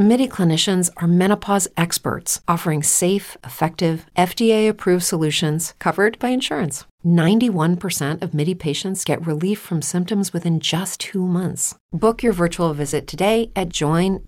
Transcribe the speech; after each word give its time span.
MIDI 0.00 0.26
clinicians 0.26 0.88
are 0.96 1.06
menopause 1.06 1.68
experts 1.76 2.40
offering 2.48 2.82
safe, 2.82 3.36
effective, 3.44 4.06
FDA 4.16 4.66
approved 4.66 5.04
solutions 5.04 5.74
covered 5.78 6.18
by 6.18 6.30
insurance. 6.30 6.86
91% 7.04 8.22
of 8.22 8.32
MIDI 8.32 8.54
patients 8.54 9.04
get 9.04 9.26
relief 9.26 9.60
from 9.60 9.82
symptoms 9.82 10.32
within 10.32 10.58
just 10.58 11.00
two 11.00 11.26
months. 11.26 11.74
Book 11.92 12.22
your 12.22 12.32
virtual 12.32 12.72
visit 12.72 13.06
today 13.06 13.50
at 13.54 13.68
joinmidi.com. 13.68 14.24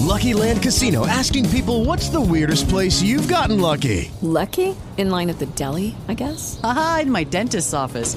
Lucky 0.00 0.34
Land 0.34 0.62
Casino 0.62 1.06
asking 1.06 1.48
people 1.48 1.86
what's 1.86 2.10
the 2.10 2.20
weirdest 2.20 2.68
place 2.68 3.00
you've 3.00 3.28
gotten 3.28 3.58
lucky? 3.58 4.10
Lucky? 4.20 4.76
In 4.98 5.08
line 5.08 5.30
at 5.30 5.38
the 5.38 5.46
deli, 5.46 5.94
I 6.08 6.14
guess? 6.14 6.60
Aha, 6.62 7.00
in 7.02 7.10
my 7.10 7.24
dentist's 7.24 7.72
office. 7.72 8.16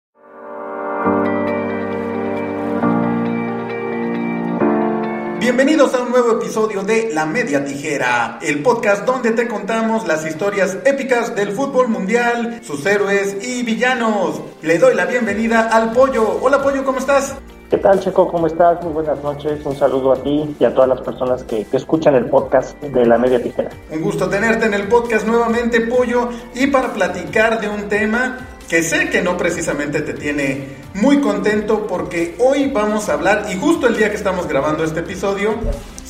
Bienvenidos 5.41 5.95
a 5.95 6.03
un 6.03 6.11
nuevo 6.11 6.33
episodio 6.33 6.83
de 6.83 7.09
La 7.11 7.25
Media 7.25 7.65
Tijera, 7.65 8.37
el 8.43 8.61
podcast 8.61 9.07
donde 9.07 9.31
te 9.31 9.47
contamos 9.47 10.07
las 10.07 10.23
historias 10.23 10.77
épicas 10.85 11.35
del 11.35 11.53
fútbol 11.53 11.87
mundial, 11.87 12.59
sus 12.63 12.85
héroes 12.85 13.37
y 13.41 13.63
villanos. 13.63 14.39
Le 14.61 14.77
doy 14.77 14.93
la 14.93 15.07
bienvenida 15.07 15.61
al 15.61 15.93
Pollo. 15.93 16.37
Hola 16.43 16.61
Pollo, 16.61 16.85
¿cómo 16.85 16.99
estás? 16.99 17.35
¿Qué 17.71 17.77
tal, 17.77 17.99
Checo? 17.99 18.27
¿Cómo 18.27 18.45
estás? 18.45 18.83
Muy 18.83 18.93
buenas 18.93 19.23
noches. 19.23 19.65
Un 19.65 19.75
saludo 19.75 20.11
a 20.11 20.21
ti 20.21 20.55
y 20.59 20.63
a 20.63 20.75
todas 20.75 20.89
las 20.89 21.01
personas 21.01 21.43
que, 21.45 21.65
que, 21.65 21.77
escuchan 21.77 22.13
el 22.13 22.27
podcast 22.27 22.79
de 22.79 23.03
La 23.07 23.17
Media 23.17 23.41
Tijera. 23.41 23.71
Un 23.89 24.01
gusto 24.01 24.29
tenerte 24.29 24.67
en 24.67 24.75
el 24.75 24.87
podcast 24.87 25.25
nuevamente, 25.25 25.81
Pollo, 25.81 26.29
y 26.53 26.67
para 26.67 26.93
platicar 26.93 27.59
de 27.59 27.67
un 27.67 27.89
tema 27.89 28.37
que 28.69 28.83
sé 28.83 29.09
que 29.09 29.23
no 29.23 29.37
precisamente 29.37 30.01
te 30.01 30.13
tiene 30.13 30.80
muy 30.93 31.21
contento 31.21 31.87
porque 31.87 32.35
hoy 32.39 32.69
vamos 32.69 33.09
a 33.09 33.13
hablar, 33.13 33.47
y 33.51 33.57
justo 33.57 33.87
el 33.87 33.97
día 33.97 34.09
que 34.09 34.17
estamos 34.17 34.47
grabando 34.47 34.83
este 34.83 35.01
episodio, 35.01 35.55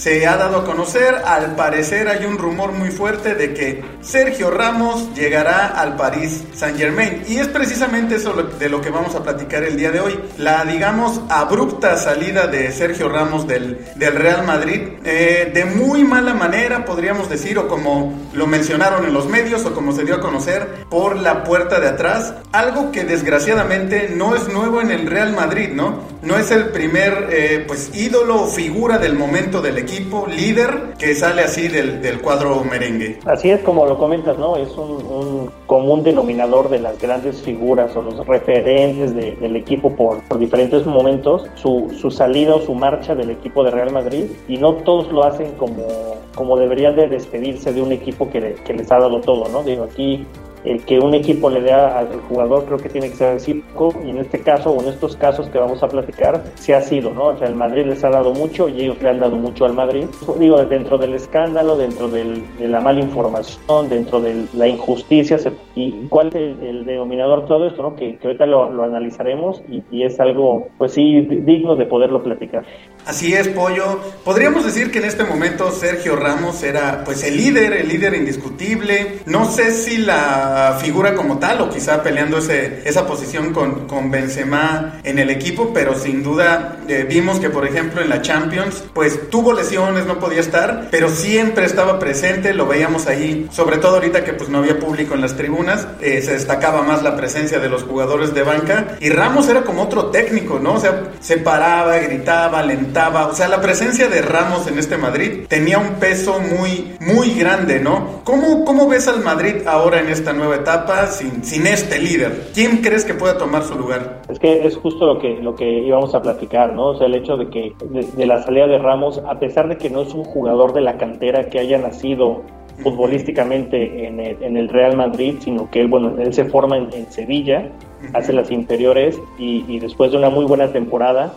se 0.01 0.25
ha 0.25 0.35
dado 0.35 0.57
a 0.57 0.65
conocer, 0.65 1.13
al 1.25 1.55
parecer 1.55 2.07
hay 2.07 2.25
un 2.25 2.39
rumor 2.39 2.71
muy 2.71 2.89
fuerte 2.89 3.35
de 3.35 3.53
que 3.53 3.83
Sergio 4.01 4.49
Ramos 4.49 5.13
llegará 5.13 5.67
al 5.67 5.95
París 5.95 6.43
Saint 6.55 6.75
Germain. 6.75 7.23
Y 7.27 7.37
es 7.37 7.47
precisamente 7.47 8.15
eso 8.15 8.33
de 8.33 8.69
lo 8.69 8.81
que 8.81 8.89
vamos 8.89 9.13
a 9.13 9.21
platicar 9.21 9.61
el 9.63 9.77
día 9.77 9.91
de 9.91 9.99
hoy. 9.99 10.19
La, 10.39 10.65
digamos, 10.65 11.21
abrupta 11.29 11.97
salida 11.97 12.47
de 12.47 12.71
Sergio 12.71 13.09
Ramos 13.09 13.47
del, 13.47 13.77
Real 13.95 14.43
Madrid, 14.43 14.81
eh, 15.03 15.51
de 15.53 15.65
muy 15.65 16.03
mala 16.03 16.33
manera, 16.33 16.83
podríamos 16.83 17.29
decir, 17.29 17.59
o 17.59 17.67
como 17.67 18.17
lo 18.33 18.47
mencionaron 18.47 19.05
en 19.05 19.13
los 19.13 19.27
medios, 19.27 19.65
o 19.65 19.73
como 19.75 19.91
se 19.91 20.03
dio 20.03 20.15
a 20.15 20.19
conocer, 20.19 20.85
por 20.89 21.15
la 21.15 21.43
puerta 21.43 21.79
de 21.79 21.89
atrás. 21.89 22.33
Algo 22.51 22.91
que 22.91 23.03
desgraciadamente 23.03 24.11
no 24.15 24.35
es 24.35 24.47
nuevo 24.47 24.70
en 24.79 24.91
el 24.91 25.07
Real 25.07 25.33
Madrid, 25.33 25.69
¿no? 25.73 25.95
No 26.21 26.37
es 26.37 26.51
el 26.51 26.69
primer, 26.69 27.29
eh, 27.31 27.63
pues, 27.67 27.91
ídolo 27.95 28.43
o 28.43 28.45
figura 28.45 28.99
del 28.99 29.15
momento 29.15 29.59
del 29.59 29.79
equipo 29.79 30.27
líder 30.27 30.93
que 30.99 31.15
sale 31.15 31.41
así 31.41 31.67
del, 31.67 32.21
cuadro 32.21 32.63
merengue. 32.63 33.17
Así 33.25 33.49
es 33.49 33.61
como 33.61 33.87
lo 33.87 33.97
comentas, 33.97 34.37
¿no? 34.37 34.55
Es 34.55 34.69
un, 34.77 35.49
común 35.65 36.03
denominador 36.03 36.69
de 36.69 36.79
las 36.79 36.99
grandes 36.99 37.41
figuras 37.41 37.95
o 37.95 38.01
los 38.01 38.27
referentes 38.27 39.15
de, 39.15 39.35
del 39.35 39.55
equipo 39.55 39.95
por, 39.95 40.21
diferentes 40.37 40.85
momentos, 40.85 41.47
su, 41.55 42.11
salida 42.11 42.55
o 42.55 42.61
su 42.61 42.75
marcha 42.75 43.15
del 43.15 43.31
equipo 43.31 43.63
de 43.63 43.71
Real 43.71 43.91
Madrid 43.91 44.25
y 44.47 44.57
no 44.57 44.73
todos 44.75 45.11
lo 45.11 45.23
hacen 45.23 45.53
como, 45.53 45.87
como 46.35 46.57
deberían 46.57 46.95
de 46.95 47.07
despedirse 47.07 47.73
de 47.73 47.81
un 47.81 47.91
equipo 47.91 48.29
que 48.29 48.73
les 48.73 48.91
ha 48.91 48.99
dado 48.99 49.21
todo, 49.21 49.49
¿no? 49.49 49.63
Digo, 49.63 49.85
aquí 49.85 50.25
el 50.65 50.83
que 50.83 50.99
un 50.99 51.13
equipo 51.13 51.49
le 51.49 51.61
dé 51.61 51.71
al 51.71 52.07
jugador 52.29 52.65
creo 52.65 52.77
que 52.77 52.89
tiene 52.89 53.09
que 53.09 53.15
ser 53.15 53.33
recíproco 53.33 53.93
y 54.05 54.09
en 54.09 54.17
este 54.17 54.39
caso 54.39 54.71
o 54.71 54.81
en 54.81 54.89
estos 54.89 55.15
casos 55.15 55.47
que 55.49 55.57
vamos 55.57 55.81
a 55.83 55.87
platicar 55.87 56.43
se 56.55 56.75
ha 56.75 56.81
sido, 56.81 57.11
¿no? 57.13 57.27
O 57.27 57.37
sea, 57.37 57.47
el 57.47 57.55
Madrid 57.55 57.85
les 57.85 58.03
ha 58.03 58.09
dado 58.09 58.33
mucho 58.33 58.69
y 58.69 58.81
ellos 58.81 59.01
le 59.01 59.09
han 59.09 59.19
dado 59.19 59.35
mucho 59.35 59.65
al 59.65 59.73
Madrid. 59.73 60.05
Digo, 60.39 60.63
dentro 60.65 60.97
del 60.97 61.13
escándalo, 61.13 61.75
dentro 61.77 62.07
del, 62.07 62.43
de 62.57 62.67
la 62.67 62.79
mala 62.79 62.99
información, 62.99 63.89
dentro 63.89 64.19
de 64.19 64.45
la 64.53 64.67
injusticia 64.67 65.37
y 65.75 66.07
cuál 66.09 66.27
es 66.27 66.35
el, 66.35 66.57
el 66.61 66.85
denominador 66.85 67.41
de 67.41 67.47
todo 67.47 67.67
esto, 67.67 67.81
¿no? 67.81 67.95
Que, 67.95 68.17
que 68.17 68.27
ahorita 68.27 68.45
lo, 68.45 68.71
lo 68.71 68.83
analizaremos 68.83 69.61
y, 69.69 69.83
y, 69.91 70.03
es 70.03 70.19
algo, 70.19 70.69
pues 70.77 70.93
sí, 70.93 71.21
digno 71.21 71.75
de 71.75 71.85
poderlo 71.85 72.23
platicar. 72.23 72.65
Así 73.05 73.33
es, 73.33 73.47
Pollo. 73.49 73.99
Podríamos 74.23 74.65
decir 74.65 74.91
que 74.91 74.99
en 74.99 75.05
este 75.05 75.23
momento 75.23 75.71
Sergio 75.71 76.15
Ramos 76.15 76.63
era 76.63 77.03
pues 77.03 77.23
el 77.23 77.37
líder, 77.37 77.73
el 77.73 77.87
líder 77.87 78.13
indiscutible. 78.15 79.19
No 79.25 79.45
sé 79.45 79.71
si 79.71 79.97
la 79.97 80.50
figura 80.79 81.15
como 81.15 81.37
tal 81.37 81.61
o 81.61 81.69
quizá 81.69 82.03
peleando 82.03 82.37
ese, 82.37 82.81
esa 82.85 83.05
posición 83.05 83.53
con, 83.53 83.87
con 83.87 84.11
Benzema 84.11 84.99
en 85.03 85.19
el 85.19 85.29
equipo, 85.29 85.71
pero 85.73 85.97
sin 85.97 86.23
duda 86.23 86.77
eh, 86.87 87.05
vimos 87.07 87.39
que 87.39 87.49
por 87.49 87.65
ejemplo 87.65 88.01
en 88.01 88.09
la 88.09 88.21
Champions 88.21 88.83
pues 88.93 89.29
tuvo 89.29 89.53
lesiones, 89.53 90.05
no 90.05 90.19
podía 90.19 90.39
estar, 90.39 90.87
pero 90.91 91.09
siempre 91.09 91.65
estaba 91.65 91.99
presente, 91.99 92.53
lo 92.53 92.67
veíamos 92.67 93.07
ahí, 93.07 93.47
sobre 93.51 93.77
todo 93.77 93.95
ahorita 93.95 94.23
que 94.23 94.33
pues 94.33 94.49
no 94.49 94.59
había 94.59 94.79
público 94.79 95.13
en 95.13 95.21
las 95.21 95.35
tribunas, 95.35 95.87
eh, 96.01 96.21
se 96.21 96.33
destacaba 96.33 96.81
más 96.81 97.03
la 97.03 97.15
presencia 97.15 97.59
de 97.59 97.69
los 97.69 97.83
jugadores 97.83 98.33
de 98.33 98.43
banca 98.43 98.97
y 98.99 99.09
Ramos 99.09 99.47
era 99.47 99.63
como 99.63 99.83
otro 99.83 100.07
técnico, 100.07 100.59
¿no? 100.59 100.73
O 100.73 100.79
sea, 100.79 101.11
se 101.19 101.37
paraba, 101.37 101.97
gritaba, 101.97 102.59
alentaba, 102.59 103.27
o 103.27 103.35
sea, 103.35 103.47
la 103.47 103.61
presencia 103.61 104.07
de 104.07 104.21
Ramos 104.21 104.67
en 104.67 104.79
este 104.79 104.97
Madrid 104.97 105.45
tenía 105.47 105.77
un 105.77 105.95
peso 105.95 106.39
muy, 106.39 106.95
muy 106.99 107.33
grande, 107.33 107.79
¿no? 107.79 108.21
¿Cómo, 108.23 108.65
cómo 108.65 108.87
ves 108.87 109.07
al 109.07 109.21
Madrid 109.21 109.67
ahora 109.67 109.99
en 109.99 110.09
esta 110.09 110.33
nueva 110.33 110.40
etapa 110.45 111.07
sin, 111.07 111.43
sin 111.43 111.67
este 111.67 111.99
líder? 111.99 112.49
¿Quién 112.53 112.77
crees 112.77 113.05
que 113.05 113.13
pueda 113.13 113.37
tomar 113.37 113.63
su 113.63 113.75
lugar? 113.75 114.21
Es 114.29 114.39
que 114.39 114.65
es 114.65 114.77
justo 114.77 115.05
lo 115.05 115.19
que, 115.19 115.39
lo 115.41 115.55
que 115.55 115.65
íbamos 115.65 116.15
a 116.15 116.21
platicar, 116.21 116.73
¿no? 116.73 116.89
O 116.89 116.97
sea, 116.97 117.07
el 117.07 117.15
hecho 117.15 117.37
de 117.37 117.49
que 117.49 117.73
de, 117.89 118.03
de 118.03 118.25
la 118.25 118.43
salida 118.43 118.67
de 118.67 118.77
Ramos, 118.77 119.21
a 119.27 119.39
pesar 119.39 119.67
de 119.67 119.77
que 119.77 119.89
no 119.89 120.01
es 120.01 120.13
un 120.13 120.23
jugador 120.23 120.73
de 120.73 120.81
la 120.81 120.97
cantera 120.97 121.49
que 121.49 121.59
haya 121.59 121.77
nacido 121.77 122.43
futbolísticamente 122.81 124.07
en 124.07 124.19
el, 124.19 124.43
en 124.43 124.57
el, 124.57 124.69
Real 124.69 124.95
Madrid, 124.95 125.35
sino 125.39 125.69
que 125.69 125.81
él, 125.81 125.87
bueno, 125.87 126.15
él 126.19 126.33
se 126.33 126.45
forma 126.45 126.77
en, 126.77 126.91
en 126.93 127.11
Sevilla, 127.11 127.69
hace 128.13 128.33
las 128.33 128.51
inferiores 128.51 129.19
y, 129.37 129.63
y, 129.67 129.79
después 129.79 130.11
de 130.11 130.17
una 130.17 130.29
muy 130.29 130.45
buena 130.45 130.71
temporada 130.71 131.33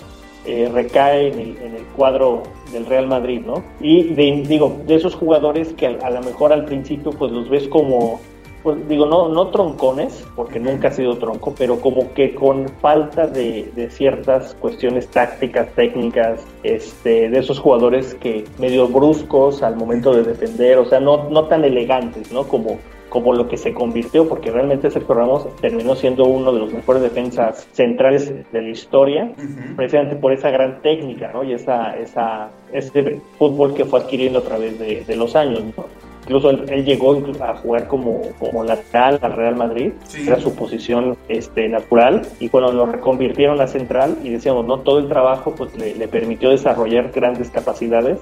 eh, 0.46 0.70
recae 0.72 1.28
en 1.28 1.38
el, 1.38 1.56
en 1.58 1.74
el, 1.76 1.84
cuadro 1.96 2.42
del 2.72 2.86
Real 2.86 3.06
Madrid, 3.06 3.42
¿no? 3.44 3.62
Y 3.80 4.14
de, 4.14 4.44
digo, 4.46 4.76
de 4.86 4.94
esos 4.94 5.14
jugadores 5.14 5.72
que 5.74 5.86
a, 5.86 5.90
a 6.06 6.10
lo 6.10 6.22
mejor 6.22 6.52
al 6.52 6.64
principio 6.64 7.12
pues 7.12 7.32
los 7.32 7.48
ves 7.48 7.68
como 7.68 8.20
pues 8.64 8.88
digo, 8.88 9.04
no, 9.04 9.28
no 9.28 9.48
troncones, 9.48 10.26
porque 10.34 10.58
nunca 10.58 10.88
ha 10.88 10.90
sido 10.90 11.18
tronco, 11.18 11.54
pero 11.56 11.80
como 11.80 12.14
que 12.14 12.34
con 12.34 12.66
falta 12.80 13.26
de, 13.26 13.70
de, 13.76 13.90
ciertas 13.90 14.54
cuestiones 14.54 15.06
tácticas, 15.08 15.68
técnicas, 15.74 16.40
este, 16.62 17.28
de 17.28 17.38
esos 17.38 17.58
jugadores 17.58 18.14
que 18.14 18.46
medio 18.58 18.88
bruscos 18.88 19.62
al 19.62 19.76
momento 19.76 20.14
de 20.14 20.22
defender, 20.22 20.78
o 20.78 20.86
sea, 20.86 20.98
no, 20.98 21.28
no 21.28 21.44
tan 21.44 21.62
elegantes, 21.62 22.32
¿no? 22.32 22.44
Como, 22.44 22.78
como 23.10 23.34
lo 23.34 23.48
que 23.48 23.58
se 23.58 23.74
convirtió, 23.74 24.26
porque 24.26 24.50
realmente 24.50 24.90
Sergio 24.90 25.14
Ramos 25.14 25.46
terminó 25.60 25.94
siendo 25.94 26.24
uno 26.24 26.50
de 26.50 26.60
los 26.60 26.72
mejores 26.72 27.02
defensas 27.02 27.68
centrales 27.72 28.32
de 28.50 28.62
la 28.62 28.70
historia, 28.70 29.24
uh 29.36 29.42
-huh. 29.42 29.76
precisamente 29.76 30.16
por 30.16 30.32
esa 30.32 30.48
gran 30.48 30.80
técnica, 30.80 31.30
¿no? 31.34 31.44
Y 31.44 31.52
esa, 31.52 31.98
esa, 31.98 32.48
ese 32.72 33.20
fútbol 33.38 33.74
que 33.74 33.84
fue 33.84 34.00
adquiriendo 34.00 34.38
a 34.38 34.42
través 34.42 34.78
de, 34.78 35.04
de 35.04 35.16
los 35.16 35.36
años, 35.36 35.62
¿no? 35.76 35.84
Incluso 36.24 36.50
él, 36.50 36.64
él, 36.68 36.84
llegó 36.84 37.22
a 37.40 37.54
jugar 37.56 37.86
como, 37.86 38.22
como 38.38 38.64
lateral 38.64 39.18
al 39.22 39.32
Real 39.32 39.56
Madrid, 39.56 39.92
sí. 40.04 40.26
era 40.26 40.40
su 40.40 40.54
posición 40.54 41.16
este, 41.28 41.68
natural, 41.68 42.22
y 42.40 42.48
cuando 42.48 42.72
lo 42.72 42.86
reconvirtieron 42.86 43.60
a 43.60 43.66
central, 43.66 44.16
y 44.22 44.30
decíamos, 44.30 44.66
no, 44.66 44.80
todo 44.80 44.98
el 44.98 45.08
trabajo 45.08 45.54
pues 45.54 45.76
le, 45.76 45.94
le 45.94 46.08
permitió 46.08 46.50
desarrollar 46.50 47.10
grandes 47.12 47.50
capacidades, 47.50 48.18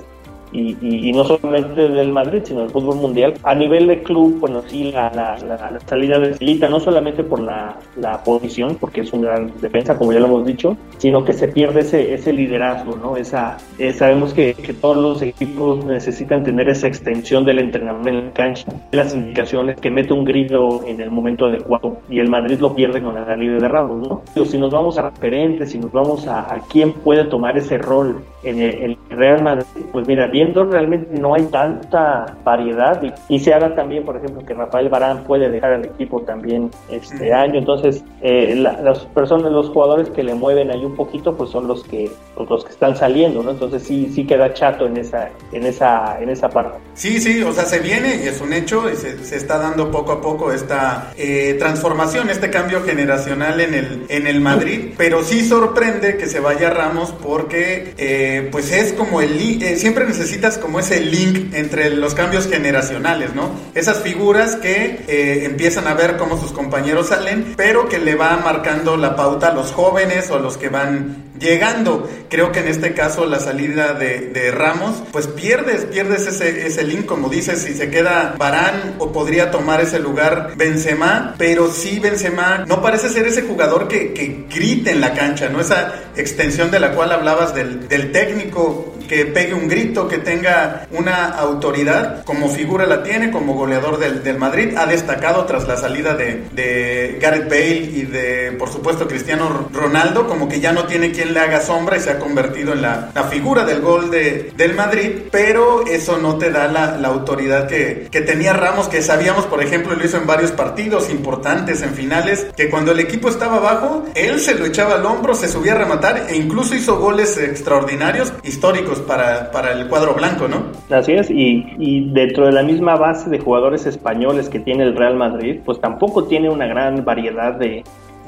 y, 0.53 1.13
no 1.13 1.25
solamente 1.25 1.89
del 1.89 2.13
Madrid, 2.13 2.43
sino 2.45 2.61
del 2.61 2.71
fútbol 2.71 2.97
mundial. 2.97 3.35
A 3.43 3.55
nivel 3.55 3.87
de 3.87 4.03
club, 4.03 4.39
bueno, 4.41 4.63
sí, 4.67 4.93
la, 4.93 5.11
la, 5.11 5.79
salida 5.87 6.19
de 6.19 6.35
Silita, 6.35 6.69
no 6.69 6.81
solamente 6.81 7.25
por 7.25 7.41
la, 7.41 7.77
posición, 8.25 8.77
porque 8.79 9.01
es 9.01 9.13
una 9.13 9.29
gran 9.29 9.53
defensa, 9.61 9.97
como 9.97 10.13
ya 10.13 10.21
lo 10.21 10.27
hemos 10.27 10.47
dicho, 10.47 10.77
sino 10.99 11.25
que 11.25 11.33
se 11.33 11.49
pierde 11.49 11.81
ese, 11.81 12.15
ese 12.15 12.33
liderazgo, 12.33 12.97
¿no? 12.97 13.17
Esa, 13.17 13.57
eh, 13.79 13.93
sabemos 13.93 14.33
que, 14.35 14.55
que, 14.55 14.73
todos 14.73 14.97
los 14.97 15.23
equipos 15.23 15.85
necesitan 15.85 16.45
tener 16.45 16.69
esa 16.69 16.87
extensión 16.87 17.45
del 17.45 17.59
entrenador 17.59 18.07
en 18.09 18.27
la 18.27 18.33
cancha, 18.33 18.67
las 18.93 19.15
indicaciones, 19.15 19.81
que 19.81 19.91
mete 19.91 20.13
un 20.13 20.25
grito 20.25 20.83
en 20.87 21.01
el 21.01 21.11
momento 21.11 21.47
adecuado, 21.47 21.99
y 22.09 22.19
el 22.19 22.29
Madrid 22.29 22.59
lo 22.61 22.75
pierde 22.75 23.03
con 23.03 23.15
la 23.15 23.25
salida 23.25 23.55
de 23.55 23.69
Ramos, 23.69 24.09
¿no? 24.09 24.23
Pero 24.35 24.47
si 24.47 24.59
nos 24.59 24.71
vamos 24.71 24.99
a 24.99 25.11
referentes, 25.11 25.71
si 25.71 25.79
nos 25.79 25.93
vamos 25.93 26.27
a, 26.27 26.53
a 26.53 26.61
quién 26.69 26.93
puede 26.93 27.25
tomar 27.25 27.57
ese 27.57 27.79
rol 27.79 28.23
en 28.43 28.61
el, 28.61 28.99
Real 29.11 29.43
Madrid, 29.43 29.65
pues 29.93 30.07
mira, 30.07 30.27
viendo 30.43 30.65
realmente 30.65 31.09
no 31.21 31.35
hay 31.35 31.45
tanta 31.45 32.37
variedad 32.45 33.01
y, 33.29 33.39
se 33.39 33.53
habla 33.53 33.75
también, 33.75 34.05
por 34.05 34.17
ejemplo, 34.17 34.45
que 34.47 34.55
Rafael 34.55 34.89
Barán 34.89 35.25
puede 35.25 35.51
dejar 35.51 35.73
al 35.73 35.85
equipo 35.85 36.21
también 36.23 36.71
este 36.89 37.33
año, 37.33 37.59
entonces 37.59 38.05
eh, 38.21 38.55
las 38.57 39.01
personas, 39.07 39.51
los 39.51 39.69
jugadores 39.71 40.11
que 40.11 40.23
le 40.23 40.35
mueven 40.35 40.71
ahí 40.71 40.85
un 40.85 40.95
poquito, 40.95 41.37
pues 41.37 41.51
son 41.51 41.67
los 41.67 41.83
que 41.85 42.11
pues, 42.37 42.49
los 42.49 42.65
que 42.65 42.71
están 42.71 42.97
saliendo, 42.97 43.43
¿no? 43.43 43.51
Entonces 43.51 43.83
sí 43.83 44.11
sí 44.15 44.25
queda 44.27 44.55
chato 44.55 44.87
en 44.87 44.97
esa 44.97 45.31
en 45.53 45.67
esa 45.67 46.21
en 46.21 46.29
esa 46.31 46.49
parte. 46.49 46.79
Sí, 46.95 47.21
sí, 47.21 47.43
o 47.43 47.53
sea, 47.53 47.65
se 47.65 47.81
viene 47.81 48.23
y 48.23 48.29
es 48.29 48.41
un 48.41 48.53
hecho 48.53 48.89
y 48.91 48.97
se, 48.97 49.19
se 49.25 49.37
está 49.37 49.59
dando 49.59 49.91
poco 49.91 50.13
a 50.13 50.21
poco 50.21 50.53
esta 50.53 51.13
eh, 51.17 51.57
transformación, 51.59 52.31
este 52.31 52.51
cambio 52.51 52.83
generacional 52.83 53.61
en 53.61 53.75
el 53.75 54.07
en 54.09 54.27
el 54.29 54.41
Madrid, 54.41 54.93
pero 54.97 55.25
sí 55.25 55.45
sorprende 55.45 56.17
que 56.17 56.27
se 56.27 56.39
vaya 56.39 56.71
Ramos 56.71 57.13
porque 57.13 57.95
eh, 57.99 58.49
pues 58.53 58.73
es 58.73 58.93
como 58.93 59.21
el 59.21 59.33
eh, 59.41 59.77
siempre 59.77 60.07
necesitas 60.33 60.57
como 60.57 60.81
ese 60.81 61.01
link 61.01 61.53
entre 61.53 61.91
los 61.91 62.15
cambios 62.15 62.49
generacionales, 62.49 63.35
¿no? 63.35 63.51
Esas 63.75 63.99
figuras 63.99 64.57
que 64.57 65.05
eh, 65.07 65.45
empiezan 65.45 65.87
a 65.87 65.93
ver 65.93 66.17
cómo 66.17 66.41
sus 66.41 66.53
compañeros 66.53 67.09
salen, 67.09 67.53
pero 67.55 67.87
que 67.87 67.99
le 67.99 68.15
va 68.15 68.39
marcando 68.39 68.97
la 68.97 69.15
pauta 69.15 69.49
a 69.49 69.53
los 69.53 69.73
jóvenes 69.73 70.31
o 70.31 70.37
a 70.37 70.39
los 70.39 70.57
que 70.57 70.71
van 70.71 71.33
llegando. 71.39 72.09
Creo 72.31 72.51
que 72.51 72.61
en 72.61 72.69
este 72.69 72.95
caso 72.95 73.27
la 73.27 73.41
salida 73.41 73.93
de, 73.93 74.51
Ramos, 74.53 75.03
pues 75.13 75.27
pierdes, 75.27 75.85
pierdes 75.87 76.27
ese, 76.27 76.67
ese 76.67 76.83
link, 76.85 77.05
como 77.05 77.29
dices, 77.29 77.61
si 77.61 77.75
se 77.75 77.91
queda 77.91 78.35
Barán 78.39 78.95
o 78.99 79.13
podría 79.13 79.51
tomar 79.51 79.81
ese 79.81 79.99
lugar 79.99 80.53
Benzema, 80.57 81.35
pero 81.37 81.71
sí 81.71 81.99
Benzema 81.99 82.65
no 82.67 82.81
parece 82.81 83.09
ser 83.09 83.27
ese 83.27 83.43
jugador 83.43 83.89
que, 83.89 84.13
que 84.13 84.47
grite 84.49 84.93
en 84.93 85.01
la 85.01 85.15
cancha, 85.15 85.49
¿no? 85.49 85.61
Esa 85.61 85.95
extensión 86.17 86.71
de 86.71 86.81
la 86.81 86.93
cual 86.93 87.13
hablabas 87.13 87.55
del, 87.55 87.89
del 87.89 88.13
técnico 88.13 88.92
que 89.13 89.27
pegue 89.27 89.53
un 89.53 89.69
grito, 89.69 90.09
que 90.09 90.17
tenga 90.17 90.87
una 90.91 91.29
autoridad, 91.33 92.25
como 92.25 92.49
figura 92.49 92.87
la 92.87 93.03
tiene, 93.03 93.31
como 93.31 93.53
goleador 93.53 93.99
del, 93.99 94.25
del 94.25 94.39
Madrid, 94.39 94.75
ha 94.75 94.87
destacado 94.87 95.45
tras 95.45 95.69
la 95.69 95.77
salida 95.77 96.15
de, 96.15 96.45
de, 96.53 97.19
Gareth 97.21 97.47
Bale 97.47 97.91
y 97.93 98.03
de, 98.05 98.53
por 98.59 98.71
supuesto, 98.71 99.07
Cristiano 99.07 99.69
Ronaldo, 99.71 100.27
como 100.27 100.49
que 100.49 100.61
ya 100.61 100.73
no 100.73 100.85
tiene 100.85 101.13
quien 101.13 101.35
le 101.35 101.41
haga 101.41 101.61
sombra 101.61 101.99
y 101.99 102.01
se 102.01 102.11
ha 102.11 102.19
convertido 102.19 102.73
en 102.73 102.81
la, 102.81 103.11
la 103.15 103.25
figura 103.25 103.67
del 103.67 103.83
gol 103.83 104.11
de, 104.11 104.51
del 104.57 104.75
Madrid, 104.75 105.25
pero 105.31 105.87
eso 105.87 106.17
no 106.17 106.39
te 106.39 106.51
da 106.51 106.67
la, 106.69 106.97
la 106.97 107.09
autoridad 107.09 107.69
que, 107.69 108.09
que, 108.11 108.23
tenía 108.23 108.55
Ramos, 108.55 108.89
que 108.89 109.03
sabíamos, 109.03 109.45
por 109.45 109.63
ejemplo, 109.63 109.95
lo 109.95 110.03
hizo 110.07 110.17
en 110.17 110.27
varios 110.27 110.53
partidos 110.53 111.11
importantes, 111.11 111.83
en 111.83 111.93
finales, 111.93 112.47
que 112.57 112.71
cuando 112.71 112.93
el 112.93 113.01
equipo 113.01 113.29
estaba 113.29 113.59
abajo, 113.59 114.07
él 114.15 114.41
se 114.41 114.55
lo 114.55 114.65
echaba 114.65 114.95
al 114.95 115.05
hombro, 115.05 115.35
se 115.35 115.49
subía 115.49 115.73
a 115.73 115.77
rematar 115.77 116.29
e 116.31 116.35
incluso 116.35 116.75
hizo 116.75 116.99
goles 116.99 117.37
extraordinarios, 117.37 118.33
históricos 118.43 119.02
para, 119.03 119.51
para 119.51 119.73
el 119.73 119.89
cuadro 119.89 120.15
blanco, 120.15 120.49
¿no? 120.49 120.65
Así 120.95 121.13
es, 121.13 121.31
y, 121.31 121.67
y, 121.79 122.11
dentro 122.13 122.47
de 122.47 122.53
la 122.53 122.63
misma 122.63 122.97
base 122.97 123.31
de 123.31 123.39
jugadores 123.39 123.87
españoles 123.87 124.49
que 124.49 124.61
tiene 124.61 124.85
el 124.85 124.97
Real 124.97 125.17
Madrid, 125.17 125.61
pues 125.65 125.81
tampoco 125.81 126.25
tiene 126.25 126.51
una 126.51 126.67
gran 126.67 127.05
variedad 127.05 127.55
de, 127.55 127.85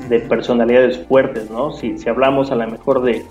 de 0.09 0.21
personalidades 0.21 0.99
fuertes, 1.07 1.51
¿no? 1.51 1.73
Si, 1.73 1.99
si 1.99 2.09
hablamos 2.09 2.51
a 2.51 2.57
lo 2.57 2.67
mejor 2.69 3.03
de, 3.03 3.25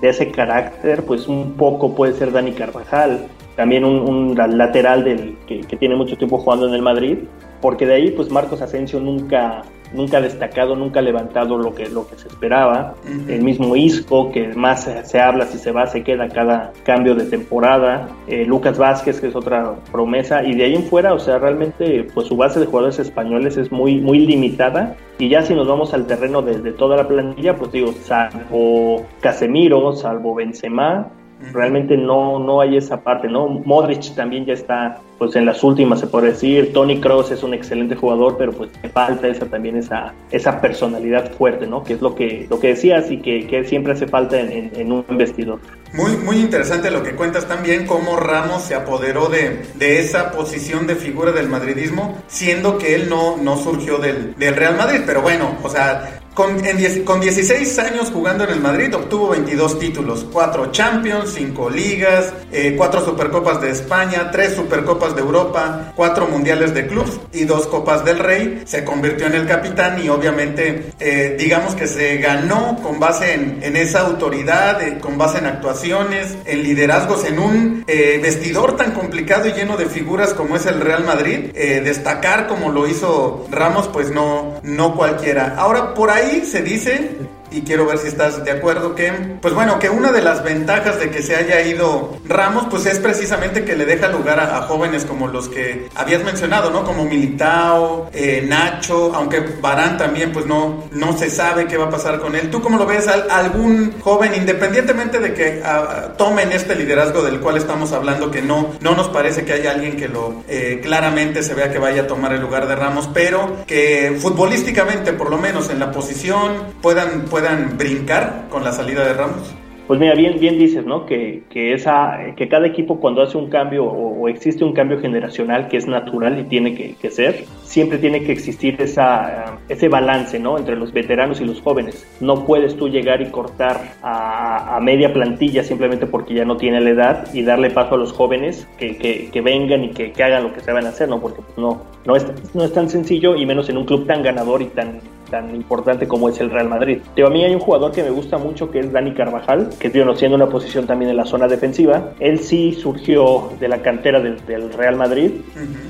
de 0.00 0.08
ese 0.08 0.30
carácter, 0.30 1.04
pues 1.04 1.28
un 1.28 1.52
poco 1.52 1.94
puede 1.94 2.12
ser 2.14 2.32
Dani 2.32 2.52
Carvajal, 2.52 3.26
también 3.56 3.84
un, 3.84 4.00
un 4.00 4.58
lateral 4.58 5.04
del, 5.04 5.36
que, 5.46 5.60
que, 5.60 5.76
tiene 5.76 5.96
mucho 5.96 6.16
tiempo 6.16 6.38
jugando 6.38 6.66
en 6.66 6.74
el 6.74 6.82
Madrid, 6.82 7.18
porque 7.60 7.86
de 7.86 7.94
ahí 7.94 8.10
pues 8.10 8.30
Marcos 8.30 8.62
Asensio 8.62 9.00
nunca 9.00 9.62
nunca 9.92 10.18
ha 10.18 10.20
destacado, 10.20 10.76
nunca 10.76 11.00
ha 11.00 11.02
levantado 11.02 11.58
lo 11.58 11.74
que, 11.74 11.88
lo 11.88 12.06
que 12.08 12.16
se 12.16 12.28
esperaba. 12.28 12.94
El 13.28 13.42
mismo 13.42 13.76
Isco, 13.76 14.30
que 14.30 14.48
más 14.48 14.88
se, 15.04 15.20
habla, 15.20 15.46
si 15.46 15.58
se 15.58 15.72
va, 15.72 15.86
se 15.86 16.02
queda 16.02 16.28
cada 16.28 16.72
cambio 16.84 17.14
de 17.14 17.26
temporada. 17.26 18.08
Eh, 18.26 18.44
Lucas 18.44 18.78
Vázquez, 18.78 19.20
que 19.20 19.28
es 19.28 19.36
otra 19.36 19.74
promesa. 19.90 20.44
Y 20.44 20.54
de 20.54 20.64
ahí 20.64 20.74
en 20.74 20.84
fuera, 20.84 21.14
o 21.14 21.18
sea, 21.18 21.38
realmente, 21.38 22.06
pues 22.14 22.26
su 22.26 22.36
base 22.36 22.60
de 22.60 22.66
jugadores 22.66 22.98
españoles 22.98 23.56
es 23.56 23.70
muy, 23.72 24.00
muy 24.00 24.20
limitada. 24.20 24.96
Y 25.18 25.28
ya 25.28 25.42
si 25.42 25.54
nos 25.54 25.68
vamos 25.68 25.92
al 25.92 26.06
terreno 26.06 26.42
de, 26.42 26.60
de 26.60 26.72
toda 26.72 26.96
la 26.96 27.06
plantilla, 27.06 27.56
pues 27.56 27.72
digo, 27.72 27.92
salvo 27.92 29.06
Casemiro, 29.20 29.92
salvo 29.92 30.34
Benzema, 30.34 31.10
realmente 31.52 31.96
no, 31.96 32.38
no 32.38 32.60
hay 32.60 32.76
esa 32.76 33.02
parte, 33.02 33.28
¿no? 33.28 33.48
Modric 33.48 34.14
también 34.14 34.44
ya 34.44 34.54
está 34.54 35.00
pues 35.20 35.36
en 35.36 35.44
las 35.44 35.62
últimas 35.62 36.00
se 36.00 36.06
puede 36.06 36.28
decir, 36.28 36.72
Tony 36.72 36.98
Cross 36.98 37.30
es 37.32 37.42
un 37.42 37.52
excelente 37.52 37.94
jugador, 37.94 38.36
pero 38.38 38.52
pues 38.52 38.70
le 38.82 38.88
falta 38.88 39.28
esa 39.28 39.44
también 39.44 39.76
esa, 39.76 40.14
esa 40.30 40.62
personalidad 40.62 41.30
fuerte, 41.32 41.66
¿no? 41.66 41.84
Que 41.84 41.92
es 41.92 42.00
lo 42.00 42.14
que, 42.14 42.46
lo 42.48 42.58
que 42.58 42.68
decías 42.68 43.10
y 43.10 43.18
que, 43.18 43.46
que 43.46 43.64
siempre 43.64 43.92
hace 43.92 44.06
falta 44.06 44.40
en, 44.40 44.72
en, 44.74 44.90
un 44.90 45.04
vestidor. 45.10 45.60
Muy, 45.92 46.16
muy 46.16 46.36
interesante 46.38 46.90
lo 46.90 47.02
que 47.02 47.14
cuentas 47.14 47.46
también, 47.46 47.86
cómo 47.86 48.16
Ramos 48.16 48.62
se 48.62 48.74
apoderó 48.74 49.28
de, 49.28 49.60
de 49.74 50.00
esa 50.00 50.32
posición 50.32 50.86
de 50.86 50.94
figura 50.94 51.32
del 51.32 51.50
madridismo, 51.50 52.16
siendo 52.26 52.78
que 52.78 52.94
él 52.94 53.10
no, 53.10 53.36
no 53.36 53.58
surgió 53.58 53.98
del, 53.98 54.34
del 54.36 54.56
Real 54.56 54.78
Madrid, 54.78 55.00
pero 55.04 55.20
bueno, 55.20 55.54
o 55.62 55.68
sea, 55.68 56.20
con, 56.34 56.64
en 56.64 57.04
con 57.04 57.20
16 57.20 57.78
años 57.80 58.10
jugando 58.12 58.44
en 58.44 58.50
el 58.50 58.60
Madrid 58.60 58.94
obtuvo 58.94 59.30
22 59.30 59.78
títulos, 59.78 60.26
4 60.32 60.70
Champions, 60.70 61.32
5 61.34 61.70
ligas, 61.70 62.32
eh, 62.52 62.74
4 62.76 63.04
Supercopas 63.04 63.60
de 63.60 63.70
España, 63.70 64.30
3 64.30 64.54
Supercopas 64.54 65.14
de 65.14 65.22
Europa, 65.22 65.92
4 65.96 66.28
Mundiales 66.28 66.72
de 66.72 66.86
Clubs 66.86 67.18
y 67.32 67.44
2 67.44 67.66
Copas 67.66 68.04
del 68.04 68.18
Rey. 68.18 68.62
Se 68.64 68.84
convirtió 68.84 69.26
en 69.26 69.34
el 69.34 69.46
capitán 69.46 70.02
y 70.02 70.08
obviamente 70.08 70.92
eh, 71.00 71.36
digamos 71.38 71.74
que 71.74 71.86
se 71.86 72.18
ganó 72.18 72.78
con 72.82 73.00
base 73.00 73.34
en, 73.34 73.58
en 73.62 73.76
esa 73.76 74.00
autoridad, 74.00 74.80
eh, 74.82 74.98
con 75.00 75.18
base 75.18 75.38
en 75.38 75.46
actuaciones, 75.46 76.36
en 76.44 76.62
liderazgos, 76.62 77.24
en 77.24 77.38
un 77.38 77.84
eh, 77.86 78.20
vestidor 78.22 78.76
tan 78.76 78.92
complicado 78.92 79.48
y 79.48 79.52
lleno 79.52 79.76
de 79.76 79.86
figuras 79.86 80.32
como 80.34 80.56
es 80.56 80.66
el 80.66 80.80
Real 80.80 81.04
Madrid. 81.04 81.50
destacar 81.50 82.46
como 82.46 82.70
lo 82.70 82.86
hizo 82.86 83.46
Ramos 83.50 83.88
pues 83.88 84.10
no, 84.10 84.60
no 84.62 84.94
cualquiera. 84.94 85.54
Ahora 85.56 85.94
por 85.94 86.10
ahí 86.10 86.29
se 86.44 86.62
dice 86.62 87.10
y 87.50 87.62
quiero 87.62 87.86
ver 87.86 87.98
si 87.98 88.08
estás 88.08 88.44
de 88.44 88.50
acuerdo 88.50 88.94
que, 88.94 89.12
pues 89.40 89.54
bueno, 89.54 89.78
que 89.78 89.90
una 89.90 90.12
de 90.12 90.22
las 90.22 90.42
ventajas 90.44 90.98
de 90.98 91.10
que 91.10 91.22
se 91.22 91.36
haya 91.36 91.60
ido 91.62 92.18
Ramos, 92.26 92.66
pues 92.70 92.86
es 92.86 92.98
precisamente 92.98 93.64
que 93.64 93.76
le 93.76 93.84
deja 93.84 94.08
lugar 94.08 94.38
a, 94.38 94.60
jóvenes 94.62 95.04
como 95.04 95.26
los 95.26 95.48
que 95.48 95.88
habías 95.96 96.22
mencionado, 96.22 96.70
¿no? 96.70 96.84
Como 96.84 97.04
Militao, 97.04 98.10
eh, 98.12 98.44
Nacho, 98.46 99.12
aunque 99.14 99.40
Barán 99.60 99.98
también, 99.98 100.32
pues 100.32 100.46
no, 100.46 100.84
no 100.92 101.16
se 101.16 101.30
sabe 101.30 101.66
qué 101.66 101.76
va 101.76 101.86
a 101.86 101.90
pasar 101.90 102.20
con 102.20 102.36
él. 102.36 102.50
¿Tú 102.50 102.60
cómo 102.60 102.78
lo 102.78 102.86
ves? 102.86 103.08
¿Algún 103.08 104.00
joven, 104.00 104.34
independientemente 104.34 105.18
de 105.18 105.34
que 105.34 105.62
ah, 105.64 106.12
tomen 106.16 106.52
este 106.52 106.76
liderazgo 106.76 107.22
del 107.22 107.40
cual 107.40 107.56
estamos 107.56 107.92
hablando, 107.92 108.30
que 108.30 108.42
no, 108.42 108.74
no 108.80 108.94
nos 108.94 109.08
parece 109.08 109.44
que 109.44 109.54
haya 109.54 109.72
alguien 109.72 109.96
que 109.96 110.08
lo 110.08 110.44
eh, 110.48 110.80
claramente 110.82 111.42
se 111.42 111.54
vea 111.54 111.72
que 111.72 111.78
vaya 111.78 112.02
a 112.02 112.06
tomar 112.06 112.32
el 112.32 112.40
lugar 112.40 112.68
de 112.68 112.76
Ramos, 112.76 113.08
pero 113.12 113.64
que 113.66 114.16
futbolísticamente, 114.20 115.12
por 115.12 115.30
lo 115.30 115.38
menos 115.38 115.70
en 115.70 115.80
la 115.80 115.90
posición, 115.90 116.74
puedan 116.80 117.22
puedan 117.22 117.39
brincar 117.76 118.46
con 118.50 118.64
la 118.64 118.72
salida 118.72 119.04
de 119.04 119.14
Ramos? 119.14 119.54
Pues 119.90 119.98
mira, 119.98 120.14
bien, 120.14 120.38
bien 120.38 120.56
dices, 120.56 120.86
¿no? 120.86 121.04
Que, 121.04 121.42
que, 121.50 121.72
esa, 121.72 122.16
que 122.36 122.48
cada 122.48 122.64
equipo 122.68 123.00
cuando 123.00 123.22
hace 123.22 123.36
un 123.36 123.50
cambio 123.50 123.86
o, 123.86 124.28
existe 124.28 124.62
un 124.62 124.72
cambio 124.72 125.00
generacional 125.00 125.66
que 125.66 125.78
es 125.78 125.88
natural 125.88 126.38
y 126.38 126.44
tiene 126.44 126.76
que, 126.76 126.94
que, 126.94 127.10
ser, 127.10 127.44
siempre 127.64 127.98
tiene 127.98 128.22
que 128.22 128.30
existir 128.30 128.80
esa, 128.80 129.58
ese 129.68 129.88
balance, 129.88 130.38
¿no? 130.38 130.58
Entre 130.58 130.76
los 130.76 130.92
veteranos 130.92 131.40
y 131.40 131.44
los 131.44 131.60
jóvenes. 131.60 132.06
No 132.20 132.44
puedes 132.46 132.76
tú 132.76 132.88
llegar 132.88 133.20
y 133.20 133.32
cortar 133.32 133.96
a, 134.00 134.76
a 134.76 134.80
media 134.80 135.12
plantilla 135.12 135.64
simplemente 135.64 136.06
porque 136.06 136.34
ya 136.34 136.44
no 136.44 136.56
tiene 136.56 136.80
la 136.80 136.90
edad 136.90 137.34
y 137.34 137.42
darle 137.42 137.70
paso 137.70 137.96
a 137.96 137.98
los 137.98 138.12
jóvenes 138.12 138.68
que, 138.78 138.96
que 138.96 139.40
vengan 139.40 139.82
y 139.82 139.90
que, 139.90 140.12
hagan 140.22 140.44
lo 140.44 140.52
que 140.52 140.60
se 140.60 140.70
van 140.70 140.86
a 140.86 140.90
hacer, 140.90 141.08
¿no? 141.08 141.20
Porque 141.20 141.42
pues, 141.42 141.58
no, 141.58 141.82
no, 142.04 142.14
es, 142.14 142.24
no 142.54 142.62
es 142.62 142.72
tan 142.72 142.88
sencillo 142.88 143.34
y 143.34 143.44
menos 143.44 143.68
en 143.68 143.76
un 143.76 143.86
club 143.86 144.06
tan 144.06 144.22
ganador 144.22 144.62
y 144.62 144.66
tan 144.66 145.00
tan 145.30 145.54
importante 145.54 146.06
como 146.06 146.28
es 146.28 146.40
el 146.40 146.50
Real 146.50 146.68
Madrid. 146.68 146.98
Pero 147.14 147.28
a 147.28 147.30
mí 147.30 147.44
hay 147.44 147.54
un 147.54 147.60
jugador 147.60 147.92
que 147.92 148.02
me 148.02 148.10
gusta 148.10 148.38
mucho 148.38 148.70
que 148.70 148.80
es 148.80 148.92
Dani 148.92 149.14
Carvajal, 149.14 149.70
que 149.78 149.88
viene 149.88 150.14
siendo 150.16 150.36
una 150.36 150.48
posición 150.48 150.86
también 150.86 151.10
en 151.10 151.16
la 151.16 151.24
zona 151.24 151.48
defensiva. 151.48 152.10
Él 152.18 152.38
sí 152.40 152.72
surgió 152.72 153.50
de 153.58 153.68
la 153.68 153.78
cantera 153.82 154.20
del, 154.20 154.38
Real 154.72 154.96
Madrid. 154.96 155.32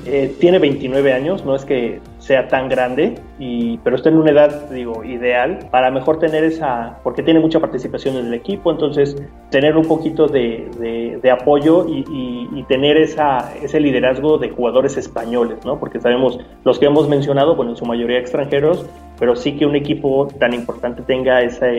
Eh, 0.05 0.35
tiene 0.39 0.59
29 0.59 1.13
años, 1.13 1.45
no 1.45 1.55
es 1.55 1.65
que 1.65 1.99
sea 2.21 2.47
tan 2.47 2.69
grande, 2.69 3.15
y, 3.39 3.77
pero 3.79 3.95
está 3.95 4.09
en 4.09 4.17
una 4.17 4.31
edad, 4.31 4.69
digo, 4.69 5.03
ideal 5.03 5.67
para 5.71 5.89
mejor 5.89 6.19
tener 6.19 6.43
esa, 6.43 6.99
porque 7.03 7.23
tiene 7.23 7.39
mucha 7.39 7.59
participación 7.59 8.15
en 8.15 8.27
el 8.27 8.33
equipo, 8.35 8.71
entonces 8.71 9.17
tener 9.49 9.75
un 9.75 9.87
poquito 9.87 10.27
de, 10.27 11.19
de, 11.21 11.31
apoyo 11.31 11.87
y, 11.87 12.05
y, 12.53 12.63
tener 12.63 12.97
esa, 12.97 13.51
ese 13.61 13.79
liderazgo 13.79 14.37
de 14.37 14.49
jugadores 14.49 14.97
españoles, 14.97 15.65
¿no? 15.65 15.79
Porque 15.79 15.99
sabemos, 15.99 16.39
los 16.63 16.77
que 16.77 16.85
hemos 16.85 17.09
mencionado, 17.09 17.55
bueno, 17.55 17.71
en 17.71 17.77
su 17.77 17.85
mayoría 17.85 18.19
extranjeros, 18.19 18.85
pero 19.21 19.35
sí 19.35 19.55
que 19.55 19.67
un 19.67 19.75
equipo 19.75 20.27
tan 20.39 20.51
importante 20.51 21.03
tenga 21.03 21.43
esa, 21.43 21.69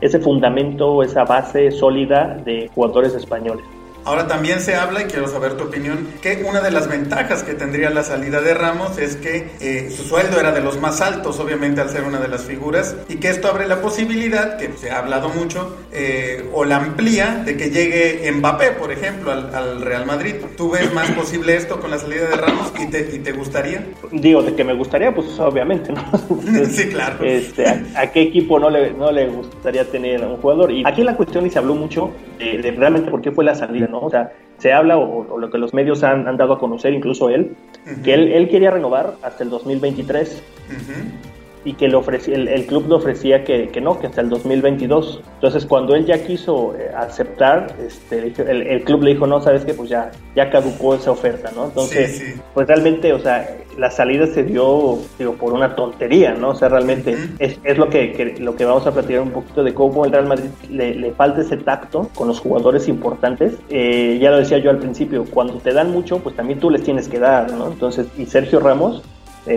ese 0.00 0.18
fundamento, 0.20 1.02
esa 1.02 1.24
base 1.24 1.70
sólida 1.70 2.40
de 2.46 2.70
jugadores 2.74 3.14
españoles. 3.14 3.66
Ahora 4.10 4.26
también 4.26 4.58
se 4.58 4.74
habla, 4.74 5.02
y 5.02 5.04
quiero 5.04 5.28
saber 5.28 5.56
tu 5.56 5.62
opinión, 5.62 6.08
que 6.20 6.42
una 6.44 6.60
de 6.60 6.72
las 6.72 6.88
ventajas 6.88 7.44
que 7.44 7.54
tendría 7.54 7.90
la 7.90 8.02
salida 8.02 8.40
de 8.40 8.54
Ramos 8.54 8.98
es 8.98 9.14
que 9.14 9.52
eh, 9.60 9.88
su 9.88 10.02
sueldo 10.02 10.40
era 10.40 10.50
de 10.50 10.60
los 10.60 10.80
más 10.80 11.00
altos, 11.00 11.38
obviamente 11.38 11.80
al 11.80 11.90
ser 11.90 12.02
una 12.02 12.18
de 12.18 12.26
las 12.26 12.42
figuras, 12.42 12.96
y 13.08 13.18
que 13.18 13.28
esto 13.28 13.46
abre 13.46 13.68
la 13.68 13.80
posibilidad, 13.80 14.58
que 14.58 14.72
se 14.76 14.90
ha 14.90 14.98
hablado 14.98 15.28
mucho, 15.28 15.76
eh, 15.92 16.44
o 16.52 16.64
la 16.64 16.78
amplía, 16.78 17.40
de 17.44 17.56
que 17.56 17.70
llegue 17.70 18.28
Mbappé, 18.32 18.72
por 18.72 18.90
ejemplo, 18.90 19.30
al, 19.30 19.80
Real 19.80 20.06
Madrid. 20.06 20.34
¿Tú 20.56 20.72
ves 20.72 20.92
más 20.92 21.08
posible 21.12 21.54
esto 21.54 21.78
con 21.78 21.92
la 21.92 21.98
salida 21.98 22.28
de 22.30 22.34
Ramos 22.34 22.72
y 22.80 22.90
te, 22.90 23.14
y 23.14 23.20
te 23.20 23.30
gustaría? 23.30 23.86
Digo, 24.10 24.42
de 24.42 24.56
que 24.56 24.64
me 24.64 24.74
gustaría, 24.74 25.14
pues 25.14 25.38
obviamente, 25.38 25.92
¿no? 25.92 26.02
sí, 26.68 26.88
claro. 26.88 27.24
Este, 27.24 27.64
¿a, 27.94 28.10
qué 28.10 28.22
equipo 28.22 28.58
no 28.58 28.70
le, 28.70 28.90
no 28.90 29.12
le 29.12 29.28
gustaría 29.28 29.88
tener 29.88 30.24
un 30.24 30.38
jugador? 30.38 30.72
Y 30.72 30.82
aquí 30.84 31.04
la 31.04 31.14
cuestión, 31.14 31.46
y 31.46 31.50
se 31.50 31.60
habló 31.60 31.76
mucho 31.76 32.10
de 32.40 32.74
realmente 32.76 33.08
por 33.08 33.20
qué 33.20 33.30
fue 33.30 33.44
la 33.44 33.54
salida 33.54 33.86
¿no? 33.86 33.99
O 34.00 34.10
sea, 34.10 34.32
se 34.58 34.72
habla, 34.72 34.98
o, 34.98 35.38
lo 35.38 35.50
que 35.50 35.58
los 35.58 35.72
medios 35.72 36.02
han, 36.02 36.36
dado 36.36 36.54
a 36.54 36.58
conocer, 36.58 36.92
incluso 36.92 37.30
él, 37.30 37.56
que 38.04 38.14
él, 38.14 38.32
él, 38.32 38.48
quería 38.48 38.70
renovar 38.70 39.14
hasta 39.22 39.42
el 39.42 39.50
2023 39.50 40.42
y 41.64 41.74
que 41.74 41.88
le 41.88 41.96
ofrecía, 41.96 42.36
el, 42.36 42.66
club 42.66 42.88
le 42.88 42.94
ofrecía 42.94 43.44
que, 43.44 43.68
que, 43.68 43.80
no, 43.80 43.98
que 43.98 44.06
hasta 44.06 44.20
el 44.20 44.28
2022. 44.30 45.20
Entonces, 45.34 45.66
cuando 45.66 45.94
él 45.94 46.06
ya 46.06 46.24
quiso 46.24 46.74
eh, 46.76 46.90
aceptar, 46.96 47.74
este, 47.84 48.32
el, 48.38 48.82
club 48.84 49.02
le 49.02 49.12
dijo, 49.12 49.26
no, 49.26 49.40
sabes 49.40 49.64
que 49.64 49.74
pues 49.74 49.90
ya, 49.90 50.10
ya 50.34 50.50
caducó 50.50 50.94
esa 50.94 51.10
oferta, 51.10 51.50
¿no? 51.54 51.66
Entonces, 51.66 52.36
pues 52.54 52.66
realmente, 52.66 53.12
o 53.12 53.18
sea, 53.18 53.56
la 53.76 53.90
salida 53.90 54.26
se 54.26 54.42
dio, 54.42 54.98
digo, 55.18 55.34
por 55.34 55.52
una 55.52 55.74
tontería, 55.74 56.34
¿no? 56.34 56.50
O 56.50 56.54
sea, 56.54 56.68
realmente 56.68 57.16
es, 57.38 57.58
es, 57.62 57.78
lo 57.78 57.88
que, 57.88 58.36
lo 58.38 58.56
que 58.56 58.64
vamos 58.64 58.86
a 58.86 58.92
platicar 58.92 59.22
un 59.22 59.30
poquito 59.30 59.62
de 59.62 59.74
cómo 59.74 60.04
el 60.04 60.12
Real 60.12 60.26
Madrid 60.26 60.50
le, 60.70 60.94
le 60.94 61.12
falta 61.12 61.40
ese 61.42 61.56
tacto 61.56 62.08
con 62.14 62.28
los 62.28 62.40
jugadores 62.40 62.88
importantes. 62.88 63.54
Eh, 63.68 64.18
ya 64.20 64.30
lo 64.30 64.38
decía 64.38 64.58
yo 64.58 64.70
al 64.70 64.78
principio, 64.78 65.24
cuando 65.30 65.54
te 65.54 65.72
dan 65.72 65.90
mucho, 65.90 66.18
pues 66.18 66.36
también 66.36 66.58
tú 66.58 66.70
les 66.70 66.82
tienes 66.82 67.08
que 67.08 67.18
dar, 67.18 67.52
¿no? 67.52 67.68
Entonces, 67.68 68.06
y 68.16 68.26
Sergio 68.26 68.60
Ramos, 68.60 69.02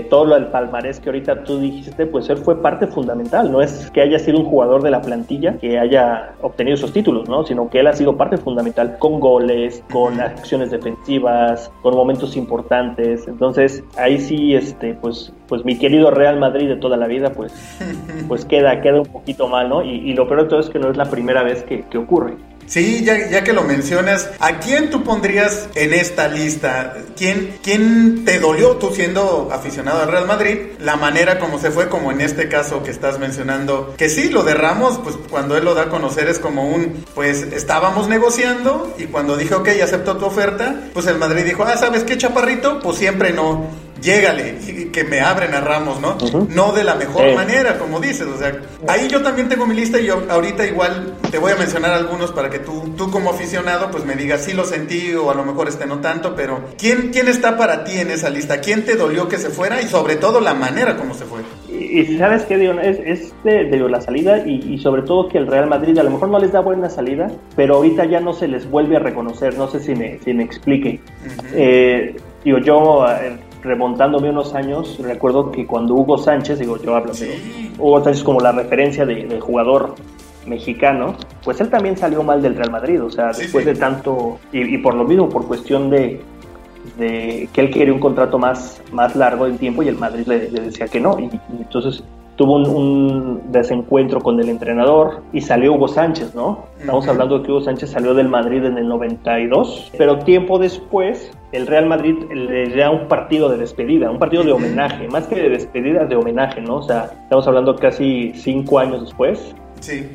todo 0.02 0.26
lo 0.26 0.36
del 0.36 0.48
palmarés 0.48 1.00
que 1.00 1.10
ahorita 1.10 1.44
tú 1.44 1.60
dijiste, 1.60 2.06
pues 2.06 2.30
él 2.30 2.38
fue 2.38 2.62
parte 2.62 2.88
fundamental. 2.88 3.52
No 3.52 3.62
es 3.62 3.90
que 3.92 4.02
haya 4.02 4.20
sido 4.20 4.40
un 4.40 4.46
jugador 4.46 4.82
de 4.82 4.92
la 4.92 5.02
plantilla 5.02 5.58
que 5.58 5.80
haya 5.80 6.34
obtenido 6.42 6.76
esos 6.76 6.94
títulos, 6.94 7.30
¿no? 7.30 7.46
Sino 7.46 7.70
que 7.70 7.80
él 7.80 7.88
ha 7.88 7.94
sido 7.94 8.18
parte 8.18 8.38
fundamental 8.38 8.98
con 9.00 9.20
goles, 9.20 9.84
con 9.92 10.20
acciones 10.20 10.72
defensivas, 10.72 11.72
con 11.82 11.96
momentos 11.96 12.36
importantes. 12.36 13.28
Entonces, 13.28 13.84
ahí 13.98 14.20
sí, 14.20 14.56
este, 14.56 14.94
pues, 14.96 15.34
pues 15.48 15.64
mi 15.66 15.78
querido 15.78 16.12
Real 16.12 16.40
Madrid 16.40 16.68
de 16.68 16.76
toda 16.78 16.98
la 16.98 17.08
vida, 17.08 17.32
pues, 17.32 17.54
pues 18.28 18.46
queda, 18.46 18.82
queda 18.82 19.02
un 19.02 19.08
poquito 19.08 19.48
mal, 19.48 19.70
¿no? 19.70 19.84
Y, 19.84 20.14
lo 20.14 20.28
peor 20.28 20.44
de 20.44 20.50
todo 20.50 20.60
es 20.60 20.70
que 20.70 20.80
no 20.80 20.92
es 20.92 20.98
la 20.98 21.06
primera 21.06 21.44
vez 21.44 21.64
que, 21.64 21.84
que 21.90 21.98
ocurre. 21.98 22.36
Sí, 22.68 23.04
ya, 23.04 23.44
que 23.44 23.54
lo 23.54 23.64
mencionas, 23.64 24.30
¿a 24.40 24.60
quién 24.60 24.90
tú 24.90 25.04
pondrías 25.04 25.70
en 25.76 25.94
esta 25.94 26.28
lista? 26.28 26.98
¿Quién, 27.16 27.58
¿Quién 27.62 28.26
te 28.26 28.40
dolió, 28.40 28.78
tú 28.78 28.92
siendo 28.94 29.50
aficionado 29.52 30.02
al 30.02 30.12
Real 30.12 30.28
Madrid, 30.28 30.58
la 30.80 30.96
manera 30.96 31.40
como 31.40 31.60
se 31.60 31.72
fue, 31.72 31.90
como 31.90 32.12
en 32.12 32.22
este 32.22 32.48
caso 32.50 32.84
que 32.84 32.92
estás 32.92 33.20
mencionando? 33.20 33.94
Que 33.98 34.10
sí, 34.10 34.30
lo 34.30 34.44
de 34.44 34.54
Ramos, 34.54 35.00
pues 35.04 35.16
cuando 35.30 35.58
él 35.58 35.66
lo 35.66 35.74
da 35.74 35.84
a 35.84 35.90
conocer 35.90 36.28
es 36.28 36.40
como 36.40 36.68
un, 36.68 37.06
pues 37.14 37.44
estábamos 37.54 38.08
negociando 38.08 38.94
y 38.98 39.06
cuando 39.06 39.38
dije, 39.38 39.56
ok, 39.56 39.70
acepto 39.84 40.18
tu 40.18 40.26
oferta, 40.26 40.76
pues 40.94 41.06
el 41.08 41.18
Madrid 41.18 41.44
dijo, 41.44 41.64
ah, 41.64 41.78
¿sabes 41.78 42.04
qué, 42.04 42.18
chaparrito? 42.18 42.80
Pues 42.80 42.98
siempre 42.98 43.34
no 43.34 43.83
llégale 44.04 44.58
y 44.68 44.86
que 44.86 45.04
me 45.06 45.22
abren 45.22 45.54
a 45.54 45.62
Ramos, 45.62 46.00
¿no? 46.00 46.18
No 46.50 46.74
de 46.74 46.84
la 46.84 46.96
mejor 46.96 47.34
manera, 47.34 47.80
como 47.80 48.00
dices. 48.00 48.28
O 48.28 48.38
sea, 48.38 48.52
ahí 48.88 49.08
yo 49.08 49.22
también 49.22 49.50
tengo 49.50 49.66
mi 49.66 49.76
lista 49.76 50.00
y 50.00 50.06
yo 50.06 50.24
ahorita 50.30 50.68
igual 50.68 51.16
te 51.32 51.40
voy 51.40 51.54
a 51.54 51.56
mencionar 51.56 51.92
algunos 51.92 52.32
para 52.32 52.50
que 52.50 52.60
tú, 52.60 52.94
tú 52.98 53.10
como 53.10 53.32
aficionado, 53.32 53.90
pues 53.90 54.06
me 54.06 54.16
digas 54.16 54.44
si 54.44 54.54
lo 54.54 54.66
sentí 54.66 55.14
o 55.16 55.32
a 55.32 55.36
lo 55.36 55.46
mejor 55.46 55.68
este 55.68 55.86
no 55.86 56.00
tanto, 56.00 56.36
pero 56.36 56.62
¿quién, 56.78 57.10
quién 57.12 57.28
está 57.28 57.58
para 57.58 57.84
ti 57.84 57.98
en 57.98 58.12
esa 58.12 58.30
lista? 58.30 58.60
¿Quién 58.60 58.86
te 58.86 58.96
dolió 58.96 59.28
que 59.28 59.38
se 59.38 59.50
fuera 59.50 59.82
y 59.82 59.86
sobre 59.86 60.18
todo 60.18 60.42
la 60.42 60.54
manera 60.54 60.98
como 60.98 61.14
se 61.14 61.26
fue? 61.26 61.42
Y, 61.70 62.18
sabes 62.18 62.44
qué, 62.44 62.58
Dion, 62.58 62.80
es, 62.80 63.00
es 63.06 63.34
de, 63.44 63.64
la 63.90 64.02
salida 64.02 64.46
y, 64.46 64.78
sobre 64.80 65.02
todo 65.04 65.30
que 65.30 65.38
el 65.38 65.48
Real 65.48 65.68
Madrid 65.68 65.98
a 65.98 66.04
lo 66.04 66.12
mejor 66.12 66.30
no 66.30 66.40
les 66.40 66.52
da 66.52 66.60
buena 66.60 66.90
salida, 66.90 67.32
pero 67.56 67.76
ahorita 67.76 68.06
ya 68.06 68.20
no 68.20 68.34
se 68.34 68.48
les 68.48 68.70
vuelve 68.70 68.98
a 68.98 69.00
reconocer, 69.00 69.58
no 69.58 69.68
sé 69.70 69.80
si 69.80 69.96
me, 69.96 70.20
si 70.20 70.34
me 70.34 70.44
explique. 70.44 71.00
eh, 71.54 72.16
digo, 72.44 72.58
yo 72.60 73.06
eh, 73.08 73.38
remontándome 73.64 74.30
unos 74.30 74.54
años, 74.54 75.00
recuerdo 75.00 75.52
que 75.52 75.66
cuando 75.66 75.96
Hugo 75.96 76.18
Sánchez, 76.18 76.60
digo 76.60 76.78
yo 76.78 76.96
hablo, 76.96 77.14
pero 77.18 77.34
Hugo 77.80 78.04
Sánchez 78.04 78.24
como 78.24 78.40
la 78.40 78.52
referencia 78.52 79.06
de, 79.06 79.40
jugador 79.40 79.96
mexicano, 80.46 81.16
pues 81.44 81.62
él 81.62 81.70
también 81.70 81.98
salió 81.98 82.22
mal 82.22 82.42
del 82.42 82.56
Real 82.56 82.72
Madrid, 82.72 83.02
o 83.02 83.10
sea, 83.10 83.28
después 83.28 83.66
de 83.66 83.76
tanto, 83.76 84.40
y, 84.52 84.78
por 84.80 84.94
lo 84.94 85.06
mismo, 85.06 85.30
por 85.30 85.48
cuestión 85.48 85.90
de, 85.90 86.22
de, 86.98 87.48
que 87.54 87.62
él 87.62 87.72
quería 87.72 87.94
un 87.94 88.02
contrato 88.02 88.38
más, 88.38 88.82
más 88.92 89.16
largo 89.16 89.48
en 89.48 89.58
tiempo 89.58 89.84
y 89.84 89.88
el 89.88 89.98
Madrid 89.98 90.28
le, 90.28 90.50
decía 90.50 90.88
que 90.88 91.00
no, 91.00 91.18
y, 91.18 91.30
entonces 91.58 92.04
tuvo 92.36 92.56
un, 92.56 93.42
desencuentro 93.52 94.22
con 94.22 94.40
el 94.40 94.50
entrenador 94.50 95.22
y 95.32 95.42
salió 95.42 95.74
Hugo 95.74 95.88
Sánchez, 95.88 96.34
¿no? 96.34 96.66
Estamos 96.80 97.08
hablando 97.08 97.40
de 97.40 97.46
que 97.46 97.52
Hugo 97.52 97.62
Sánchez 97.62 97.92
salió 97.92 98.14
del 98.14 98.28
Madrid 98.28 98.64
en 98.66 98.78
el 98.78 98.88
92, 98.88 99.92
pero 99.98 100.20
tiempo 100.20 100.58
después 100.58 101.32
el 101.52 101.68
Real 101.68 101.86
Madrid 101.86 102.16
le 102.32 102.76
da 102.76 102.90
un 102.90 103.08
partido 103.08 103.48
de 103.50 103.58
despedida, 103.58 104.10
un 104.10 104.18
partido 104.18 104.44
de 104.44 104.52
homenaje, 104.52 105.08
más 105.08 105.28
que 105.28 105.36
de 105.36 105.50
despedida, 105.50 106.06
de 106.06 106.16
homenaje, 106.16 106.62
¿no? 106.62 106.78
O 106.78 106.84
sea, 106.84 107.12
estamos 107.24 107.48
hablando 107.48 107.76
casi 107.76 108.34
cinco 108.36 108.80
años 108.80 109.02
después. 109.02 109.54
Sí. 109.80 110.10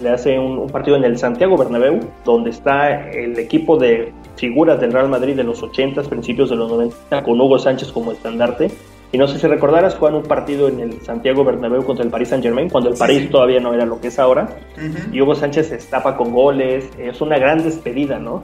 Le 0.00 0.10
hace 0.10 0.38
un, 0.38 0.66
partido 0.68 0.96
en 0.96 1.04
el 1.04 1.18
Santiago 1.18 1.58
Bernabéu, 1.58 2.00
donde 2.24 2.50
está 2.50 3.10
el 3.10 3.38
equipo 3.38 3.76
de 3.76 4.12
figuras 4.36 4.80
del 4.80 4.92
Real 4.92 5.08
Madrid 5.08 5.36
de 5.36 5.44
los 5.44 5.62
80, 5.62 6.02
principios 6.04 6.48
de 6.48 6.56
los 6.56 6.70
90, 6.70 7.22
con 7.22 7.38
Hugo 7.38 7.58
Sánchez 7.58 7.92
como 7.92 8.12
estandarte. 8.12 8.70
Y 9.10 9.18
no 9.18 9.26
sé 9.26 9.38
si 9.38 9.46
recordarás, 9.46 9.94
juegan 9.94 10.18
un 10.18 10.24
partido 10.24 10.68
en 10.68 10.80
el 10.80 11.00
Santiago 11.00 11.44
Bernabéu 11.44 11.84
contra 11.84 12.04
el 12.04 12.10
Paris 12.10 12.28
Saint 12.28 12.44
Germain, 12.44 12.68
cuando 12.68 12.90
el 12.90 12.96
París 12.96 13.30
todavía 13.30 13.58
no 13.58 13.72
era 13.72 13.86
lo 13.86 14.00
que 14.00 14.08
es 14.08 14.18
ahora. 14.18 14.48
Y 15.12 15.20
Hugo 15.20 15.34
Sánchez 15.34 15.68
se 15.68 15.76
estapa 15.76 16.16
con 16.16 16.32
goles, 16.32 16.88
es 16.98 17.20
una 17.20 17.38
gran 17.38 17.62
despedida, 17.62 18.18
¿no? 18.18 18.42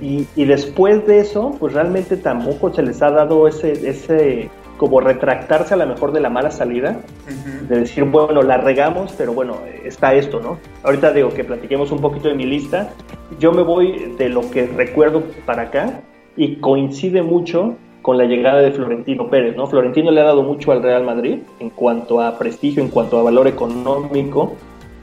Y, 0.00 0.26
y, 0.36 0.44
después 0.46 1.06
de 1.06 1.20
eso, 1.20 1.54
pues 1.58 1.74
realmente 1.74 2.16
tampoco 2.16 2.72
se 2.72 2.82
les 2.82 3.02
ha 3.02 3.10
dado 3.10 3.46
ese, 3.46 3.72
ese 3.72 4.48
como 4.80 4.98
retractarse 4.98 5.74
a 5.74 5.76
lo 5.76 5.86
mejor 5.86 6.10
de 6.12 6.20
la 6.20 6.30
mala 6.30 6.50
salida, 6.50 7.00
de 7.68 7.80
decir, 7.80 8.04
bueno, 8.04 8.40
la 8.40 8.56
regamos, 8.56 9.12
pero 9.12 9.34
bueno, 9.34 9.58
está 9.84 10.14
esto, 10.14 10.40
¿no? 10.40 10.56
Ahorita 10.82 11.12
digo 11.12 11.28
que 11.34 11.44
platiquemos 11.44 11.92
un 11.92 12.00
poquito 12.00 12.28
de 12.28 12.34
mi 12.34 12.46
lista. 12.46 12.88
Yo 13.38 13.52
me 13.52 13.60
voy 13.60 14.14
de 14.16 14.30
lo 14.30 14.50
que 14.50 14.66
recuerdo 14.66 15.22
para 15.44 15.64
acá 15.64 16.00
y 16.34 16.56
coincide 16.56 17.20
mucho 17.20 17.76
con 18.02 18.18
la 18.18 18.24
llegada 18.24 18.60
de 18.60 18.72
Florentino 18.72 19.28
Pérez, 19.28 19.56
¿no? 19.56 19.66
Florentino 19.66 20.10
le 20.10 20.20
ha 20.20 20.24
dado 20.24 20.42
mucho 20.42 20.72
al 20.72 20.82
Real 20.82 21.04
Madrid 21.04 21.38
en 21.58 21.70
cuanto 21.70 22.20
a 22.20 22.38
prestigio, 22.38 22.82
en 22.82 22.88
cuanto 22.88 23.18
a 23.18 23.22
valor 23.22 23.46
económico, 23.46 24.54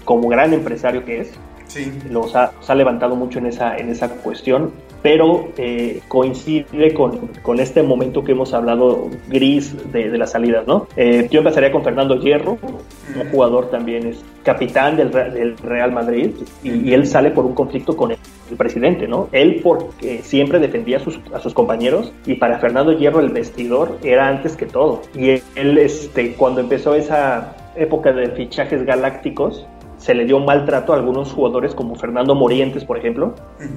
como 0.06 0.30
gran 0.30 0.54
empresario 0.54 1.06
que 1.06 1.22
es. 1.22 1.39
Sí. 1.68 1.92
Los 2.10 2.34
ha, 2.36 2.51
levantado 2.75 3.16
mucho 3.16 3.39
en 3.39 3.48
esa, 3.48 3.77
en 3.77 3.89
esa 3.89 4.10
cuestión, 4.10 4.72
pero 5.01 5.50
eh, 5.58 6.01
coincide 6.08 6.94
con, 6.94 7.27
con, 7.42 7.60
este 7.60 7.84
momento 7.84 8.24
que 8.24 8.32
hemos 8.32 8.54
hablado 8.54 9.10
gris 9.27 9.75
de, 9.92 10.10
de 10.10 10.18
las 10.18 10.32
salidas, 10.32 10.66
¿no? 10.66 10.88
Eh, 10.96 11.27
yo 11.30 11.39
empezaría 11.39 11.72
con 11.72 11.84
Fernando 11.84 12.16
Hierro, 12.20 12.58
un 13.16 13.30
jugador 13.32 13.70
también 13.70 14.08
es 14.08 14.24
capitán 14.44 14.96
del, 14.96 15.12
del 15.12 15.58
Real 15.58 15.92
Madrid, 15.92 16.32
y, 16.63 16.94
él 16.94 17.06
sale 17.06 17.32
por 17.32 17.46
un 17.46 17.54
conflicto 17.54 17.98
con 17.98 18.12
el, 18.12 18.18
presidente, 18.56 19.08
¿no? 19.08 19.27
Él 19.32 19.60
porque 19.63 20.22
siempre 20.24 20.60
defendía 20.60 20.98
a 20.98 21.00
sus, 21.00 21.20
a 21.34 21.39
sus 21.39 21.54
compañeros, 21.54 22.13
y 22.25 22.36
para 22.36 22.60
Fernando 22.60 22.94
Hierro 22.94 23.20
el 23.20 23.30
vestidor 23.30 23.98
era 24.04 24.27
antes 24.27 24.56
que 24.56 24.66
todo. 24.66 25.01
Y 25.16 25.42
él, 25.56 25.77
este, 25.77 26.34
cuando 26.34 26.62
empezó 26.62 26.96
esa 26.96 27.56
época 27.75 28.12
de 28.13 28.30
fichajes 28.30 28.84
galácticos, 28.86 29.66
se 29.98 30.13
le 30.13 30.25
dio 30.25 30.38
un 30.38 30.46
maltrato 30.46 30.94
a 30.94 30.96
algunos 30.96 31.32
jugadores 31.32 31.74
como 31.74 31.96
Fernando 31.96 32.36
Morientes, 32.36 32.86
por 32.86 32.98
ejemplo, 32.98 33.34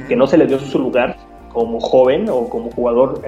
que 0.07 0.17
no 0.17 0.27
se 0.27 0.37
le 0.37 0.47
dio 0.47 0.59
su 0.59 0.79
lugar 0.79 1.17
como 1.53 1.81
joven 1.81 2.29
o 2.29 2.49
como 2.49 2.71
jugador 2.71 3.23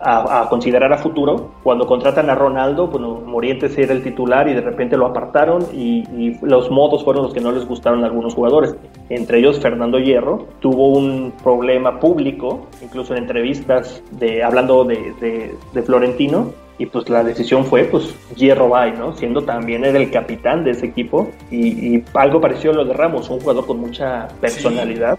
a, 0.00 0.46
considerar 0.48 0.92
a 0.92 0.98
futuro. 0.98 1.52
Cuando 1.62 1.86
contratan 1.86 2.30
a 2.30 2.34
Ronaldo, 2.34 2.88
bueno, 2.88 3.20
Morientes 3.24 3.76
era 3.78 3.92
el 3.92 4.02
titular 4.02 4.48
y 4.48 4.54
de 4.54 4.60
repente 4.60 4.96
lo 4.96 5.06
apartaron 5.06 5.66
y, 5.72 6.02
los 6.42 6.70
modos 6.70 7.04
fueron 7.04 7.24
los 7.24 7.34
que 7.34 7.40
no 7.40 7.52
les 7.52 7.66
gustaron 7.66 8.02
a 8.04 8.06
algunos 8.06 8.34
jugadores. 8.34 8.74
Entre 9.08 9.38
ellos 9.38 9.60
Fernando 9.60 9.98
Hierro 9.98 10.46
tuvo 10.60 10.88
un 10.88 11.32
problema 11.42 12.00
público, 12.00 12.66
incluso 12.82 13.14
en 13.14 13.22
entrevistas 13.24 14.02
de, 14.12 14.42
hablando 14.42 14.84
de, 14.84 15.54
de, 15.72 15.82
Florentino, 15.82 16.52
y 16.78 16.86
pues 16.86 17.08
la 17.08 17.22
decisión 17.22 17.64
fue 17.64 17.84
pues 17.84 18.14
Hierro 18.36 18.68
Bay, 18.68 18.94
¿no? 18.98 19.14
Siendo 19.14 19.42
también 19.42 19.84
el 19.84 20.10
capitán 20.10 20.64
de 20.64 20.72
ese 20.72 20.86
equipo 20.86 21.28
y, 21.50 22.02
algo 22.14 22.40
pareció 22.40 22.70
a 22.70 22.74
lo 22.74 22.84
de 22.84 22.92
Ramos, 22.92 23.28
un 23.30 23.40
jugador 23.40 23.66
con 23.66 23.80
mucha 23.80 24.28
personalidad 24.40 25.18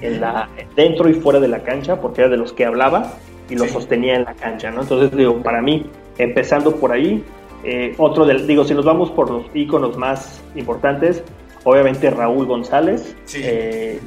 en 0.00 0.20
la, 0.20 0.48
dentro 0.76 1.08
y 1.08 1.14
fuera 1.14 1.40
de 1.40 1.48
la 1.48 1.62
cancha, 1.62 2.00
porque 2.00 2.22
era 2.22 2.30
de 2.30 2.36
los 2.36 2.52
que 2.52 2.64
hablaba 2.64 3.14
y 3.48 3.56
lo 3.56 3.66
sostenía 3.66 4.14
en 4.14 4.24
la 4.24 4.34
cancha, 4.34 4.70
¿no? 4.70 4.82
Entonces, 4.82 5.16
digo, 5.16 5.42
para 5.42 5.60
mí, 5.60 5.86
empezando 6.18 6.76
por 6.76 6.92
ahí, 6.92 7.24
eh, 7.64 7.94
otro 7.98 8.24
del, 8.24 8.46
digo, 8.46 8.64
si 8.64 8.74
nos 8.74 8.84
vamos 8.84 9.10
por 9.10 9.30
los 9.30 9.44
íconos 9.54 9.96
más 9.96 10.42
importantes, 10.54 11.22
obviamente 11.64 12.10
Raúl 12.10 12.46
González, 12.46 13.14
eh, 13.34 14.00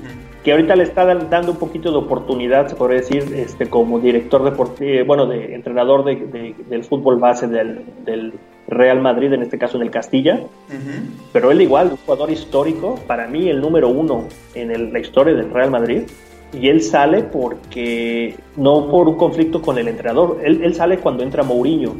que 0.43 0.51
ahorita 0.51 0.75
le 0.75 0.83
está 0.83 1.05
dando 1.05 1.53
un 1.53 1.57
poquito 1.57 1.91
de 1.91 1.97
oportunidad, 1.97 2.67
se 2.67 2.75
podría 2.75 2.99
decir, 2.99 3.23
este, 3.35 3.67
como 3.67 3.99
director 3.99 4.43
deportivo, 4.43 4.89
eh, 4.89 5.03
bueno, 5.03 5.25
de 5.25 5.55
entrenador 5.55 6.03
del 6.05 6.83
fútbol 6.83 7.17
base 7.17 7.47
del, 7.47 7.83
del 8.05 8.33
Real 8.67 9.01
Madrid, 9.01 9.31
en 9.33 9.41
este 9.41 9.57
caso 9.57 9.77
en 9.77 9.83
el 9.83 9.91
Castilla. 9.91 10.41
Pero 11.31 11.51
él 11.51 11.61
igual, 11.61 11.91
un 11.91 11.97
jugador 11.97 12.31
histórico, 12.31 12.95
para 13.07 13.27
mí 13.27 13.49
el 13.49 13.61
número 13.61 13.89
uno 13.89 14.27
en 14.53 14.93
la 14.93 14.99
historia 14.99 15.33
del 15.33 15.51
Real 15.51 15.71
Madrid. 15.71 16.03
Y 16.53 16.69
él 16.69 16.81
sale 16.81 17.23
porque, 17.23 18.35
no 18.55 18.89
por 18.89 19.09
un 19.09 19.15
conflicto 19.15 19.61
con 19.61 19.77
el 19.77 19.87
entrenador, 19.87 20.39
él, 20.43 20.73
sale 20.73 20.99
cuando 20.99 21.23
entra 21.23 21.43
Mourinho. 21.43 21.95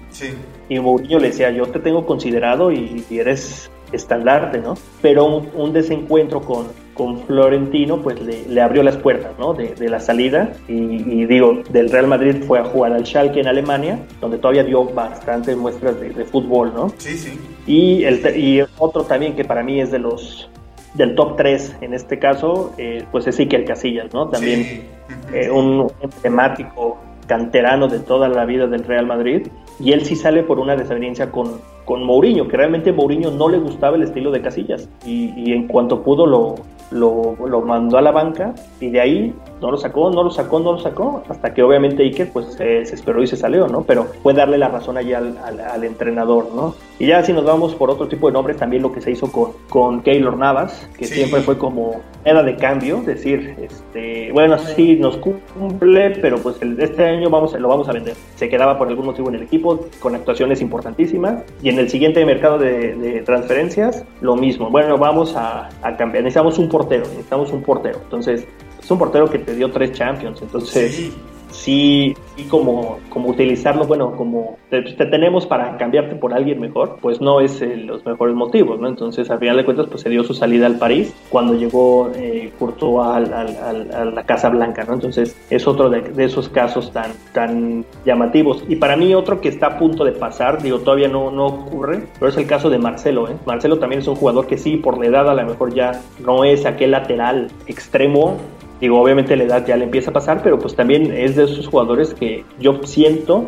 Y 0.69 0.79
Mourinho 0.79 1.19
le 1.19 1.27
decía, 1.27 1.51
yo 1.51 1.65
te 1.67 1.79
tengo 1.79 2.05
considerado 2.05 2.71
y, 2.71 3.05
eres 3.09 3.69
estandarte, 3.91 4.59
¿no? 4.59 4.75
Pero 5.01 5.25
un 5.25 5.73
desencuentro 5.73 6.41
con, 6.41 6.67
con 6.95 7.19
Florentino, 7.23 8.01
pues 8.01 8.19
le, 8.21 8.61
abrió 8.61 8.81
las 8.81 8.95
puertas 8.97 9.37
¿no? 9.37 9.53
de, 9.53 9.75
la 9.89 9.99
salida. 9.99 10.53
Y, 10.67 11.25
digo, 11.25 11.59
del 11.69 11.91
Real 11.91 12.07
Madrid 12.07 12.43
fue 12.47 12.59
a 12.59 12.63
jugar 12.63 12.93
al 12.93 13.05
Schalke 13.05 13.41
en 13.41 13.47
Alemania, 13.47 13.99
donde 14.21 14.37
todavía 14.37 14.63
dio 14.63 14.85
bastantes 14.85 15.55
muestras 15.55 15.99
de, 15.99 16.25
fútbol, 16.25 16.73
¿no? 16.73 16.89
Sí, 16.97 17.17
sí. 17.17 17.39
Y, 17.67 18.03
el, 18.05 18.37
y 18.37 18.63
otro 18.79 19.03
también 19.03 19.35
que 19.35 19.43
para 19.43 19.61
mí 19.61 19.79
es 19.79 19.91
de 19.91 19.99
los 19.99 20.49
del 20.95 21.13
top 21.15 21.35
3 21.35 21.77
en 21.81 21.93
este 21.93 22.17
caso, 22.17 22.73
eh, 22.77 23.03
pues 23.11 23.27
es 23.27 23.37
Iker 23.37 23.65
Casillas, 23.65 24.13
¿no? 24.13 24.29
También 24.29 24.85
eh, 25.33 25.51
un 25.51 25.91
emblemático 26.01 26.97
canterano 27.27 27.87
de 27.87 27.99
toda 27.99 28.29
la 28.29 28.45
vida 28.45 28.67
del 28.67 28.83
Real 28.83 29.05
Madrid. 29.05 29.47
Y 29.79 29.91
él 29.91 30.05
sí 30.05 30.15
sale 30.15 30.43
por 30.43 30.59
una 30.59 30.77
desaveniencia 30.77 31.31
con, 31.31 31.59
con 31.83 32.03
Mourinho, 32.03 32.47
que 32.47 32.55
realmente 32.55 32.93
Mourinho 32.93 33.31
no 33.31 33.49
le 33.49 33.57
gustaba 33.57 33.97
el 33.97 34.03
estilo 34.03 34.31
de 34.31 34.41
Casillas. 34.41 34.87
Y, 35.05 35.33
y 35.35 35.51
en 35.51 35.67
cuanto 35.67 36.01
pudo 36.01 36.25
lo, 36.25 36.55
lo, 36.91 37.35
lo, 37.47 37.61
mandó 37.61 37.97
a 37.97 38.01
la 38.01 38.11
banca 38.11 38.53
y 38.79 38.89
de 38.89 39.01
ahí 39.01 39.35
no 39.61 39.71
lo 39.71 39.77
sacó, 39.77 40.09
no 40.09 40.23
lo 40.23 40.29
sacó, 40.29 40.59
no 40.59 40.73
lo 40.73 40.79
sacó, 40.79 41.23
hasta 41.29 41.53
que 41.53 41.63
obviamente 41.63 42.03
Iker 42.03 42.31
pues 42.31 42.53
se, 42.53 42.81
esperó 42.81 43.23
y 43.23 43.27
se 43.27 43.37
salió, 43.37 43.67
¿no? 43.67 43.83
Pero 43.83 44.05
fue 44.21 44.33
darle 44.33 44.57
la 44.57 44.67
razón 44.67 44.97
allí 44.97 45.13
al, 45.13 45.37
al, 45.37 45.83
entrenador, 45.83 46.49
¿no? 46.53 46.75
Y 46.99 47.07
ya 47.07 47.23
si 47.23 47.33
nos 47.33 47.45
vamos 47.45 47.75
por 47.75 47.89
otro 47.89 48.07
tipo 48.07 48.27
de 48.27 48.33
nombres, 48.33 48.57
también 48.57 48.81
lo 48.81 48.91
que 48.91 49.01
se 49.01 49.11
hizo 49.11 49.31
con, 49.31 49.51
con 49.69 50.01
Keylor 50.01 50.37
Navas, 50.37 50.89
que 50.97 51.05
siempre 51.05 51.41
fue 51.41 51.57
como 51.57 52.01
era 52.23 52.43
de 52.43 52.55
cambio, 52.55 53.01
decir, 53.01 53.55
este, 53.61 54.31
bueno, 54.31 54.57
sí 54.57 54.95
nos 54.95 55.17
cumple, 55.17 56.11
pero 56.21 56.37
pues 56.37 56.57
este 56.61 57.05
año 57.05 57.29
vamos, 57.29 57.53
lo 57.53 57.67
vamos 57.67 57.87
a 57.87 57.93
vender. 57.93 58.15
Se 58.35 58.49
quedaba 58.49 58.77
por 58.77 58.87
algún 58.87 59.05
motivo 59.05 59.29
en 59.29 59.35
el 59.35 59.43
equipo, 59.43 59.85
con 59.99 60.15
actuaciones 60.15 60.61
importantísimas, 60.61 61.43
y 61.61 61.69
en 61.69 61.79
el 61.79 61.89
siguiente 61.89 62.25
mercado 62.25 62.57
de, 62.57 62.95
de 62.95 63.21
transferencias, 63.21 64.05
lo 64.21 64.35
mismo. 64.35 64.69
Bueno, 64.69 64.97
vamos 64.97 65.35
a, 65.35 65.69
a 65.81 65.97
cambiar, 65.97 66.23
necesitamos 66.23 66.57
un 66.59 66.69
portero, 66.69 67.03
necesitamos 67.03 67.51
un 67.51 67.61
portero. 67.61 67.99
Entonces, 68.03 68.47
es 68.85 68.91
un 68.91 68.99
portero 68.99 69.27
que 69.27 69.39
te 69.39 69.55
dio 69.55 69.71
tres 69.71 69.93
Champions, 69.93 70.43
entonces 70.43 71.11
sí, 71.49 72.15
y 72.37 72.43
como, 72.43 72.99
como 73.09 73.29
utilizarlo, 73.29 73.85
bueno, 73.85 74.15
como 74.15 74.57
te, 74.69 74.81
tenemos 74.81 75.47
para 75.47 75.77
cambiarte 75.77 76.15
por 76.15 76.33
alguien 76.33 76.59
mejor, 76.59 76.97
pues 77.01 77.21
no 77.21 77.39
es 77.39 77.61
los 77.61 78.05
mejores 78.05 78.35
motivos, 78.35 78.79
¿no? 78.79 78.87
Entonces, 78.87 79.29
al 79.31 79.39
final 79.39 79.57
de 79.57 79.65
cuentas, 79.65 79.87
pues 79.89 80.01
se 80.01 80.09
dio 80.09 80.23
su 80.23 80.33
salida 80.33 80.67
al 80.67 80.77
París 80.77 81.15
cuando 81.29 81.55
llegó 81.55 82.11
eh, 82.15 82.51
Courtois 82.59 83.07
a 83.07 84.05
la 84.05 84.23
Casa 84.23 84.49
Blanca, 84.49 84.83
¿no? 84.83 84.93
Entonces, 84.93 85.35
es 85.49 85.67
otro 85.67 85.89
de, 85.89 86.03
esos 86.23 86.49
casos 86.49 86.91
tan, 86.91 87.11
tan 87.33 87.85
llamativos. 88.05 88.63
Y 88.67 88.75
para 88.75 88.95
mí, 88.97 89.15
otro 89.15 89.41
que 89.41 89.49
está 89.49 89.67
a 89.67 89.77
punto 89.79 90.03
de 90.03 90.11
pasar, 90.11 90.61
digo, 90.61 90.79
todavía 90.79 91.07
no, 91.07 91.31
no 91.31 91.47
ocurre, 91.47 92.03
pero 92.19 92.29
es 92.29 92.37
el 92.37 92.45
caso 92.45 92.69
de 92.69 92.77
Marcelo, 92.77 93.29
¿eh? 93.29 93.35
Marcelo 93.45 93.79
también 93.79 94.01
es 94.01 94.07
un 94.07 94.15
jugador 94.15 94.45
que 94.45 94.57
sí, 94.57 94.77
por 94.77 94.99
la 94.99 95.07
edad 95.07 95.29
a 95.29 95.33
lo 95.33 95.45
mejor 95.45 95.73
ya 95.73 96.01
no 96.19 96.43
es 96.43 96.65
aquel 96.65 96.91
lateral 96.91 97.47
extremo 97.67 98.37
Digo, 98.81 99.01
obviamente 99.01 99.35
la 99.35 99.43
edad 99.45 99.65
ya 99.65 99.77
le 99.77 99.85
empieza 99.85 100.09
a 100.11 100.13
pasar, 100.13 100.41
pero 100.43 100.59
pues 100.59 100.75
también 100.75 101.11
es 101.13 101.35
de 101.35 101.45
esos 101.45 101.67
jugadores 101.67 102.13
que 102.13 102.43
yo 102.59 102.81
siento 102.83 103.47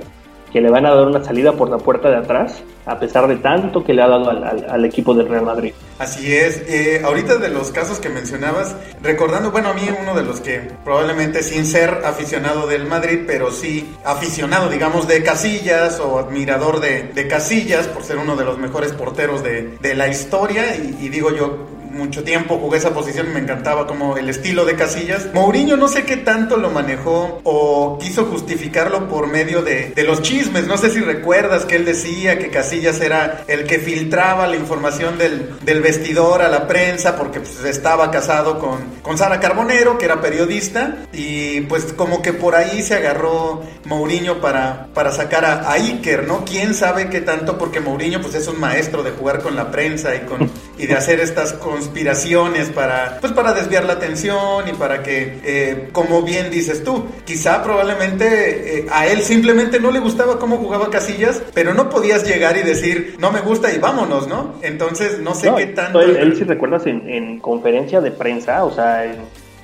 que 0.51 0.61
le 0.61 0.69
van 0.69 0.85
a 0.85 0.95
dar 0.95 1.07
una 1.07 1.23
salida 1.23 1.53
por 1.53 1.69
la 1.69 1.77
puerta 1.77 2.09
de 2.09 2.17
atrás, 2.17 2.63
a 2.85 2.99
pesar 2.99 3.27
de 3.27 3.35
tanto 3.35 3.83
que 3.83 3.93
le 3.93 4.01
ha 4.01 4.07
dado 4.07 4.29
al, 4.29 4.85
equipo 4.85 5.13
del 5.13 5.27
Real 5.27 5.43
Madrid. 5.43 5.73
Así 5.99 6.33
es. 6.33 6.63
Eh, 6.67 7.01
ahorita 7.03 7.37
de 7.37 7.49
los 7.49 7.71
casos 7.71 7.99
que 7.99 8.07
mencionabas, 8.09 8.75
recordando, 9.03 9.51
bueno, 9.51 9.69
a 9.69 9.73
mí 9.73 9.81
uno 10.01 10.15
de 10.15 10.23
los 10.23 10.39
que 10.39 10.71
probablemente 10.85 11.43
sin 11.43 11.65
ser 11.65 12.01
aficionado 12.05 12.65
del 12.65 12.85
Madrid, 12.85 13.23
pero 13.27 13.51
sí 13.51 13.93
aficionado, 14.05 14.69
digamos, 14.69 15.07
de 15.07 15.21
Casillas 15.21 15.99
o 15.99 16.17
admirador 16.17 16.79
de, 16.79 17.27
Casillas, 17.27 17.87
por 17.87 18.03
ser 18.03 18.17
uno 18.17 18.37
de 18.37 18.45
los 18.45 18.57
mejores 18.57 18.93
porteros 18.93 19.43
de, 19.43 19.95
la 19.95 20.07
historia, 20.07 20.75
y 20.75 21.09
digo 21.09 21.35
yo, 21.35 21.76
mucho 21.91 22.23
tiempo 22.23 22.57
jugué 22.57 22.77
esa 22.77 22.93
posición 22.93 23.27
y 23.27 23.33
me 23.33 23.39
encantaba 23.39 23.87
como 23.87 24.17
el 24.17 24.29
estilo 24.29 24.65
de 24.65 24.75
Casillas. 24.75 25.27
Mourinho 25.33 25.77
no 25.77 25.87
sé 25.87 26.03
qué 26.03 26.17
tanto 26.17 26.57
lo 26.57 26.69
manejó 26.69 27.41
o 27.43 27.97
quiso 27.99 28.25
justificarlo 28.25 29.07
por 29.07 29.27
medio 29.27 29.61
de, 29.61 29.93
los 30.07 30.21
chismes. 30.21 30.67
No 30.67 30.77
sé 30.77 30.89
si 30.89 31.01
recuerdas 31.01 31.65
que 31.65 31.75
él 31.75 31.85
decía 31.85 32.39
que 32.39 32.49
Casillas 32.49 33.01
era 33.01 33.43
el 33.47 33.65
que 33.65 33.79
filtraba 33.79 34.47
la 34.47 34.55
información 34.55 35.17
del, 35.17 35.81
vestidor 35.81 36.41
a 36.41 36.49
la 36.49 36.67
prensa 36.67 37.15
porque 37.15 37.39
pues, 37.39 37.63
estaba 37.65 38.09
casado 38.09 38.59
con, 38.59 38.79
con 39.01 39.17
Sara 39.17 39.39
Carbonero, 39.39 39.97
que 39.97 40.05
era 40.05 40.21
periodista, 40.21 40.97
y 41.13 41.61
pues 41.61 41.93
como 41.93 42.21
que 42.21 42.33
por 42.33 42.55
ahí 42.55 42.81
se 42.81 42.95
agarró 42.95 43.63
Mourinho 43.85 44.41
para, 44.41 44.87
para 44.93 45.11
sacar 45.11 45.45
a, 45.45 45.71
Iker, 45.73 46.27
¿no? 46.27 46.43
¿Quién 46.45 46.73
sabe 46.73 47.09
qué 47.09 47.21
tanto? 47.21 47.57
Porque 47.57 47.79
Mourinho 47.79 48.21
pues 48.21 48.35
es 48.35 48.47
un 48.47 48.59
maestro 48.59 49.03
de 49.03 49.11
jugar 49.11 49.41
con 49.41 49.55
la 49.55 49.71
prensa 49.71 50.15
y, 50.15 50.19
con, 50.21 50.49
y 50.77 50.87
de 50.87 50.93
hacer 50.93 51.19
estas 51.19 51.53
conspiraciones 51.53 52.69
para, 52.69 53.17
pues 53.19 53.33
para 53.33 53.53
desviar 53.53 53.85
la 53.85 53.93
atención 53.93 54.67
y 54.67 54.73
para 54.73 55.01
que, 55.03 55.39
eh, 55.43 55.89
como 55.91 56.21
bien 56.21 56.49
dices 56.51 56.83
tú, 56.83 57.05
quizá 57.25 57.63
probablemente 57.63 58.79
eh, 58.79 58.85
a 58.91 59.07
él 59.07 59.21
simplemente 59.21 59.79
no 59.79 59.91
le 59.91 59.99
gustaba 59.99 60.39
cómo 60.39 60.57
jugaba 60.57 60.89
Casillas, 60.89 61.41
pero 61.53 61.73
no 61.73 61.89
podías 61.89 62.27
llegar 62.27 62.57
y 62.57 62.61
decir, 62.61 63.15
no 63.19 63.31
me 63.31 63.41
gusta 63.41 63.73
y 63.73 63.79
vámonos, 63.79 64.27
¿no? 64.27 64.55
Entonces, 64.61 65.19
no 65.19 65.33
sé 65.33 65.51
qué 65.55 65.67
tanto... 65.67 66.01
Él, 66.01 66.35
si 66.35 66.43
recuerdas 66.43 66.85
en, 66.85 67.39
conferencia 67.39 68.01
de 68.01 68.11
prensa, 68.11 68.63
o 68.65 68.71
sea, 68.71 69.05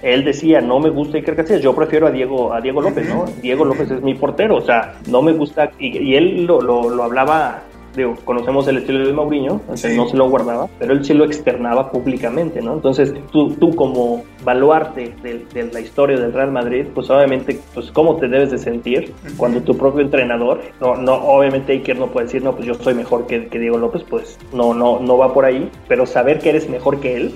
él 0.01 0.25
decía, 0.25 0.61
no 0.61 0.79
me 0.79 0.89
gusta 0.89 1.17
Iker 1.17 1.35
Casillas, 1.35 1.61
yo 1.61 1.75
prefiero 1.75 2.07
a 2.07 2.11
Diego, 2.11 2.53
a 2.53 2.61
Diego 2.61 2.81
López, 2.81 3.07
¿no? 3.07 3.25
Diego 3.41 3.65
López 3.65 3.89
es 3.91 4.01
mi 4.01 4.15
portero, 4.15 4.57
o 4.57 4.61
sea, 4.61 4.95
no 5.07 5.21
me 5.21 5.31
gusta, 5.31 5.71
y, 5.79 6.15
él 6.15 6.45
lo, 6.45 6.61
lo, 6.61 6.89
lo, 6.89 7.03
hablaba 7.03 7.63
digo, 7.95 8.15
conocemos 8.25 8.67
el 8.67 8.77
estilo 8.77 9.05
de 9.05 9.13
Mauriño, 9.13 9.53
entonces 9.61 9.95
no 9.95 10.07
se 10.07 10.17
lo 10.17 10.29
guardaba, 10.29 10.67
pero 10.79 10.93
él 10.93 11.03
sí 11.05 11.13
lo 11.13 11.25
externaba 11.25 11.91
públicamente, 11.91 12.61
¿no? 12.61 12.73
Entonces 12.73 13.13
tú, 13.31 13.51
tú 13.55 13.75
como 13.75 14.23
baluarte 14.43 15.13
de, 15.23 15.69
la 15.71 15.79
historia 15.79 16.17
del 16.17 16.33
Real 16.33 16.51
Madrid, 16.51 16.85
pues 16.93 17.09
obviamente, 17.09 17.59
pues 17.73 17.91
cómo 17.91 18.17
te 18.17 18.27
debes 18.27 18.51
de 18.51 18.57
sentir 18.57 19.13
cuando 19.37 19.61
tu 19.61 19.77
propio 19.77 20.01
entrenador, 20.01 20.61
no, 20.81 20.95
no, 20.95 21.15
obviamente 21.15 21.73
Iker 21.73 21.97
no 21.97 22.07
puede 22.07 22.27
decir, 22.27 22.43
no, 22.43 22.53
pues 22.53 22.67
yo 22.67 22.73
soy 22.75 22.93
mejor 22.93 23.27
que, 23.27 23.39
Diego 23.53 23.77
López, 23.77 24.03
pues 24.09 24.37
no, 24.51 24.73
no, 24.73 24.99
no 24.99 25.17
va 25.17 25.33
por 25.33 25.45
ahí, 25.45 25.69
pero 25.87 26.05
saber 26.05 26.39
que 26.39 26.49
eres 26.49 26.69
mejor 26.69 26.99
que 26.99 27.15
él 27.15 27.35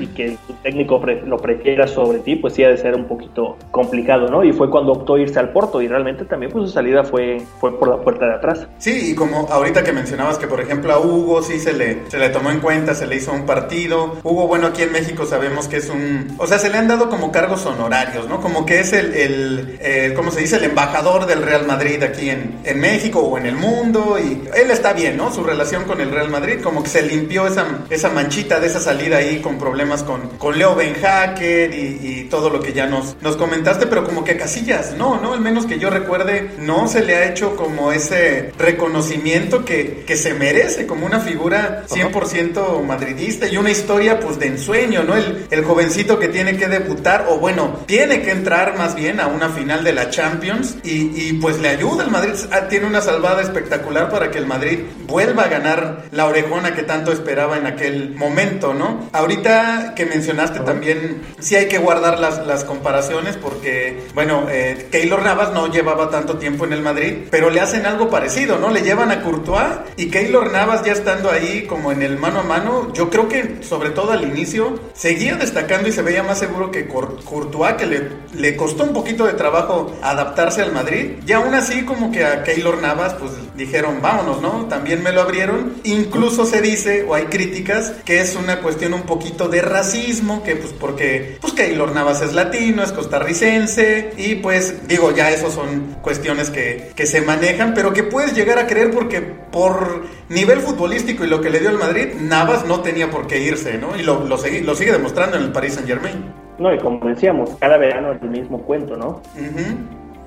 y 0.00 0.06
que 0.08 0.36
tu 0.46 0.52
técnico 0.62 1.02
lo 1.26 1.38
prefiera 1.38 1.86
sobre 1.86 2.18
ti, 2.18 2.36
pues 2.36 2.54
sí 2.54 2.64
ha 2.64 2.68
de 2.68 2.76
ser 2.76 2.94
un 2.94 3.04
poquito 3.04 3.56
complicado, 3.70 4.28
¿no? 4.28 4.44
Y 4.44 4.52
fue 4.52 4.70
cuando 4.70 4.92
optó 4.92 5.18
irse 5.18 5.38
al 5.38 5.50
Porto 5.50 5.80
y 5.80 5.88
realmente 5.88 6.24
también 6.24 6.52
pues 6.52 6.66
su 6.66 6.72
salida 6.72 7.04
fue, 7.04 7.40
fue 7.60 7.78
por 7.78 7.88
la 7.88 7.96
puerta 7.98 8.26
de 8.26 8.34
atrás. 8.34 8.66
Sí, 8.78 9.12
y 9.12 9.14
como 9.14 9.46
ahorita 9.48 9.82
que 9.82 9.91
mencionabas 9.92 10.38
que, 10.38 10.46
por 10.46 10.60
ejemplo, 10.60 10.92
a 10.92 11.00
Hugo 11.00 11.42
sí 11.42 11.58
se 11.58 11.72
le, 11.72 12.02
se 12.08 12.18
le 12.18 12.28
tomó 12.30 12.50
en 12.50 12.60
cuenta, 12.60 12.94
se 12.94 13.06
le 13.06 13.16
hizo 13.16 13.32
un 13.32 13.46
partido. 13.46 14.18
Hugo, 14.22 14.46
bueno, 14.46 14.68
aquí 14.68 14.82
en 14.82 14.92
México 14.92 15.26
sabemos 15.26 15.68
que 15.68 15.78
es 15.78 15.88
un... 15.88 16.34
O 16.38 16.46
sea, 16.46 16.58
se 16.58 16.70
le 16.70 16.78
han 16.78 16.88
dado 16.88 17.08
como 17.08 17.32
cargos 17.32 17.64
honorarios, 17.66 18.28
¿no? 18.28 18.40
Como 18.40 18.66
que 18.66 18.80
es 18.80 18.92
el, 18.92 19.14
el 19.14 19.78
eh, 19.80 20.12
¿cómo 20.16 20.30
se 20.30 20.40
dice? 20.40 20.56
El 20.56 20.64
embajador 20.64 21.26
del 21.26 21.42
Real 21.42 21.66
Madrid 21.66 22.02
aquí 22.02 22.30
en, 22.30 22.60
en 22.64 22.80
México 22.80 23.20
o 23.20 23.38
en 23.38 23.46
el 23.46 23.56
mundo. 23.56 24.18
Y 24.18 24.48
él 24.54 24.70
está 24.70 24.92
bien, 24.92 25.16
¿no? 25.16 25.32
Su 25.32 25.44
relación 25.44 25.84
con 25.84 26.00
el 26.00 26.10
Real 26.10 26.28
Madrid, 26.28 26.60
como 26.62 26.82
que 26.82 26.88
se 26.88 27.02
limpió 27.02 27.46
esa, 27.46 27.66
esa 27.90 28.10
manchita 28.10 28.60
de 28.60 28.66
esa 28.66 28.80
salida 28.80 29.18
ahí 29.18 29.40
con 29.40 29.58
problemas 29.58 30.02
con, 30.02 30.28
con 30.38 30.58
Leo 30.58 30.74
Ben 30.74 30.94
Hacker 30.94 31.72
y, 31.74 32.00
y 32.02 32.24
todo 32.24 32.50
lo 32.50 32.60
que 32.60 32.72
ya 32.72 32.86
nos, 32.86 33.16
nos 33.20 33.36
comentaste, 33.36 33.86
pero 33.86 34.04
como 34.04 34.24
que 34.24 34.36
Casillas, 34.36 34.94
no, 34.96 35.20
¿no? 35.20 35.34
Al 35.34 35.40
menos 35.40 35.66
que 35.66 35.78
yo 35.78 35.90
recuerde, 35.90 36.50
no 36.58 36.88
se 36.88 37.02
le 37.02 37.16
ha 37.16 37.28
hecho 37.28 37.56
como 37.56 37.92
ese 37.92 38.52
reconocimiento 38.58 39.64
que, 39.64 39.81
que 40.06 40.16
se 40.16 40.34
merece 40.34 40.86
como 40.86 41.06
una 41.06 41.20
figura 41.20 41.84
100% 41.88 42.84
madridista 42.84 43.48
y 43.48 43.56
una 43.56 43.70
historia 43.70 44.20
pues 44.20 44.38
de 44.38 44.46
ensueño, 44.46 45.02
¿no? 45.02 45.16
El, 45.16 45.46
el 45.50 45.64
jovencito 45.64 46.18
que 46.18 46.28
tiene 46.28 46.56
que 46.56 46.68
debutar 46.68 47.26
o 47.28 47.38
bueno, 47.38 47.80
tiene 47.86 48.22
que 48.22 48.30
entrar 48.30 48.76
más 48.76 48.94
bien 48.94 49.20
a 49.20 49.26
una 49.26 49.48
final 49.50 49.84
de 49.84 49.92
la 49.92 50.10
Champions 50.10 50.76
y, 50.82 51.28
y 51.28 51.32
pues 51.34 51.58
le 51.60 51.68
ayuda 51.68 52.04
el 52.04 52.10
Madrid, 52.10 52.32
ah, 52.50 52.68
tiene 52.68 52.86
una 52.86 53.00
salvada 53.00 53.42
espectacular 53.42 54.10
para 54.10 54.30
que 54.30 54.38
el 54.38 54.46
Madrid 54.46 54.80
vuelva 55.12 55.42
a 55.44 55.48
ganar 55.48 56.04
la 56.10 56.24
orejona 56.26 56.74
que 56.74 56.82
tanto 56.84 57.12
esperaba 57.12 57.58
en 57.58 57.66
aquel 57.66 58.14
momento, 58.14 58.72
¿no? 58.72 59.08
Ahorita 59.12 59.92
que 59.94 60.06
mencionaste 60.06 60.60
también, 60.60 61.20
sí 61.38 61.54
hay 61.54 61.68
que 61.68 61.76
guardar 61.78 62.18
las, 62.18 62.46
las 62.46 62.64
comparaciones 62.64 63.36
porque, 63.36 64.04
bueno, 64.14 64.46
eh, 64.50 64.88
Keylor 64.90 65.22
Navas 65.22 65.52
no 65.52 65.66
llevaba 65.70 66.08
tanto 66.08 66.38
tiempo 66.38 66.64
en 66.64 66.72
el 66.72 66.80
Madrid, 66.80 67.28
pero 67.30 67.50
le 67.50 67.60
hacen 67.60 67.84
algo 67.84 68.08
parecido, 68.08 68.58
¿no? 68.58 68.70
Le 68.70 68.80
llevan 68.80 69.10
a 69.10 69.20
Courtois 69.22 69.66
y 69.96 70.06
Keylor 70.10 70.50
Navas 70.50 70.82
ya 70.84 70.92
estando 70.92 71.30
ahí 71.30 71.66
como 71.66 71.92
en 71.92 72.02
el 72.02 72.16
mano 72.18 72.40
a 72.40 72.42
mano, 72.42 72.92
yo 72.94 73.10
creo 73.10 73.28
que 73.28 73.58
sobre 73.62 73.90
todo 73.90 74.12
al 74.12 74.22
inicio 74.22 74.78
seguía 74.94 75.36
destacando 75.36 75.88
y 75.88 75.92
se 75.92 76.00
veía 76.02 76.22
más 76.22 76.38
seguro 76.38 76.70
que 76.70 76.88
Cour- 76.88 77.22
Courtois, 77.24 77.74
que 77.74 77.86
le, 77.86 78.08
le 78.34 78.56
costó 78.56 78.84
un 78.84 78.94
poquito 78.94 79.26
de 79.26 79.34
trabajo 79.34 79.94
adaptarse 80.02 80.62
al 80.62 80.72
Madrid. 80.72 81.18
Y 81.26 81.32
aún 81.32 81.54
así 81.54 81.84
como 81.84 82.10
que 82.10 82.24
a 82.24 82.42
Keylor 82.44 82.80
Navas 82.80 83.14
pues 83.14 83.32
dijeron, 83.56 84.00
vámonos, 84.00 84.40
¿no? 84.40 84.66
También 84.68 85.01
me 85.02 85.12
lo 85.12 85.22
abrieron. 85.22 85.74
Incluso 85.84 86.46
se 86.46 86.60
dice, 86.62 87.04
o 87.04 87.14
hay 87.14 87.24
críticas, 87.24 87.92
que 88.04 88.20
es 88.20 88.36
una 88.36 88.60
cuestión 88.60 88.94
un 88.94 89.02
poquito 89.02 89.48
de 89.48 89.60
racismo, 89.60 90.42
que 90.42 90.56
pues 90.56 90.72
porque 90.72 91.36
pues 91.40 91.52
Keylor 91.52 91.92
Navas 91.94 92.22
es 92.22 92.32
latino, 92.32 92.82
es 92.82 92.92
costarricense, 92.92 94.12
y 94.16 94.36
pues 94.36 94.86
digo, 94.88 95.10
ya 95.14 95.30
esos 95.30 95.52
son 95.54 95.96
cuestiones 96.02 96.50
que, 96.50 96.90
que 96.94 97.06
se 97.06 97.20
manejan, 97.22 97.74
pero 97.74 97.92
que 97.92 98.02
puedes 98.04 98.34
llegar 98.34 98.58
a 98.58 98.66
creer 98.66 98.90
porque 98.90 99.20
por 99.20 100.04
nivel 100.28 100.60
futbolístico 100.60 101.24
y 101.24 101.28
lo 101.28 101.40
que 101.40 101.50
le 101.50 101.60
dio 101.60 101.70
el 101.70 101.78
Madrid, 101.78 102.14
Navas 102.20 102.64
no 102.66 102.80
tenía 102.80 103.10
por 103.10 103.26
qué 103.26 103.38
irse, 103.40 103.76
¿no? 103.78 103.96
Y 103.98 104.02
lo, 104.02 104.24
lo, 104.26 104.38
segui- 104.38 104.62
lo 104.62 104.74
sigue 104.74 104.92
demostrando 104.92 105.36
en 105.36 105.42
el 105.44 105.52
Paris 105.52 105.74
Saint 105.74 105.88
Germain. 105.88 106.24
No, 106.58 106.72
y 106.72 106.78
como 106.78 107.04
decíamos, 107.08 107.50
cada 107.58 107.76
verano 107.76 108.12
es 108.12 108.22
el 108.22 108.30
mismo 108.30 108.62
cuento, 108.62 108.96
¿no? 108.96 109.20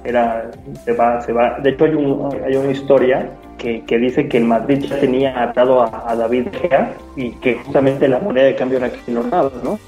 Era, 0.04 0.52
se 0.84 0.92
va, 0.94 1.20
se 1.22 1.32
va. 1.34 1.58
De 1.64 1.72
hecho, 1.72 1.86
hay, 1.86 1.96
un, 1.96 2.30
hay 2.46 2.56
una 2.56 2.72
historia 2.72 3.30
que, 3.58 3.84
que 3.86 3.98
dice 3.98 4.28
que 4.28 4.38
el 4.38 4.46
Madrid 4.46 4.80
ya 4.88 5.00
tenía 5.00 5.42
atado 5.44 5.82
a, 5.82 6.04
a 6.10 6.16
David 6.16 6.48
Gea 6.62 6.94
y 7.16 7.32
que 7.32 7.56
justamente 7.56 8.08
la 8.08 8.20
moneda 8.20 8.46
de 8.46 8.56
cambio 8.56 8.78
era 8.78 8.90
Keylor 8.92 9.26
Navas, 9.26 9.54
¿no? 9.64 9.80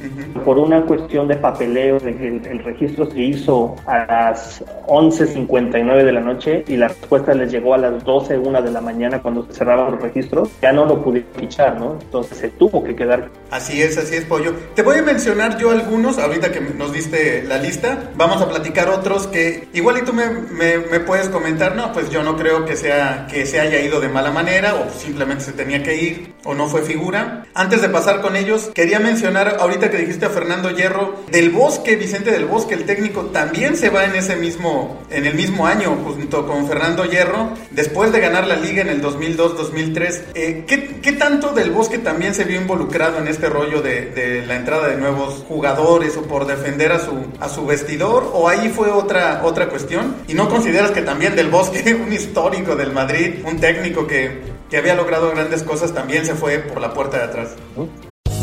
Por 0.46 0.58
una 0.58 0.82
cuestión 0.86 1.28
de 1.28 1.36
papeleo, 1.36 2.00
de 2.00 2.16
que 2.16 2.28
el, 2.28 2.46
el 2.46 2.64
registro 2.64 3.10
se 3.10 3.20
hizo 3.20 3.76
a 3.86 4.06
las 4.06 4.64
11.59 4.88 6.04
de 6.04 6.12
la 6.12 6.22
noche 6.22 6.64
y 6.68 6.78
la 6.78 6.88
respuesta 6.90 7.34
les 7.34 7.52
llegó 7.52 7.74
a 7.74 7.78
las 7.78 8.04
12, 8.04 8.38
una 8.38 8.62
de 8.62 8.72
la 8.72 8.82
mañana 8.82 9.22
cuando 9.22 9.46
se 9.46 9.54
cerraban 9.54 9.92
los 9.92 10.02
registros, 10.02 10.50
ya 10.62 10.72
no 10.72 10.86
lo 10.86 11.02
pudieron 11.04 11.30
fichar, 11.38 11.80
¿no? 11.80 11.98
Entonces 12.02 12.38
se 12.38 12.50
tuvo 12.50 12.84
que 12.84 12.96
quedar 12.96 13.30
Así 13.52 13.82
es, 13.82 13.98
así 13.98 14.16
es, 14.16 14.26
Pollo. 14.26 14.54
Te 14.76 14.82
voy 14.82 14.98
a 14.98 15.02
mencionar 15.02 15.58
yo 15.58 15.72
algunos, 15.72 16.18
ahorita 16.20 16.52
que 16.52 16.60
nos 16.62 16.92
diste 16.92 17.44
la 17.44 17.58
lista, 17.58 17.98
vamos 18.16 18.42
a 18.42 18.50
platicar 18.50 18.90
otros 18.90 19.28
que 19.28 19.68
igual 19.74 19.98
y 20.00 20.02
tú 20.02 20.14
me, 20.14 20.26
me- 20.30 20.78
me 20.92 21.00
puedes 21.00 21.30
comentar, 21.30 21.76
no, 21.76 21.92
pues 21.94 22.10
yo 22.10 22.24
no 22.24 22.36
creo 22.36 22.66
que 22.66 22.76
sea 22.76 23.28
que 23.32 23.46
se 23.58 23.62
haya 23.62 23.80
ido 23.80 24.00
de 24.00 24.08
mala 24.08 24.30
manera 24.30 24.76
o 24.76 24.88
simplemente 24.96 25.46
se 25.46 25.52
tenía 25.52 25.82
que 25.82 25.96
ir 25.96 26.36
o 26.44 26.54
no 26.54 26.68
fue 26.70 26.84
figura. 26.84 27.44
Antes 27.56 27.82
de 27.82 27.90
pasar 27.90 28.22
con 28.22 28.36
ellos, 28.36 28.70
quería 28.74 29.00
mencionar 29.00 29.58
ahorita 29.60 29.90
que 29.90 29.98
dijiste 29.98 30.28
a 30.28 30.30
Fernando 30.30 30.70
Hierro, 30.70 31.16
del 31.32 31.50
Bosque, 31.50 31.96
Vicente 31.96 32.30
del 32.30 32.46
Bosque, 32.46 32.76
el 32.76 32.86
técnico, 32.86 33.26
también 33.26 33.76
se 33.76 33.90
va 33.90 34.06
en 34.06 34.16
ese 34.16 34.36
mismo, 34.36 35.02
en 35.10 35.26
el 35.26 35.34
mismo 35.34 35.66
año 35.66 35.98
junto 36.04 36.46
con 36.46 36.68
Fernando 36.68 37.04
Hierro, 37.04 37.50
después 37.72 38.12
de 38.12 38.20
ganar 38.20 38.46
la 38.46 38.58
liga 38.58 38.84
en 38.84 38.90
el 38.90 39.02
2002-2003. 39.02 40.22
Eh, 40.36 40.66
¿qué, 40.68 41.00
qué 41.02 41.14
tanto 41.14 41.54
del 41.54 41.72
Bosque 41.72 41.98
también 41.98 42.36
se 42.36 42.44
vio 42.44 42.62
involucrado 42.62 43.18
en 43.18 43.28
este 43.28 43.50
rollo 43.50 43.82
de, 43.82 44.12
de 44.12 44.46
la 44.46 44.56
entrada 44.56 44.88
de 44.88 44.98
nuevos 44.98 45.44
jugadores 45.48 46.16
o 46.16 46.22
por 46.22 46.46
defender 46.46 46.92
a 46.92 47.00
su, 47.00 47.26
a 47.40 47.50
su 47.50 47.66
vestidor? 47.66 48.30
¿O 48.34 48.48
ahí 48.48 48.70
fue 48.70 48.92
otra, 48.92 49.42
otra 49.44 49.68
cuestión? 49.68 50.16
¿Y 50.28 50.36
no 50.36 50.48
consideras 50.48 50.92
que 50.92 51.02
también 51.02 51.36
del 51.36 51.50
Bosque, 51.50 51.96
un 52.08 52.14
histórico 52.14 52.76
del 52.76 52.94
Madrid, 52.94 53.42
un 53.48 53.60
técnico 53.60 54.08
que, 54.08 54.42
que 54.70 54.78
había 54.78 54.96
logrado 54.96 55.32
grandes 55.32 55.64
cosas, 55.64 55.94
también 55.94 56.26
se 56.26 56.36
fue 56.36 56.60
por 56.60 56.82
la 56.82 56.94
puerta 56.94 57.18
de 57.18 57.24
atrás? 57.24 57.56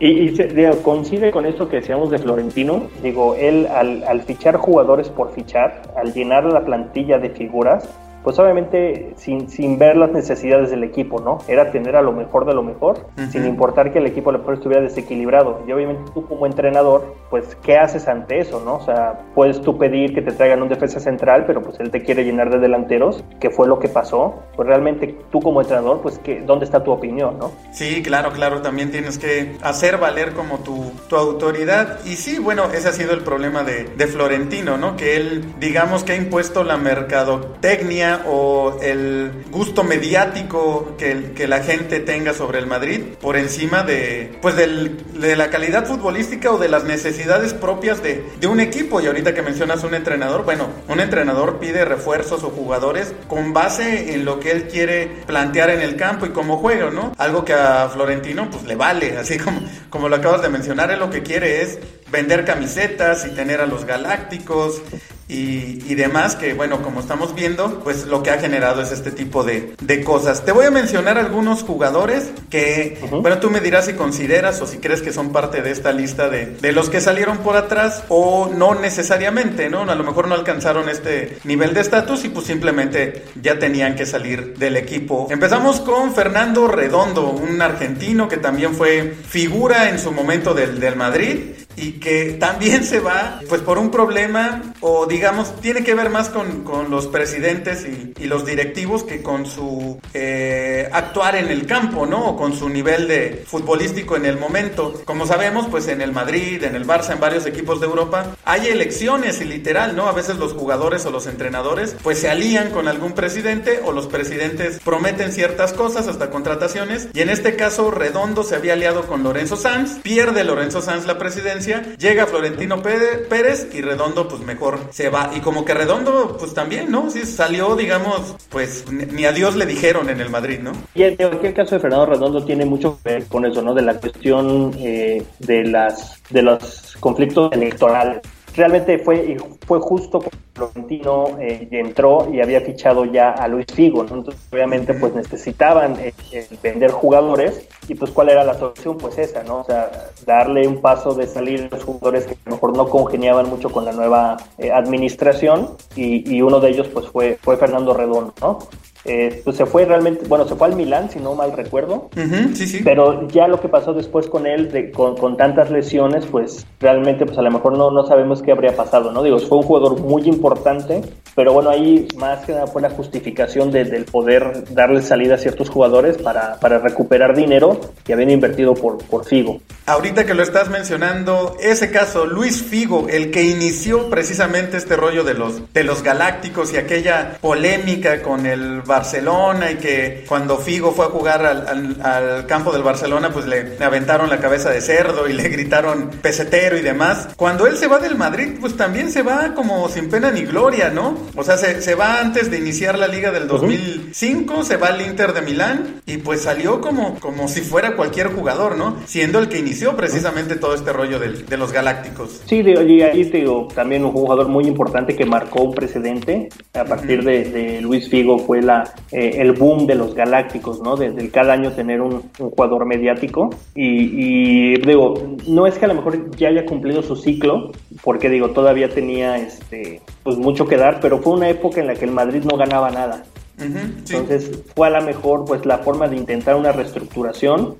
Y, 0.00 0.08
y 0.08 0.34
se- 0.36 0.48
digo, 0.48 0.76
coincide 0.82 1.30
con 1.30 1.44
esto 1.46 1.68
que 1.68 1.76
decíamos 1.76 2.10
de 2.10 2.18
Florentino. 2.18 2.84
Digo, 3.02 3.34
él 3.34 3.66
al, 3.66 4.02
al 4.04 4.22
fichar 4.22 4.56
jugadores 4.56 5.08
por 5.10 5.30
fichar, 5.32 5.82
al 5.96 6.12
llenar 6.14 6.44
la 6.44 6.64
plantilla 6.64 7.18
de 7.18 7.30
figuras, 7.30 7.88
pues 8.22 8.38
obviamente 8.38 9.14
sin, 9.16 9.48
sin 9.48 9.78
ver 9.78 9.96
las 9.96 10.10
necesidades 10.10 10.70
del 10.70 10.84
equipo, 10.84 11.20
¿no? 11.20 11.38
Era 11.48 11.70
tener 11.70 11.96
a 11.96 12.02
lo 12.02 12.12
mejor 12.12 12.44
de 12.44 12.54
lo 12.54 12.62
mejor, 12.62 13.06
sin 13.30 13.46
importar 13.46 13.92
que 13.92 13.98
el 13.98 14.06
equipo 14.06 14.30
a 14.30 14.34
lo 14.34 14.40
mejor 14.40 14.54
estuviera 14.54 14.82
desequilibrado. 14.82 15.62
Y 15.66 15.72
obviamente 15.72 16.10
tú 16.12 16.26
como 16.26 16.46
entrenador, 16.46 17.16
pues, 17.30 17.56
¿qué 17.62 17.78
haces 17.78 18.08
ante 18.08 18.40
eso, 18.40 18.62
no? 18.64 18.76
O 18.76 18.84
sea, 18.84 19.20
puedes 19.34 19.60
tú 19.62 19.78
pedir 19.78 20.14
que 20.14 20.22
te 20.22 20.32
traigan 20.32 20.62
un 20.62 20.68
defensa 20.68 21.00
central, 21.00 21.44
pero 21.46 21.62
pues 21.62 21.80
él 21.80 21.90
te 21.90 22.02
quiere 22.02 22.24
llenar 22.24 22.50
de 22.50 22.58
delanteros, 22.58 23.24
que 23.40 23.50
fue 23.50 23.66
lo 23.66 23.78
que 23.78 23.88
pasó. 23.88 24.42
Pues 24.54 24.68
realmente 24.68 25.16
tú 25.30 25.40
como 25.40 25.60
entrenador, 25.60 26.00
pues, 26.02 26.18
¿qué, 26.18 26.40
¿dónde 26.40 26.64
está 26.64 26.84
tu 26.84 26.90
opinión, 26.90 27.38
no? 27.38 27.52
Sí, 27.72 28.02
claro, 28.02 28.32
claro, 28.32 28.60
también 28.60 28.90
tienes 28.90 29.18
que 29.18 29.56
hacer 29.62 29.98
valer 29.98 30.32
como 30.32 30.58
tu, 30.58 30.92
tu 31.08 31.16
autoridad. 31.16 32.00
Y 32.04 32.16
sí, 32.16 32.38
bueno, 32.38 32.64
ese 32.72 32.88
ha 32.88 32.92
sido 32.92 33.12
el 33.12 33.20
problema 33.20 33.62
de, 33.62 33.84
de 33.84 34.06
Florentino, 34.06 34.76
¿no? 34.76 34.96
Que 34.96 35.16
él, 35.16 35.44
digamos 35.58 36.04
que 36.04 36.12
ha 36.12 36.16
impuesto 36.16 36.64
la 36.64 36.76
mercadotecnia 36.76 38.09
o 38.26 38.78
el 38.82 39.30
gusto 39.50 39.82
mediático 39.84 40.94
que, 40.98 41.32
que 41.34 41.46
la 41.48 41.62
gente 41.62 42.00
tenga 42.00 42.34
sobre 42.34 42.58
el 42.58 42.66
Madrid 42.66 43.00
por 43.20 43.36
encima 43.36 43.82
de, 43.82 44.38
pues, 44.42 44.56
del- 44.56 44.98
de 45.20 45.36
la 45.36 45.50
calidad 45.50 45.86
futbolística 45.86 46.50
o 46.52 46.58
de 46.58 46.68
las 46.68 46.84
necesidades 46.84 47.54
propias 47.54 48.02
de, 48.02 48.24
de 48.40 48.46
un 48.46 48.60
equipo. 48.60 49.00
Y 49.00 49.06
ahorita 49.06 49.34
que 49.34 49.42
mencionas 49.42 49.84
un 49.84 49.94
entrenador, 49.94 50.44
bueno, 50.44 50.68
un 50.88 51.00
entrenador 51.00 51.58
pide 51.58 51.84
refuerzos 51.84 52.42
o 52.44 52.50
jugadores 52.50 53.12
con 53.28 53.52
base 53.52 54.14
en 54.14 54.24
lo 54.24 54.40
que 54.40 54.50
él 54.52 54.68
quiere 54.68 55.08
plantear 55.26 55.70
en 55.70 55.80
el 55.80 55.96
campo 55.96 56.26
y 56.26 56.30
cómo 56.30 56.58
juega, 56.58 56.90
¿no? 56.90 57.12
Algo 57.18 57.44
que 57.44 57.52
a 57.54 57.88
Florentino 57.88 58.48
pues 58.50 58.64
le 58.64 58.74
vale, 58.76 59.16
así 59.18 59.38
como, 59.38 59.60
como 59.88 60.08
lo 60.08 60.16
acabas 60.16 60.42
de 60.42 60.48
mencionar, 60.48 60.90
él 60.90 60.98
lo 61.00 61.10
que 61.10 61.22
quiere 61.22 61.62
es 61.62 61.78
vender 62.10 62.44
camisetas 62.44 63.26
y 63.26 63.30
tener 63.30 63.60
a 63.60 63.66
los 63.66 63.84
galácticos 63.84 64.82
y, 65.30 65.78
y 65.86 65.94
demás, 65.94 66.34
que 66.34 66.54
bueno, 66.54 66.82
como 66.82 66.98
estamos 66.98 67.36
viendo, 67.36 67.80
pues 67.84 68.06
lo 68.06 68.20
que 68.22 68.30
ha 68.30 68.38
generado 68.38 68.82
es 68.82 68.90
este 68.90 69.12
tipo 69.12 69.44
de, 69.44 69.74
de 69.80 70.02
cosas. 70.02 70.44
Te 70.44 70.50
voy 70.50 70.66
a 70.66 70.72
mencionar 70.72 71.18
algunos 71.18 71.62
jugadores 71.62 72.32
que, 72.50 72.98
bueno, 73.10 73.38
tú 73.38 73.48
me 73.48 73.60
dirás 73.60 73.86
si 73.86 73.92
consideras 73.92 74.60
o 74.60 74.66
si 74.66 74.78
crees 74.78 75.02
que 75.02 75.12
son 75.12 75.30
parte 75.30 75.62
de 75.62 75.70
esta 75.70 75.92
lista 75.92 76.28
de, 76.28 76.46
de 76.46 76.72
los 76.72 76.90
que 76.90 77.00
salieron 77.00 77.38
por 77.38 77.56
atrás 77.56 78.02
o 78.08 78.50
no 78.52 78.74
necesariamente, 78.74 79.70
¿no? 79.70 79.82
A 79.82 79.94
lo 79.94 80.02
mejor 80.02 80.26
no 80.26 80.34
alcanzaron 80.34 80.88
este 80.88 81.38
nivel 81.44 81.74
de 81.74 81.80
estatus 81.80 82.24
y 82.24 82.30
pues 82.30 82.46
simplemente 82.46 83.24
ya 83.40 83.56
tenían 83.60 83.94
que 83.94 84.06
salir 84.06 84.58
del 84.58 84.76
equipo. 84.76 85.28
Empezamos 85.30 85.80
con 85.80 86.12
Fernando 86.12 86.66
Redondo, 86.66 87.30
un 87.30 87.62
argentino 87.62 88.26
que 88.28 88.38
también 88.38 88.74
fue 88.74 89.14
figura 89.28 89.90
en 89.90 90.00
su 90.00 90.10
momento 90.10 90.54
del, 90.54 90.80
del 90.80 90.96
Madrid 90.96 91.59
y 91.76 91.92
que 91.92 92.36
también 92.38 92.84
se 92.84 93.00
va 93.00 93.40
pues 93.48 93.60
por 93.62 93.78
un 93.78 93.90
problema 93.90 94.62
o 94.80 95.06
digamos 95.06 95.54
tiene 95.60 95.84
que 95.84 95.94
ver 95.94 96.10
más 96.10 96.28
con, 96.28 96.64
con 96.64 96.90
los 96.90 97.06
presidentes 97.06 97.86
y, 97.86 98.14
y, 98.18 98.26
los 98.26 98.44
directivos 98.46 99.02
que 99.02 99.22
con 99.22 99.46
su 99.46 99.98
eh, 100.14 100.88
actuar 100.92 101.36
en 101.36 101.48
el 101.48 101.66
campo, 101.66 102.06
¿no? 102.06 102.30
O 102.30 102.36
con 102.36 102.56
su 102.56 102.68
nivel 102.68 103.08
de 103.08 103.44
futbolístico 103.46 104.16
en 104.16 104.26
el 104.26 104.38
momento. 104.38 105.02
Como 105.04 105.26
sabemos, 105.26 105.66
pues 105.68 105.88
en 105.88 106.00
el 106.00 106.12
Madrid, 106.12 106.62
en 106.64 106.74
el 106.74 106.86
Barça, 106.86 107.12
en 107.12 107.20
varios 107.20 107.46
equipos 107.46 107.80
de 107.80 107.86
Europa, 107.86 108.36
hay 108.44 108.68
elecciones 108.68 109.40
y 109.40 109.44
literal, 109.44 109.96
¿no? 109.96 110.08
A 110.08 110.12
veces 110.12 110.36
los 110.36 110.52
jugadores 110.52 111.04
o 111.06 111.10
los 111.10 111.26
entrenadores 111.26 111.96
pues 112.02 112.18
se 112.18 112.28
alían 112.28 112.70
con 112.70 112.88
algún 112.88 113.12
presidente 113.12 113.80
o 113.84 113.92
los 113.92 114.06
presidentes 114.06 114.80
prometen 114.84 115.32
ciertas 115.32 115.72
cosas 115.72 116.08
hasta 116.08 116.30
contrataciones 116.30 117.08
y 117.12 117.20
en 117.20 117.30
este 117.30 117.56
caso 117.56 117.90
Redondo 117.90 118.44
se 118.44 118.54
había 118.54 118.74
aliado 118.74 119.06
con 119.06 119.22
Lorenzo 119.22 119.56
Sanz, 119.56 119.98
pierde 120.02 120.44
Lorenzo 120.44 120.82
Sanz 120.82 121.06
la 121.06 121.18
presidencia, 121.18 121.59
llega 121.66 122.26
Florentino 122.26 122.82
Pérez 122.82 123.68
y 123.72 123.80
Redondo 123.80 124.28
pues 124.28 124.42
mejor 124.42 124.78
se 124.90 125.08
va 125.08 125.30
y 125.34 125.40
como 125.40 125.64
que 125.64 125.74
Redondo 125.74 126.36
pues 126.38 126.54
también, 126.54 126.90
¿no? 126.90 127.10
Sí 127.10 127.24
salió 127.24 127.76
digamos 127.76 128.36
pues 128.48 128.84
ni 128.90 129.24
a 129.24 129.32
Dios 129.32 129.56
le 129.56 129.66
dijeron 129.66 130.08
en 130.08 130.20
el 130.20 130.30
Madrid, 130.30 130.60
¿no? 130.60 130.72
Y 130.94 131.02
en 131.02 131.16
el 131.20 131.54
caso 131.54 131.74
de 131.74 131.80
Fernando 131.80 132.06
Redondo 132.06 132.44
tiene 132.44 132.64
mucho 132.64 132.98
que 133.02 133.10
ver 133.14 133.26
con 133.26 133.44
eso, 133.44 133.62
¿no? 133.62 133.74
De 133.74 133.82
la 133.82 133.94
cuestión 133.94 134.74
eh, 134.78 135.22
de 135.38 135.64
las 135.64 136.20
de 136.30 136.42
los 136.42 136.96
conflictos 137.00 137.52
electorales 137.52 138.20
realmente 138.54 138.98
fue, 138.98 139.36
fue 139.66 139.78
justo 139.80 140.18
cuando 140.18 140.38
Florentino 140.54 141.38
eh, 141.40 141.68
entró 141.70 142.28
y 142.32 142.40
había 142.40 142.60
fichado 142.60 143.04
ya 143.04 143.30
a 143.30 143.48
Luis 143.48 143.66
Figo, 143.72 144.02
Entonces, 144.02 144.36
obviamente, 144.52 144.94
pues 144.94 145.14
necesitaban 145.14 145.98
eh, 146.00 146.12
eh, 146.32 146.46
vender 146.62 146.90
jugadores 146.90 147.68
y 147.88 147.94
pues 147.94 148.10
cuál 148.10 148.30
era 148.30 148.44
la 148.44 148.54
solución, 148.54 148.98
pues 148.98 149.18
esa, 149.18 149.42
¿no? 149.42 149.60
O 149.60 149.64
sea, 149.64 149.90
darle 150.26 150.66
un 150.66 150.80
paso 150.80 151.14
de 151.14 151.26
salir 151.26 151.68
a 151.70 151.74
los 151.74 151.84
jugadores 151.84 152.26
que 152.26 152.34
a 152.34 152.50
lo 152.50 152.52
mejor 152.52 152.76
no 152.76 152.88
congeniaban 152.88 153.48
mucho 153.48 153.70
con 153.70 153.84
la 153.84 153.92
nueva 153.92 154.36
administración 154.72 155.70
y, 155.96 156.36
y, 156.36 156.42
uno 156.42 156.60
de 156.60 156.70
ellos 156.70 156.88
pues 156.88 157.06
fue, 157.06 157.38
fue 157.40 157.56
Fernando 157.56 157.94
Redondo, 157.94 158.34
¿no? 158.40 158.58
Eh, 159.04 159.40
pues 159.44 159.56
se 159.56 159.66
fue 159.66 159.84
realmente, 159.84 160.26
bueno, 160.28 160.46
se 160.46 160.54
fue 160.56 160.68
al 160.68 160.76
Milán, 160.76 161.10
si 161.10 161.18
no 161.18 161.34
mal 161.34 161.52
recuerdo. 161.52 162.10
sí, 162.54 162.66
sí. 162.66 162.80
Pero 162.84 163.28
ya 163.28 163.48
lo 163.48 163.60
que 163.60 163.68
pasó 163.68 163.94
después 163.94 164.26
con 164.26 164.46
él, 164.46 164.70
de, 164.70 164.90
con, 164.90 165.16
con, 165.16 165.36
tantas 165.36 165.70
lesiones, 165.70 166.26
pues 166.26 166.66
realmente, 166.80 167.24
pues 167.24 167.38
a 167.38 167.42
lo 167.42 167.50
mejor 167.50 167.76
no, 167.76 167.90
no 167.90 168.06
sabemos 168.06 168.42
qué 168.42 168.52
habría 168.52 168.76
pasado, 168.76 169.10
¿no? 169.10 169.22
Digo, 169.22 169.38
fue 169.38 169.58
un 169.58 169.64
jugador 169.64 170.00
muy 170.00 170.22
importante, 170.28 171.00
pero 171.34 171.52
bueno, 171.52 171.70
ahí 171.70 172.06
más 172.16 172.44
que 172.44 172.52
nada 172.52 172.66
fue 172.66 172.82
la 172.82 172.90
justificación 172.90 173.70
de, 173.70 173.84
del 173.84 174.04
poder 174.04 174.64
darle 174.74 175.00
salida 175.02 175.36
a 175.36 175.38
ciertos 175.38 175.70
jugadores 175.70 176.18
para, 176.18 176.58
para 176.60 176.78
recuperar 176.78 177.34
dinero 177.34 177.80
que 178.04 178.12
habían 178.12 178.30
invertido 178.30 178.74
por, 178.74 178.98
por 178.98 179.24
Figo. 179.24 179.60
Ahorita 179.86 180.26
que 180.26 180.34
lo 180.34 180.42
estás 180.42 180.68
mencionando, 180.68 181.56
ese 181.60 181.90
caso, 181.90 182.26
Luis 182.26 182.62
Figo, 182.62 183.08
el 183.08 183.30
que 183.30 183.44
inició 183.44 184.10
precisamente 184.10 184.76
este 184.76 184.96
rollo 184.96 185.24
de 185.24 185.34
los, 185.34 185.72
de 185.72 185.84
los 185.84 186.02
galácticos 186.02 186.72
y 186.72 186.76
aquella 186.76 187.38
polémica 187.40 188.22
con 188.22 188.46
el 188.46 188.82
Barcelona 188.90 189.70
y 189.70 189.76
que 189.76 190.24
cuando 190.28 190.58
Figo 190.58 190.92
fue 190.92 191.06
a 191.06 191.08
jugar 191.08 191.46
al, 191.46 192.46
campo 192.46 192.72
del 192.72 192.82
Barcelona, 192.82 193.30
pues 193.32 193.46
le, 193.46 193.76
aventaron 193.82 194.28
la 194.28 194.38
cabeza 194.38 194.70
de 194.70 194.80
cerdo 194.80 195.28
y 195.28 195.32
le 195.32 195.48
gritaron 195.48 196.10
pesetero 196.20 196.76
y 196.76 196.82
demás. 196.82 197.28
Cuando 197.36 197.66
él 197.66 197.76
se 197.76 197.86
va 197.86 197.98
del 197.98 198.16
Madrid, 198.16 198.58
pues 198.60 198.76
también 198.76 199.10
se 199.10 199.22
va 199.22 199.54
como 199.54 199.88
sin 199.88 200.10
pena 200.10 200.30
ni 200.30 200.42
gloria, 200.42 200.90
¿no? 200.90 201.16
O 201.36 201.44
sea, 201.44 201.56
se, 201.56 201.94
va 201.94 202.20
antes 202.20 202.50
de 202.50 202.58
iniciar 202.58 202.98
la 202.98 203.06
liga 203.06 203.30
del 203.30 203.46
2005, 203.46 204.64
se 204.64 204.76
va 204.76 204.88
al 204.88 205.00
Inter 205.00 205.32
de 205.32 205.42
Milán 205.42 206.00
y 206.06 206.16
pues 206.18 206.42
salió 206.42 206.80
como, 206.80 207.18
como 207.20 207.46
si 207.48 207.60
fuera 207.60 207.94
cualquier 207.94 208.28
jugador, 208.28 208.76
¿no? 208.76 208.96
Siendo 209.06 209.38
el 209.38 209.48
que 209.48 209.58
inició 209.58 209.96
precisamente 209.96 210.56
todo 210.56 210.74
este 210.74 210.92
rollo 210.92 211.18
de 211.20 211.56
los 211.56 211.72
Galácticos. 211.72 212.42
Sí, 212.46 212.62
y 212.64 213.02
ahí 213.02 213.24
te 213.26 213.38
digo, 213.38 213.68
también 213.74 214.04
un 214.04 214.12
jugador 214.12 214.48
muy 214.48 214.66
importante 214.66 215.14
que 215.14 215.24
marcó 215.24 215.62
un 215.62 215.74
precedente. 215.74 216.48
A 216.74 216.84
partir 216.84 217.22
de, 217.22 217.44
de 217.44 217.80
Luis 217.80 218.08
Figo 218.08 218.38
fue 218.38 218.62
la 218.62 218.79
eh, 219.10 219.36
el 219.38 219.52
boom 219.52 219.86
de 219.86 219.94
los 219.94 220.14
galácticos, 220.14 220.80
¿no? 220.80 220.96
Desde 220.96 221.28
cada 221.30 221.52
año 221.54 221.72
tener 221.72 222.00
un, 222.00 222.22
jugador 222.38 222.86
mediático. 222.86 223.50
Y, 223.74 224.80
digo, 224.80 225.14
no 225.46 225.66
es 225.66 225.78
que 225.78 225.84
a 225.84 225.88
lo 225.88 225.94
mejor 225.94 226.34
ya 226.36 226.48
haya 226.48 226.64
cumplido 226.64 227.02
su 227.02 227.16
ciclo, 227.16 227.72
porque 228.02 228.28
digo, 228.28 228.50
todavía 228.50 228.88
tenía 228.88 229.36
este, 229.36 230.00
pues 230.22 230.36
mucho 230.36 230.66
que 230.66 230.76
dar, 230.76 231.00
pero 231.00 231.18
fue 231.18 231.34
una 231.34 231.48
época 231.48 231.80
en 231.80 231.86
la 231.86 231.94
que 231.94 232.04
el 232.04 232.12
Madrid 232.12 232.42
no 232.44 232.56
ganaba 232.56 232.90
nada. 232.90 233.24
Entonces 233.58 234.62
fue 234.74 234.86
a 234.86 234.90
lo 234.90 235.02
mejor 235.02 235.44
pues 235.44 235.66
la 235.66 235.78
forma 235.78 236.08
de 236.08 236.16
intentar 236.16 236.56
una 236.56 236.72
reestructuración 236.72 237.76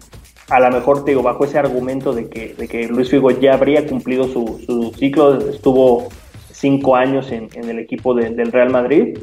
a 0.51 0.59
lo 0.59 0.71
mejor 0.71 1.05
te 1.05 1.13
digo, 1.13 1.23
bajo 1.23 1.45
ese 1.45 1.59
argumento 1.59 2.13
de 2.13 2.29
que, 2.29 2.55
de 2.55 2.69
que 2.69 2.89
Luis 2.89 3.09
Figo 3.09 3.31
ya 3.31 3.55
habría 3.55 3.87
cumplido 3.87 4.25
su, 4.27 4.61
su 4.67 4.93
ciclo, 4.99 5.39
estuvo 5.49 6.09
cinco 6.61 6.95
años 6.95 7.33
en, 7.33 7.49
el 7.55 7.79
equipo 7.79 8.15
del 8.15 8.53
Real 8.53 8.71
Madrid 8.71 9.19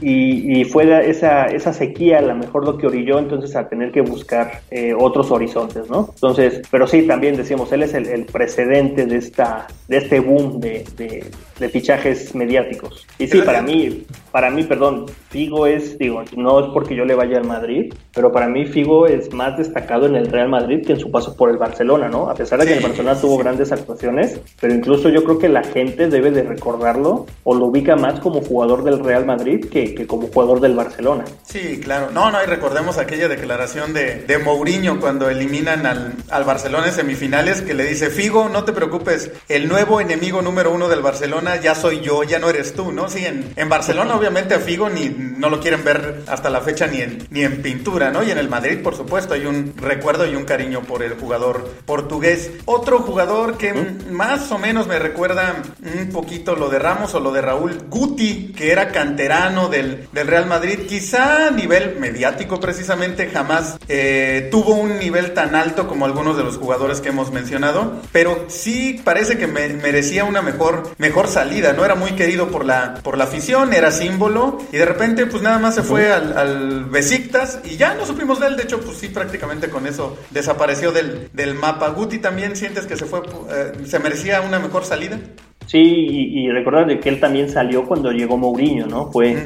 y, 0.00 0.64
fue 0.64 1.08
esa, 1.08 1.46
esa 1.46 1.72
sequía 1.72 2.18
a 2.18 2.22
lo 2.22 2.34
mejor 2.34 2.64
lo 2.64 2.76
que 2.76 2.86
orilló 2.88 3.18
entonces 3.18 3.54
a 3.54 3.68
tener 3.68 3.92
que 3.92 4.00
buscar 4.00 4.62
eh, 4.70 4.92
otros 4.98 5.30
horizontes, 5.30 5.88
¿no? 5.88 6.10
Entonces, 6.14 6.62
pero 6.70 6.86
sí, 6.86 7.02
también 7.02 7.36
decimos, 7.36 7.70
él 7.72 7.84
es 7.84 7.94
el, 7.94 8.24
precedente 8.24 9.06
de, 9.06 9.16
esta, 9.16 9.66
de 9.86 9.98
este 9.98 10.20
boom 10.20 10.60
de, 10.60 10.84
de, 10.96 11.24
fichajes 11.68 12.34
mediáticos. 12.34 13.06
Y 13.18 13.26
sí, 13.26 13.40
para 13.42 13.62
mí, 13.62 14.04
para 14.30 14.50
mí, 14.50 14.64
perdón, 14.64 15.06
Figo 15.30 15.66
es, 15.66 15.98
digo, 15.98 16.22
no 16.36 16.60
es 16.60 16.66
porque 16.72 16.94
yo 16.94 17.04
le 17.04 17.14
vaya 17.14 17.38
al 17.38 17.46
Madrid, 17.46 17.92
pero 18.14 18.30
para 18.30 18.48
mí 18.48 18.66
Figo 18.66 19.06
es 19.06 19.32
más 19.32 19.56
destacado 19.56 20.06
en 20.06 20.16
el 20.16 20.26
Real 20.26 20.48
Madrid 20.48 20.84
que 20.86 20.92
en 20.92 21.00
su 21.00 21.10
paso 21.10 21.36
por 21.36 21.50
el 21.50 21.56
Barcelona, 21.56 22.08
¿no? 22.08 22.28
A 22.28 22.34
pesar 22.34 22.60
de 22.60 22.66
que 22.66 22.74
el 22.74 22.82
Barcelona 22.82 23.20
tuvo 23.20 23.38
grandes 23.38 23.72
actuaciones, 23.72 24.38
pero 24.60 24.74
incluso 24.74 25.08
yo 25.08 25.24
creo 25.24 25.38
que 25.38 25.48
la 25.48 25.64
gente 25.64 26.08
debe 26.08 26.30
de 26.30 26.42
recordar 26.42 26.92
o 27.44 27.54
lo 27.54 27.66
ubica 27.66 27.96
más 27.96 28.20
como 28.20 28.40
jugador 28.42 28.84
del 28.84 29.02
Real 29.02 29.24
Madrid 29.24 29.64
que, 29.70 30.06
como 30.06 30.28
jugador 30.28 30.60
del 30.60 30.74
Barcelona. 30.74 31.24
Sí, 31.44 31.80
claro. 31.80 32.10
No, 32.12 32.30
no, 32.30 32.42
y 32.42 32.46
recordemos 32.46 32.98
aquella 32.98 33.28
declaración 33.28 33.92
de, 33.92 34.22
de 34.22 34.38
Mourinho 34.38 35.00
cuando 35.00 35.30
eliminan 35.30 35.86
al, 35.86 36.14
al 36.30 36.44
Barcelona 36.44 36.88
en 36.88 36.92
semifinales 36.92 37.62
que 37.62 37.74
le 37.74 37.84
dice, 37.84 38.10
Figo, 38.10 38.48
no 38.48 38.64
te 38.64 38.72
preocupes, 38.72 39.30
el 39.48 39.68
nuevo 39.68 40.00
enemigo 40.00 40.42
número 40.42 40.72
uno 40.72 40.88
del 40.88 41.00
Barcelona 41.00 41.51
ya 41.56 41.74
soy 41.74 42.00
yo, 42.00 42.22
ya 42.22 42.38
no 42.38 42.50
eres 42.50 42.74
tú, 42.74 42.92
¿no? 42.92 43.08
Sí, 43.08 43.24
en, 43.24 43.52
en 43.56 43.68
Barcelona 43.68 44.16
obviamente 44.16 44.54
a 44.54 44.60
Figo 44.60 44.88
ni, 44.88 45.08
no 45.08 45.50
lo 45.50 45.60
quieren 45.60 45.84
ver 45.84 46.22
hasta 46.28 46.50
la 46.50 46.60
fecha 46.60 46.86
ni 46.86 47.00
en, 47.00 47.26
ni 47.30 47.42
en 47.42 47.62
pintura, 47.62 48.10
¿no? 48.10 48.22
Y 48.22 48.30
en 48.30 48.38
el 48.38 48.48
Madrid, 48.48 48.82
por 48.82 48.96
supuesto, 48.96 49.34
hay 49.34 49.46
un 49.46 49.74
recuerdo 49.76 50.26
y 50.26 50.36
un 50.36 50.44
cariño 50.44 50.82
por 50.82 51.02
el 51.02 51.14
jugador 51.14 51.68
portugués. 51.84 52.50
Otro 52.64 53.00
jugador 53.00 53.58
que 53.58 53.74
más 54.10 54.50
o 54.52 54.58
menos 54.58 54.86
me 54.86 54.98
recuerda 54.98 55.62
un 55.98 56.10
poquito 56.10 56.54
lo 56.54 56.68
de 56.68 56.78
Ramos 56.78 57.14
o 57.14 57.20
lo 57.20 57.32
de 57.32 57.42
Raúl 57.42 57.78
Guti, 57.88 58.52
que 58.56 58.70
era 58.70 58.92
canterano 58.92 59.68
del, 59.68 60.08
Real 60.12 60.46
Madrid, 60.46 60.86
quizá 60.88 61.48
a 61.48 61.50
nivel 61.50 61.96
mediático 61.98 62.60
precisamente 62.60 63.28
jamás 63.28 63.76
eh, 63.88 64.48
tuvo 64.50 64.74
un 64.74 64.98
nivel 64.98 65.34
tan 65.34 65.54
alto 65.56 65.88
como 65.88 66.06
algunos 66.06 66.36
de 66.36 66.44
los 66.44 66.56
jugadores 66.56 67.00
que 67.00 67.08
hemos 67.08 67.32
mencionado, 67.32 68.00
pero 68.12 68.44
sí 68.48 69.00
parece 69.02 69.36
que 69.36 69.46
merecía 69.46 70.24
una 70.24 70.42
mejor, 70.42 70.90
mejor 70.98 71.28
salida, 71.32 71.72
¿no? 71.72 71.84
Era 71.84 71.94
muy 71.94 72.12
querido 72.12 72.48
por 72.48 72.64
la, 72.64 72.94
por 73.02 73.18
la 73.18 73.24
afición, 73.24 73.72
era 73.72 73.90
símbolo, 73.90 74.58
y 74.70 74.76
de 74.76 74.84
repente 74.84 75.26
pues 75.26 75.42
nada 75.42 75.58
más 75.58 75.74
se 75.74 75.82
fue 75.82 76.12
al, 76.12 76.84
Besiktas 76.84 77.60
y 77.64 77.76
ya 77.76 77.94
no 77.94 78.06
supimos 78.06 78.38
de 78.38 78.46
él, 78.46 78.56
de 78.56 78.64
hecho 78.64 78.80
pues 78.80 78.98
sí 78.98 79.08
prácticamente 79.08 79.70
con 79.70 79.86
eso 79.86 80.16
desapareció 80.30 80.92
del, 80.92 81.30
del 81.32 81.54
mapa. 81.54 81.88
Guti 81.88 82.18
también 82.18 82.54
sientes 82.56 82.86
que 82.86 82.96
se 82.96 83.06
fue, 83.06 83.22
eh, 83.50 83.72
se 83.86 83.98
merecía 83.98 84.40
una 84.42 84.58
mejor 84.58 84.84
salida. 84.84 85.18
Sí, 85.66 85.78
y, 85.80 86.50
recordar 86.50 86.86
de 86.86 87.00
que 87.00 87.08
él 87.08 87.20
también 87.20 87.48
salió 87.48 87.84
cuando 87.84 88.10
llegó 88.12 88.36
Mourinho, 88.36 88.86
¿no? 88.86 89.10
Fue 89.10 89.36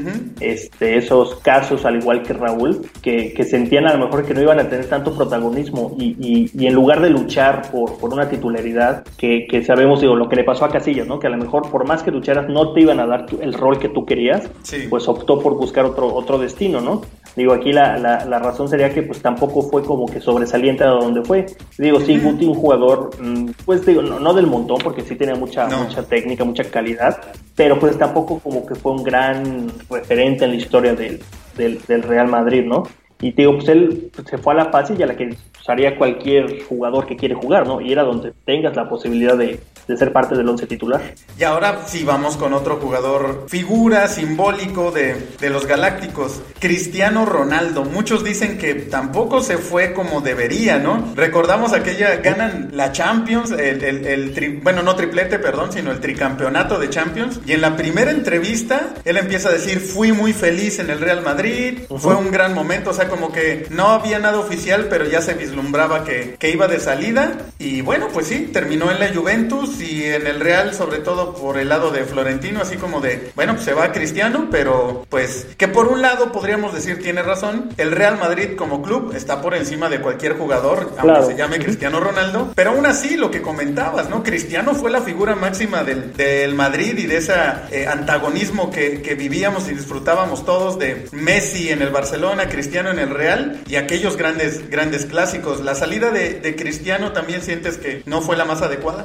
este, 0.40 0.96
esos 0.96 1.37
casos, 1.37 1.85
al 1.85 1.96
igual 1.96 2.22
que 2.22 2.33
Raúl, 2.33 2.83
que, 3.02 3.44
sentían 3.44 3.87
a 3.87 3.94
lo 3.94 4.07
mejor 4.07 4.26
que 4.26 4.35
no 4.35 4.42
iban 4.42 4.59
a 4.59 4.68
tener 4.68 4.87
tanto 4.87 5.14
protagonismo 5.14 5.94
y, 5.98 6.50
y, 6.52 6.66
en 6.66 6.74
lugar 6.74 7.00
de 7.00 7.11
luchar 7.11 7.70
por, 7.70 7.96
por 7.98 8.12
una 8.12 8.29
titularidad, 8.29 9.05
que, 9.16 9.46
que, 9.46 9.62
sabemos, 9.64 10.00
digo, 10.00 10.16
lo 10.16 10.29
que 10.29 10.37
le 10.37 10.44
pasó 10.44 10.64
a 10.64 10.70
Casillas, 10.70 11.07
¿no? 11.07 11.18
Que 11.18 11.29
a 11.29 11.31
lo 11.31 11.38
mejor 11.38 11.70
por 11.70 11.87
más 11.87 12.02
que 12.02 12.11
lucharas 12.11 12.48
no 12.48 12.72
te 12.72 12.81
iban 12.81 12.98
a 13.00 13.07
dar 13.07 13.26
el 13.40 13.55
rol 13.55 13.79
que 13.79 13.88
tú 13.88 14.05
querías, 14.05 14.50
pues 14.90 15.09
optó 15.09 15.40
por 15.40 15.57
buscar 15.57 15.85
otro, 15.85 16.12
otro 16.12 16.38
destino, 16.38 16.81
¿no? 16.81 17.02
Digo, 17.37 17.53
aquí 17.53 17.70
la, 17.70 17.99
la, 17.99 18.38
razón 18.38 18.66
sería 18.66 18.92
que 18.92 19.03
pues 19.03 19.20
tampoco 19.20 19.62
fue 19.62 19.85
como 19.85 20.07
que 20.07 20.22
sobresaliente 20.22 20.85
a 20.85 20.88
donde 20.88 21.22
fue. 21.22 21.44
Digo, 21.77 22.01
sí, 22.01 22.18
Guti, 22.18 22.46
un 22.46 22.55
jugador, 22.55 23.11
mm, 23.20 23.51
pues 23.66 23.85
digo, 23.85 24.01
no, 24.01 24.33
del 24.33 24.46
montón, 24.46 24.79
porque 24.83 25.03
sí 25.03 25.16
tenía 25.16 25.35
mucha, 25.35 25.68
mucha 25.68 26.03
técnica, 26.03 26.44
mucha 26.44 26.64
calidad, 26.64 27.20
pero 27.55 27.79
pues 27.79 27.99
tampoco 27.99 28.38
como 28.38 28.64
que 28.64 28.75
fue 28.75 28.92
un 28.92 29.05
gran 29.05 29.70
referente 29.90 30.46
en 30.46 30.53
la 30.53 30.57
historia 30.57 30.94
del, 30.94 31.20
del, 31.57 32.03
Real 32.03 32.29
Madrid, 32.29 32.64
¿no? 32.64 32.85
Y 33.20 33.33
te 33.33 33.42
digo, 33.42 33.55
pues 33.55 33.68
él 33.68 34.11
se 34.29 34.38
fue 34.38 34.52
a 34.52 34.57
la 34.57 34.66
fácil 34.66 34.98
y 34.98 35.02
a 35.02 35.07
la 35.07 35.16
que 35.16 35.35
usaría 35.61 35.96
cualquier 35.96 36.62
jugador 36.64 37.07
que 37.07 37.16
quiere 37.16 37.35
jugar, 37.35 37.66
¿no? 37.66 37.81
Y 37.81 37.90
era 37.90 38.05
donde 38.05 38.33
tengas 38.44 38.76
la 38.76 38.88
posibilidad 38.88 39.37
de, 39.37 39.59
de 39.88 39.96
ser 39.96 40.12
parte 40.12 40.37
del 40.37 40.48
once 40.48 40.66
titular. 40.66 41.00
Y 41.38 41.44
ahora 41.44 41.83
sí 41.87 42.05
vamos 42.05 42.37
con 42.37 42.52
otro 42.52 42.76
jugador, 42.76 43.46
figura 43.48 44.09
simbólico 44.09 44.90
de, 44.90 45.16
de, 45.40 45.50
los 45.50 45.66
Galácticos, 45.66 46.40
Cristiano 46.59 47.24
Ronaldo. 47.24 47.85
Muchos 47.85 48.24
dicen 48.24 48.59
que 48.59 48.74
tampoco 48.74 49.42
se 49.42 49.59
fue 49.59 49.92
como 49.92 50.20
debería, 50.20 50.79
¿no? 50.79 51.12
Recordamos 51.14 51.72
aquella, 51.72 52.16
ganan 52.16 52.70
la 52.72 52.92
Champions, 52.92 53.50
el, 53.50 53.83
el, 53.83 54.07
el 54.07 54.35
tri, 54.35 54.61
bueno, 54.62 54.83
no 54.83 54.94
triplete, 54.94 55.38
perdón, 55.38 55.72
sino 55.72 55.90
el 55.90 56.00
tricampeonato 56.00 56.79
de 56.79 56.90
Champions. 56.90 57.40
Y 57.46 57.52
en 57.52 57.61
la 57.61 57.76
primera 57.76 58.11
entrevista, 58.11 58.94
él 59.05 59.16
empieza 59.16 59.48
a 59.48 59.52
decir, 59.52 59.81
fui 59.81 60.12
muy 60.12 60.33
feliz 60.33 60.79
en 60.79 60.90
el 60.90 61.00
Real 61.00 61.22
Madrid, 61.22 61.81
uh 61.88 61.94
-huh. 61.94 61.98
fue 61.98 62.14
un 62.14 62.31
gran 62.31 62.55
momento, 62.55 62.90
o 62.90 62.94
sea, 62.94 63.06
como 63.09 63.33
que 63.33 63.66
no 63.71 63.88
había 63.88 64.19
nada 64.19 64.38
oficial, 64.38 64.87
pero 64.88 65.05
ya 65.05 65.21
se 65.23 65.35
vislumbraba 65.35 66.05
que, 66.05 66.37
que 66.38 66.51
iba 66.51 66.69
de 66.69 66.81
salida. 66.81 67.33
Y 67.59 67.81
bueno, 67.81 68.09
pues 68.12 68.27
sí, 68.27 68.51
terminó 68.53 68.90
en 68.90 69.01
la 69.01 69.12
Juventus 69.14 69.81
y 69.81 70.05
en 70.05 70.27
el 70.27 70.40
Real, 70.40 70.75
sobre 70.75 70.99
todo 70.99 71.35
por 71.35 71.59
el 71.59 71.69
lado 71.69 71.90
de 71.90 72.05
Florentino, 72.05 72.61
así 72.61 72.77
como 72.77 73.01
de, 73.01 73.31
bueno, 73.35 73.55
pues 73.55 73.64
se 73.64 73.75
va 73.75 73.92
Cristiano, 73.92 74.49
pero 74.51 75.07
pues 75.09 75.47
que 75.57 75.69
por 75.69 75.88
un 75.88 76.03
lado 76.03 76.33
podríamos 76.33 76.75
decir 76.75 77.03
tiene 77.03 77.23
razón, 77.23 77.71
el 77.77 77.92
Real 77.92 78.19
Madrid 78.19 78.51
como 78.57 78.83
club 78.83 79.12
está 79.14 79.40
por 79.40 79.55
encima 79.55 79.88
de 79.88 80.01
cualquier 80.01 80.37
jugador, 80.37 80.92
aunque 80.99 81.03
claro. 81.03 81.27
se 81.27 81.37
llame 81.37 81.59
Cristiano 81.59 82.01
Ronaldo, 82.01 82.53
pero 82.55 82.71
aún 82.71 82.87
así 82.87 83.16
lo 83.16 83.31
que 83.31 83.42
comentabas, 83.42 84.09
¿no? 84.11 84.23
Cristiano 84.23 84.75
fue 84.75 84.90
la 84.90 85.01
figura 85.01 85.35
máxima 85.35 85.85
del, 85.85 86.12
del 86.14 86.55
Madrid 86.55 86.99
y 86.99 87.07
de 87.07 87.16
ese 87.16 87.35
eh, 87.71 87.87
antagonismo 87.87 88.71
que, 88.71 89.03
que 89.03 89.14
vivíamos 89.14 89.69
y 89.69 89.75
disfrutábamos 89.75 90.45
todos 90.45 90.79
de 90.79 91.07
Messi 91.12 91.71
en 91.71 91.83
el 91.83 91.90
Barcelona, 91.90 92.49
Cristiano 92.49 92.90
en 92.90 92.95
el 92.98 93.11
Real 93.11 93.61
y 93.68 93.76
aquellos 93.76 94.16
grandes, 94.16 94.70
grandes 94.70 95.06
clásicos. 95.06 95.62
La 95.62 95.74
salida 95.74 96.11
de, 96.11 96.35
de 96.40 96.56
Cristiano 96.56 97.12
también 97.12 97.42
sientes 97.42 97.78
que 97.78 98.02
no 98.06 98.20
fue 98.20 98.37
la 98.37 98.44
más 98.44 98.62
adecuada. 98.62 99.04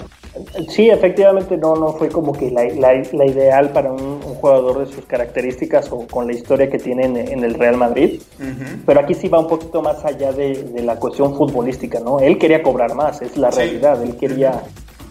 Sí, 0.70 0.90
efectivamente 0.90 1.58
no, 1.58 1.76
no 1.76 1.94
fue 1.94 2.08
como 2.10 2.32
que 2.32 2.50
la, 2.52 2.64
la, 2.64 3.04
la 3.12 3.26
ideal 3.26 3.72
para 3.72 3.92
un, 3.92 4.02
un, 4.02 4.22
jugador 4.22 4.86
de 4.86 4.94
sus 4.94 5.06
características 5.06 5.92
o 5.92 6.08
con 6.08 6.28
la 6.28 6.34
historia 6.34 6.70
que 6.70 6.78
tiene 6.78 7.06
en, 7.06 7.18
en 7.18 7.44
el 7.44 7.54
Real 7.56 7.76
Madrid. 7.78 8.22
Uh 8.40 8.44
-huh. 8.44 8.84
Pero 8.86 9.00
aquí 9.02 9.14
sí 9.14 9.28
va 9.28 9.40
un 9.40 9.48
poquito 9.48 9.82
más 9.82 10.04
allá 10.06 10.32
de, 10.32 10.64
de, 10.64 10.82
la 10.84 10.96
cuestión 10.96 11.36
futbolística, 11.36 12.00
¿no? 12.00 12.20
Él 12.20 12.38
quería 12.38 12.64
cobrar 12.64 12.96
más, 12.96 13.22
es 13.22 13.36
la 13.36 13.52
sí. 13.52 13.58
realidad. 13.60 14.02
Él 14.02 14.16
quería, 14.16 14.64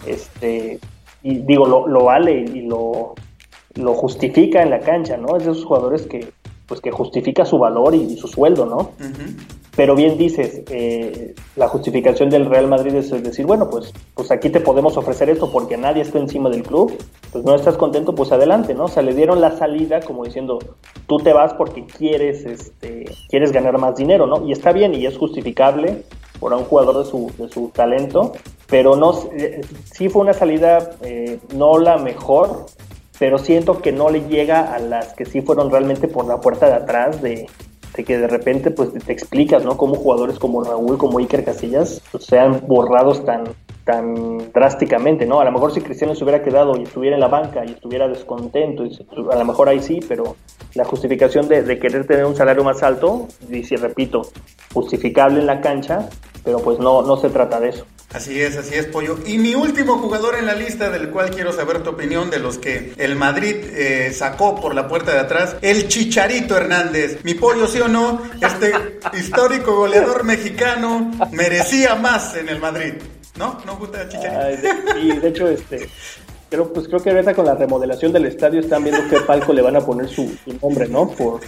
este, 0.06 0.78
y 1.22 1.38
digo, 1.40 1.66
lo, 1.66 1.86
lo 1.86 2.04
vale 2.04 2.32
y 2.32 2.62
lo, 2.62 3.14
lo 3.74 3.94
justifica 3.94 4.62
en 4.62 4.70
la 4.70 4.80
cancha, 4.80 5.16
¿no? 5.18 5.36
Es 5.36 5.44
de 5.44 5.52
esos 5.52 5.64
jugadores 5.64 6.06
que, 6.06 6.32
pues 6.70 6.80
que 6.80 6.92
justifica 6.92 7.44
su 7.44 7.58
valor 7.58 7.96
y, 7.96 8.02
y 8.02 8.16
su 8.16 8.28
sueldo, 8.28 8.64
¿no? 8.64 8.76
Uh 8.76 9.10
-huh. 9.10 9.60
Pero 9.74 9.96
bien 9.96 10.16
dices, 10.16 10.62
eh, 10.70 11.34
la 11.56 11.66
justificación 11.66 12.30
del 12.30 12.46
Real 12.46 12.68
Madrid 12.68 12.94
es 12.94 13.10
decir, 13.10 13.44
bueno, 13.44 13.68
pues, 13.68 13.92
pues 14.14 14.30
aquí 14.30 14.50
te 14.50 14.60
podemos 14.60 14.96
ofrecer 14.96 15.28
esto 15.30 15.50
porque 15.50 15.76
nadie 15.76 16.02
está 16.02 16.18
encima 16.18 16.48
del 16.48 16.62
club, 16.62 16.96
pues 17.32 17.44
no 17.44 17.56
estás 17.56 17.76
contento, 17.76 18.14
pues 18.14 18.30
adelante, 18.30 18.72
¿no? 18.72 18.84
O 18.84 18.88
sea, 18.88 19.02
le 19.02 19.14
dieron 19.14 19.40
la 19.40 19.56
salida 19.56 20.00
como 20.00 20.24
diciendo, 20.24 20.60
tú 21.08 21.16
te 21.16 21.32
vas 21.32 21.54
porque 21.54 21.86
quieres, 21.86 22.44
este, 22.44 23.04
quieres 23.28 23.50
ganar 23.50 23.78
más 23.78 23.96
dinero, 23.96 24.26
¿no? 24.26 24.46
Y 24.46 24.52
está 24.52 24.70
bien 24.72 24.94
y 24.94 25.06
es 25.06 25.18
justificable 25.18 26.02
por 26.38 26.52
un 26.52 26.64
jugador 26.64 27.04
de 27.04 27.10
su, 27.10 27.32
de 27.36 27.48
su 27.48 27.68
talento, 27.68 28.32
pero 28.68 28.94
no, 28.94 29.12
eh, 29.36 29.60
sí 29.92 30.08
fue 30.08 30.22
una 30.22 30.32
salida 30.32 30.90
eh, 31.02 31.40
no 31.54 31.78
la 31.78 31.98
mejor, 31.98 32.66
pero 33.20 33.36
siento 33.36 33.82
que 33.82 33.92
no 33.92 34.08
le 34.08 34.22
llega 34.28 34.74
a 34.74 34.78
las 34.78 35.12
que 35.12 35.26
sí 35.26 35.42
fueron 35.42 35.70
realmente 35.70 36.08
por 36.08 36.26
la 36.26 36.40
puerta 36.40 36.66
de 36.66 36.72
atrás 36.72 37.20
de, 37.20 37.46
que 37.92 38.16
de 38.16 38.26
repente 38.26 38.70
pues 38.70 38.94
te, 38.94 39.12
explicas, 39.12 39.62
¿no? 39.62 39.76
Cómo 39.76 39.94
jugadores 39.96 40.38
como 40.38 40.64
Raúl, 40.64 40.96
como 40.96 41.18
Iker 41.18 41.44
Casillas, 41.44 42.00
pues, 42.10 42.24
sean 42.24 42.62
borrados 42.66 43.22
tan, 43.26 43.44
tan 43.84 44.50
drásticamente, 44.54 45.26
¿no? 45.26 45.38
A 45.38 45.44
lo 45.44 45.52
mejor 45.52 45.70
si 45.70 45.82
Cristiano 45.82 46.14
se 46.14 46.24
hubiera 46.24 46.42
quedado 46.42 46.78
y 46.78 46.84
estuviera 46.84 47.14
en 47.14 47.20
la 47.20 47.28
banca 47.28 47.62
y 47.66 47.72
estuviera 47.72 48.08
descontento, 48.08 48.86
y 48.86 48.98
a 49.30 49.36
lo 49.36 49.44
mejor 49.44 49.68
ahí 49.68 49.80
sí, 49.80 50.00
pero 50.08 50.36
la 50.72 50.86
justificación 50.86 51.46
de, 51.46 51.62
de 51.62 51.78
querer 51.78 52.06
tener 52.06 52.24
un 52.24 52.36
salario 52.36 52.64
más 52.64 52.82
alto, 52.82 53.28
y 53.50 53.64
si 53.64 53.76
repito, 53.76 54.22
justificable 54.72 55.40
en 55.40 55.46
la 55.46 55.60
cancha, 55.60 56.08
pero 56.42 56.60
pues 56.60 56.78
no, 56.78 57.02
no 57.02 57.18
se 57.18 57.28
trata 57.28 57.60
de 57.60 57.68
eso. 57.68 57.84
Así 58.12 58.40
es, 58.40 58.56
así 58.56 58.74
es, 58.74 58.86
Pollo. 58.86 59.18
Y 59.24 59.38
mi 59.38 59.54
último 59.54 59.98
jugador 59.98 60.34
en 60.34 60.46
la 60.46 60.54
lista, 60.54 60.90
del 60.90 61.10
cual 61.10 61.30
quiero 61.30 61.52
saber 61.52 61.82
tu 61.84 61.90
opinión, 61.90 62.28
de 62.28 62.40
los 62.40 62.58
que 62.58 62.92
el 62.96 63.14
Madrid 63.14 63.56
eh, 63.72 64.12
sacó 64.12 64.60
por 64.60 64.74
la 64.74 64.88
puerta 64.88 65.12
de 65.12 65.20
atrás, 65.20 65.56
el 65.62 65.86
Chicharito 65.86 66.56
Hernández. 66.56 67.20
Mi 67.22 67.34
Pollo, 67.34 67.68
sí 67.68 67.80
o 67.80 67.86
no, 67.86 68.20
este 68.40 68.72
histórico 69.16 69.76
goleador 69.76 70.24
mexicano 70.24 71.12
merecía 71.30 71.94
más 71.94 72.34
en 72.36 72.48
el 72.48 72.58
Madrid. 72.58 72.94
¿No? 73.36 73.58
¿No 73.64 73.76
gusta 73.76 74.02
el 74.02 74.08
Chicharito? 74.08 74.68
Ay, 74.92 75.02
y 75.02 75.16
de 75.16 75.28
hecho, 75.28 75.48
este, 75.48 75.88
creo, 76.50 76.72
pues 76.72 76.88
creo 76.88 77.00
que 77.00 77.10
ahorita 77.10 77.32
con 77.32 77.46
la 77.46 77.54
remodelación 77.54 78.12
del 78.12 78.26
estadio 78.26 78.58
están 78.58 78.82
viendo 78.82 79.08
qué 79.08 79.20
palco 79.20 79.52
le 79.52 79.62
van 79.62 79.76
a 79.76 79.80
poner 79.80 80.08
su, 80.08 80.36
su 80.44 80.58
nombre, 80.60 80.88
¿no? 80.88 81.08
Por, 81.08 81.40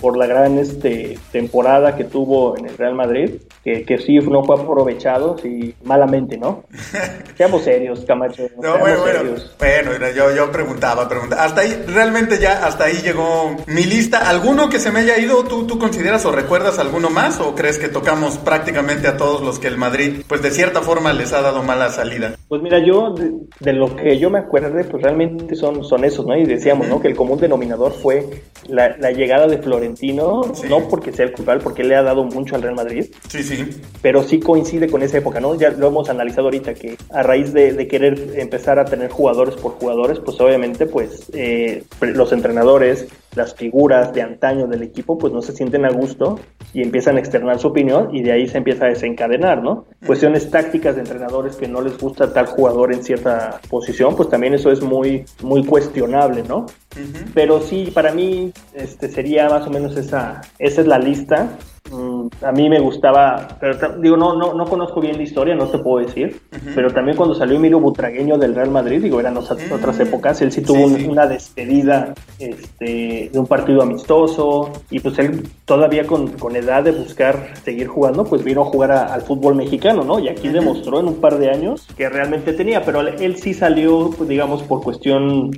por 0.00 0.16
la 0.16 0.26
gran 0.26 0.58
este, 0.58 1.18
temporada 1.32 1.96
que 1.96 2.04
tuvo 2.04 2.56
en 2.56 2.66
el 2.66 2.78
Real 2.78 2.94
Madrid, 2.94 3.30
que, 3.64 3.84
que 3.84 3.98
sí 3.98 4.16
no 4.18 4.44
fue 4.44 4.56
aprovechado, 4.56 5.36
sí, 5.38 5.74
malamente, 5.84 6.36
¿no? 6.38 6.64
Seamos 7.36 7.62
serios, 7.62 8.04
Camacho. 8.04 8.44
No, 8.60 8.78
bueno, 8.78 9.00
bueno, 9.00 9.20
bueno, 9.58 9.90
yo, 10.14 10.34
yo 10.34 10.50
preguntaba, 10.52 11.08
preguntaba. 11.08 11.44
Hasta 11.44 11.62
ahí, 11.62 11.84
realmente 11.86 12.38
ya 12.38 12.64
hasta 12.64 12.84
ahí 12.84 12.96
llegó 13.02 13.56
mi 13.66 13.84
lista. 13.84 14.28
¿Alguno 14.28 14.68
que 14.68 14.78
se 14.78 14.90
me 14.90 15.00
haya 15.00 15.18
ido, 15.18 15.44
tú, 15.44 15.66
tú 15.66 15.78
consideras 15.78 16.24
o 16.26 16.32
recuerdas 16.32 16.78
alguno 16.78 17.10
más? 17.10 17.40
¿O 17.40 17.54
crees 17.54 17.78
que 17.78 17.88
tocamos 17.88 18.38
prácticamente 18.38 19.08
a 19.08 19.16
todos 19.16 19.42
los 19.42 19.58
que 19.58 19.68
el 19.68 19.76
Madrid, 19.76 20.22
pues 20.26 20.42
de 20.42 20.50
cierta 20.50 20.80
forma 20.80 21.12
les 21.12 21.32
ha 21.32 21.42
dado 21.42 21.62
mala 21.62 21.90
salida? 21.90 22.36
Pues 22.48 22.62
mira, 22.62 22.78
yo, 22.78 23.14
de, 23.14 23.32
de 23.60 23.72
lo 23.72 23.94
que 23.96 24.18
yo 24.18 24.30
me 24.30 24.38
acuerde, 24.38 24.84
pues 24.84 25.02
realmente 25.02 25.54
son, 25.56 25.84
son 25.84 26.04
esos, 26.04 26.26
¿no? 26.26 26.36
Y 26.36 26.44
decíamos, 26.44 26.88
¿no? 26.88 27.00
Que 27.00 27.08
el 27.08 27.16
común 27.16 27.38
denominador 27.38 27.92
fue 27.92 28.42
la, 28.66 28.96
la 28.96 29.10
llegada 29.12 29.46
de 29.46 29.58
Florentino 29.58 30.54
sí. 30.54 30.66
no 30.68 30.88
porque 30.88 31.12
sea 31.12 31.26
el 31.26 31.32
culpable, 31.32 31.62
porque 31.62 31.84
le 31.84 31.96
ha 31.96 32.02
dado 32.02 32.24
mucho 32.24 32.54
al 32.54 32.62
Real 32.62 32.74
Madrid. 32.74 33.06
Sí, 33.28 33.42
sí. 33.42 33.68
Pero 34.02 34.22
sí 34.22 34.40
coincide 34.40 34.88
con 34.88 35.02
esa 35.02 35.18
época, 35.18 35.40
¿no? 35.40 35.54
Ya 35.54 35.70
lo 35.70 35.88
hemos 35.88 36.08
analizado 36.08 36.46
ahorita, 36.46 36.74
que 36.74 36.96
a 37.10 37.22
raíz 37.22 37.52
de, 37.52 37.72
de 37.72 37.88
querer 37.88 38.34
empezar 38.36 38.78
a 38.78 38.84
tener 38.84 39.10
jugadores 39.10 39.54
por 39.56 39.72
jugadores, 39.72 40.18
pues 40.18 40.40
obviamente, 40.40 40.86
pues 40.86 41.30
eh, 41.32 41.84
los 42.00 42.32
entrenadores, 42.32 43.06
las 43.34 43.54
figuras 43.54 44.12
de 44.12 44.22
antaño 44.22 44.66
del 44.66 44.82
equipo, 44.82 45.18
pues 45.18 45.32
no 45.32 45.42
se 45.42 45.52
sienten 45.52 45.84
a 45.84 45.90
gusto 45.90 46.40
y 46.72 46.82
empiezan 46.82 47.16
a 47.16 47.20
externar 47.20 47.58
su 47.58 47.68
opinión 47.68 48.14
y 48.14 48.22
de 48.22 48.32
ahí 48.32 48.48
se 48.48 48.58
empieza 48.58 48.86
a 48.86 48.88
desencadenar, 48.88 49.62
¿no? 49.62 49.86
Cuestiones 50.06 50.50
tácticas 50.50 50.96
de 50.96 51.02
entrenadores 51.02 51.56
que 51.56 51.68
no 51.68 51.80
les 51.80 51.98
gusta 51.98 52.32
tal 52.32 52.46
jugador 52.46 52.92
en 52.92 53.02
cierta 53.02 53.60
posición, 53.68 54.16
pues 54.16 54.28
también 54.28 54.54
eso 54.54 54.70
es 54.70 54.82
muy, 54.82 55.24
muy 55.42 55.64
cuestionable, 55.64 56.42
¿no? 56.42 56.58
Uh 56.58 56.66
-huh. 57.00 57.30
Pero 57.34 57.60
sí, 57.60 57.90
para 57.92 58.12
mí 58.12 58.52
este, 58.74 59.08
sería 59.08 59.48
más 59.48 59.66
o 59.66 59.70
menos 59.70 59.96
esa, 59.96 60.40
esa 60.58 60.80
es 60.80 60.86
la 60.86 60.98
lista. 60.98 61.56
Mm, 61.90 62.28
a 62.44 62.52
mí 62.52 62.68
me 62.68 62.80
gustaba, 62.80 63.48
pero 63.58 63.98
digo, 63.98 64.16
no, 64.16 64.36
no, 64.36 64.52
no 64.52 64.64
conozco 64.66 65.00
bien 65.00 65.16
la 65.16 65.22
historia, 65.22 65.54
no 65.54 65.68
te 65.68 65.78
puedo 65.78 66.06
decir, 66.06 66.40
uh 66.52 66.56
-huh. 66.56 66.74
pero 66.74 66.90
también 66.90 67.16
cuando 67.16 67.34
salió 67.34 67.56
Emilio 67.56 67.80
Butragueño 67.80 68.36
del 68.36 68.54
Real 68.54 68.70
Madrid, 68.70 69.02
digo, 69.02 69.20
eran 69.20 69.36
otras, 69.36 69.58
uh 69.58 69.62
-huh. 69.62 69.74
otras 69.76 70.00
épocas, 70.00 70.42
él 70.42 70.52
sí 70.52 70.60
tuvo 70.60 70.86
sí, 70.88 70.94
un, 70.94 70.96
sí. 71.00 71.06
una 71.06 71.26
despedida 71.26 72.14
este, 72.38 73.30
de 73.32 73.38
un 73.38 73.46
partido 73.46 73.82
amistoso 73.82 74.70
y 74.90 75.00
pues 75.00 75.18
él 75.18 75.48
todavía 75.64 76.06
con, 76.06 76.28
con, 76.32 76.56
edad 76.56 76.82
de 76.84 76.92
buscar 76.92 77.54
seguir 77.64 77.86
jugando, 77.86 78.24
pues 78.24 78.44
vino 78.44 78.62
a 78.62 78.66
jugar 78.66 78.92
a, 78.92 79.14
al 79.14 79.22
fútbol 79.22 79.54
mexicano, 79.54 80.04
¿no? 80.04 80.18
Y 80.18 80.28
aquí 80.28 80.48
uh 80.48 80.50
-huh. 80.50 80.54
demostró 80.54 81.00
en 81.00 81.08
un 81.08 81.16
par 81.16 81.38
de 81.38 81.50
años 81.50 81.86
que 81.96 82.08
realmente 82.08 82.52
tenía, 82.52 82.82
pero 82.84 83.00
él 83.00 83.36
sí 83.36 83.54
salió, 83.54 84.10
pues, 84.16 84.28
digamos, 84.28 84.62
por 84.62 84.82
cuestión 84.82 85.50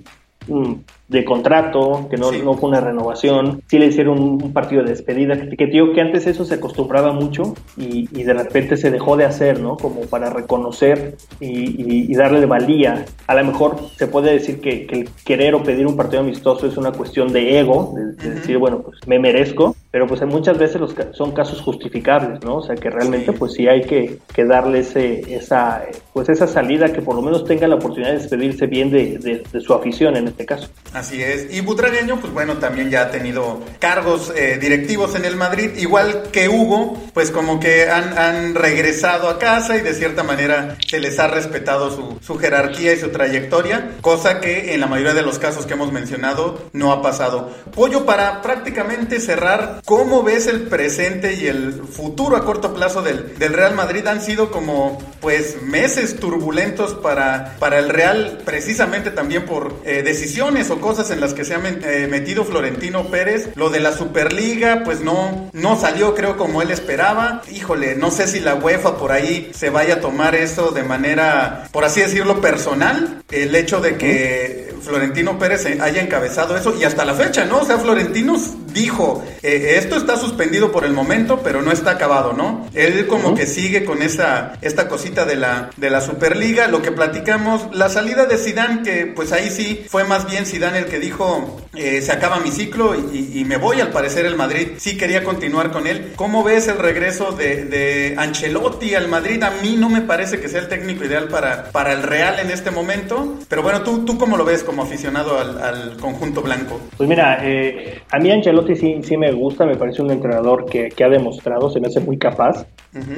mm, 0.47 0.75
de 1.11 1.25
contrato, 1.25 2.07
que 2.09 2.17
no, 2.17 2.31
sí. 2.31 2.41
no 2.45 2.55
fue 2.55 2.71
una 2.71 2.81
renovación, 2.81 3.63
sí 3.67 3.81
le 3.81 3.87
hicieron 3.87 4.21
un, 4.21 4.53
partido 4.53 4.85
de 4.85 4.91
despedida, 4.91 5.37
que, 5.37 5.57
que 5.57 5.67
digo 5.67 5.93
que 5.93 6.01
antes 6.01 6.27
eso 6.29 6.45
se 6.45 6.55
acostumbraba 6.55 7.13
mucho 7.13 7.55
y, 7.77 8.09
y, 8.17 8.23
de 8.23 8.33
repente 8.33 8.77
se 8.77 8.93
dejó 8.93 9.17
de 9.17 9.25
hacer, 9.25 9.61
¿no? 9.61 9.77
Como 9.77 10.03
para 10.03 10.31
reconocer 10.31 11.17
y, 11.41 11.49
y, 11.49 12.13
y 12.13 12.15
darle 12.15 12.47
valía. 12.47 13.05
A 13.27 13.35
lo 13.35 13.45
mejor 13.45 13.77
se 13.97 14.07
puede 14.07 14.33
decir 14.33 14.61
que, 14.61 14.87
que, 14.87 15.01
el 15.01 15.09
querer 15.25 15.55
o 15.57 15.63
pedir 15.65 15.87
un 15.87 15.97
partido 15.97 16.23
amistoso 16.23 16.67
es 16.67 16.77
una 16.77 16.93
cuestión 16.93 17.33
de 17.33 17.59
ego, 17.59 17.93
de, 17.97 18.05
de 18.05 18.11
uh 18.11 18.15
-huh. 18.15 18.35
decir, 18.37 18.59
bueno, 18.59 18.81
pues 18.83 18.99
me 19.07 19.19
merezco, 19.19 19.75
pero 19.91 20.07
pues 20.07 20.25
muchas 20.27 20.57
veces 20.57 20.81
los, 20.81 20.95
son 21.13 21.33
casos 21.33 21.61
justificables, 21.61 22.43
¿no? 22.45 22.57
O 22.57 22.63
sea 22.63 22.77
que 22.77 22.91
realmente 22.91 23.33
sí. 23.33 23.39
pues 23.39 23.53
sí 23.55 23.69
hay 23.69 23.83
que, 23.83 24.19
que 24.33 24.45
darle 24.45 24.81
ese, 24.81 25.35
esa, 25.35 25.83
pues 26.13 26.29
esa 26.29 26.47
salida 26.47 26.93
que 26.93 27.03
por 27.03 27.17
lo 27.17 27.23
menos 27.23 27.45
tenga 27.45 27.67
la 27.67 27.75
oportunidad 27.75 28.13
de 28.13 28.19
despedirse 28.19 28.67
bien 28.67 28.91
de, 28.91 29.19
de, 29.19 29.43
de 29.51 29.61
su 29.61 29.75
afición 29.75 30.17
en 30.17 30.29
este 30.29 30.47
caso. 30.47 30.69
Así 30.93 31.23
es. 31.23 31.53
Y 31.53 31.61
Butragueño, 31.61 32.21
pues 32.21 32.33
bueno, 32.33 32.59
también 32.59 32.91
ya 32.91 33.03
ha 33.03 33.11
tenido 33.11 33.61
cargos 33.79 34.33
eh, 34.37 34.59
directivos 34.61 35.15
en 35.15 35.25
el 35.25 35.37
Madrid, 35.37 35.71
igual 35.77 36.23
que 36.33 36.49
Hugo, 36.49 36.97
pues 37.13 37.31
como 37.31 37.59
que 37.59 37.89
han, 37.89 38.17
han, 38.17 38.55
regresado 38.55 39.29
a 39.29 39.39
casa 39.39 39.77
y 39.77 39.81
de 39.81 39.95
cierta 39.95 40.23
manera 40.23 40.77
se 40.87 41.01
les 41.01 41.19
ha 41.19 41.29
respetado 41.29 41.91
su, 41.91 42.19
su, 42.21 42.39
jerarquía 42.39 42.93
y 42.93 42.97
su 42.97 43.11
trayectoria, 43.11 43.93
cosa 44.01 44.41
que 44.41 44.75
en 44.75 44.81
la 44.81 44.87
mayoría 44.87 45.15
de 45.15 45.23
los 45.23 45.39
casos 45.39 45.67
que 45.67 45.75
hemos 45.75 45.93
mencionado 45.93 46.59
no 46.73 46.93
ha 46.93 47.03
pasado. 47.03 47.51
Pollo, 47.75 48.05
para 48.05 48.43
prácticamente 48.43 49.21
cerrar, 49.21 49.80
¿cómo 49.85 50.23
ves 50.23 50.47
el 50.47 50.63
presente 50.63 51.35
y 51.35 51.47
el 51.47 51.83
futuro 51.85 52.37
a 52.37 52.45
corto 52.45 52.75
plazo 52.75 53.03
del, 53.03 53.39
del 53.39 53.53
Real 53.53 53.75
Madrid? 53.75 54.07
Han 54.07 54.21
sido 54.23 54.51
como 54.51 54.99
pues 55.21 55.63
meses 55.63 56.19
turbulentos 56.19 56.95
para, 56.95 57.57
para 57.59 57.79
el 57.79 57.89
Real, 57.89 58.41
precisamente 58.45 59.11
también 59.11 59.45
por 59.45 59.75
eh, 59.85 60.03
decisiones 60.03 60.71
o 60.71 60.81
cosas 60.81 61.11
en 61.11 61.21
las 61.21 61.35
que 61.35 61.45
se 61.45 61.55
ha 61.55 61.61
eh, 61.65 62.07
metido 62.11 62.45
Florentino 62.45 63.11
Pérez. 63.11 63.51
Lo 63.57 63.71
de 63.71 63.81
la 63.81 63.93
Superliga, 63.93 64.83
pues 64.85 65.01
no, 65.01 65.51
no 65.53 65.79
salió 65.79 66.15
creo 66.15 66.37
como 66.37 66.63
él 66.63 66.71
esperaba. 66.71 67.43
Híjole, 67.51 67.95
no 67.97 68.11
sé 68.11 68.27
si 68.27 68.41
la 68.41 68.55
UEFA 68.55 68.97
por 68.97 69.13
ahí 69.13 69.51
se 69.55 69.71
vaya 69.71 69.95
a 69.97 70.01
tomar 70.01 70.35
eso 70.35 70.71
de 70.71 70.83
manera, 70.83 71.69
por 71.73 71.85
así 71.85 72.01
decirlo, 72.01 72.41
personal. 72.41 73.23
El 73.31 73.55
hecho 73.55 73.81
de 73.81 73.97
que 73.97 74.70
Florentino 74.83 75.39
Pérez 75.39 75.67
haya 75.81 76.03
encabezado 76.03 76.57
eso 76.57 76.75
y 76.79 76.85
hasta 76.85 77.05
la 77.05 77.15
fecha, 77.15 77.45
¿no? 77.45 77.59
O 77.59 77.65
sea, 77.65 77.79
Florentino 77.79 78.37
dijo, 78.73 79.25
eh, 79.43 79.77
esto 79.79 79.97
está 79.97 80.17
suspendido 80.17 80.73
por 80.73 80.85
el 80.85 80.93
momento, 80.93 81.41
pero 81.43 81.63
no 81.63 81.73
está 81.73 81.93
acabado, 81.93 82.33
¿no? 82.33 82.69
Él 82.75 83.07
como 83.07 83.35
que 83.35 83.47
sigue 83.47 83.85
con 83.85 84.03
esa, 84.03 84.55
esta 84.63 84.89
cosita 84.89 85.25
de 85.25 85.37
la, 85.37 85.71
de 85.77 85.91
la 85.91 86.01
Superliga, 86.01 86.69
lo 86.69 86.83
que 86.83 86.93
platicamos, 86.93 87.75
la 87.75 87.89
salida 87.89 88.27
de 88.27 88.39
Sidán, 88.39 88.83
que 88.83 89.07
pues 89.07 89.33
ahí 89.33 89.51
sí 89.51 89.85
fue 89.89 90.05
más 90.05 90.29
bien 90.29 90.47
Sidán 90.47 90.77
el 90.77 90.87
que 90.87 90.99
dijo, 90.99 91.61
eh, 91.75 92.03
se 92.03 92.13
acaba 92.13 92.41
mi 92.41 92.51
ciclo 92.51 92.95
y, 92.95 93.45
me 93.45 93.57
voy, 93.57 93.81
al 93.81 93.91
parecer 93.91 94.27
el 94.27 94.37
Madrid 94.37 94.69
sí 94.79 94.97
quería 94.97 95.25
continuar 95.25 95.73
con 95.73 95.87
él. 95.87 96.13
¿Cómo 96.17 96.45
ves 96.45 96.69
el 96.69 96.79
regreso 96.79 97.33
de, 97.33 97.65
de 97.65 98.15
Ancelotti 98.17 98.95
al 98.95 99.09
Madrid? 99.09 99.43
A 99.43 99.51
mí 99.63 99.77
no 99.77 99.89
me 99.89 100.03
parece 100.03 100.41
que 100.41 100.49
sea 100.49 100.61
el 100.61 100.69
técnico 100.69 101.05
ideal 101.05 101.29
para, 101.29 101.71
para 101.73 101.93
el 101.93 102.03
Real 102.03 102.39
en 102.39 102.51
este 102.51 102.71
momento, 102.71 103.39
pero 103.49 103.63
bueno, 103.63 103.83
¿tú, 103.83 104.05
tú 104.05 104.19
cómo 104.19 104.37
lo 104.37 104.45
ves 104.45 104.63
como 104.71 104.83
aficionado 104.83 105.37
al, 105.37 105.97
conjunto 105.97 106.43
blanco? 106.43 106.81
Pues 106.97 107.09
mira, 107.09 107.41
eh, 107.43 108.01
a 108.09 108.19
mí 108.21 108.31
Ancelotti 108.31 108.77
sí, 108.77 109.01
sí 109.03 109.17
me 109.17 109.33
gusta, 109.33 109.67
me 109.67 109.77
parece 109.77 110.01
un 110.01 110.13
entrenador 110.13 110.65
que, 110.67 110.91
que 110.91 111.03
ha 111.03 111.09
demostrado, 111.09 111.69
se 111.71 111.81
me 111.81 111.89
hace 111.89 111.99
muy 111.99 112.17
capaz. 112.17 112.67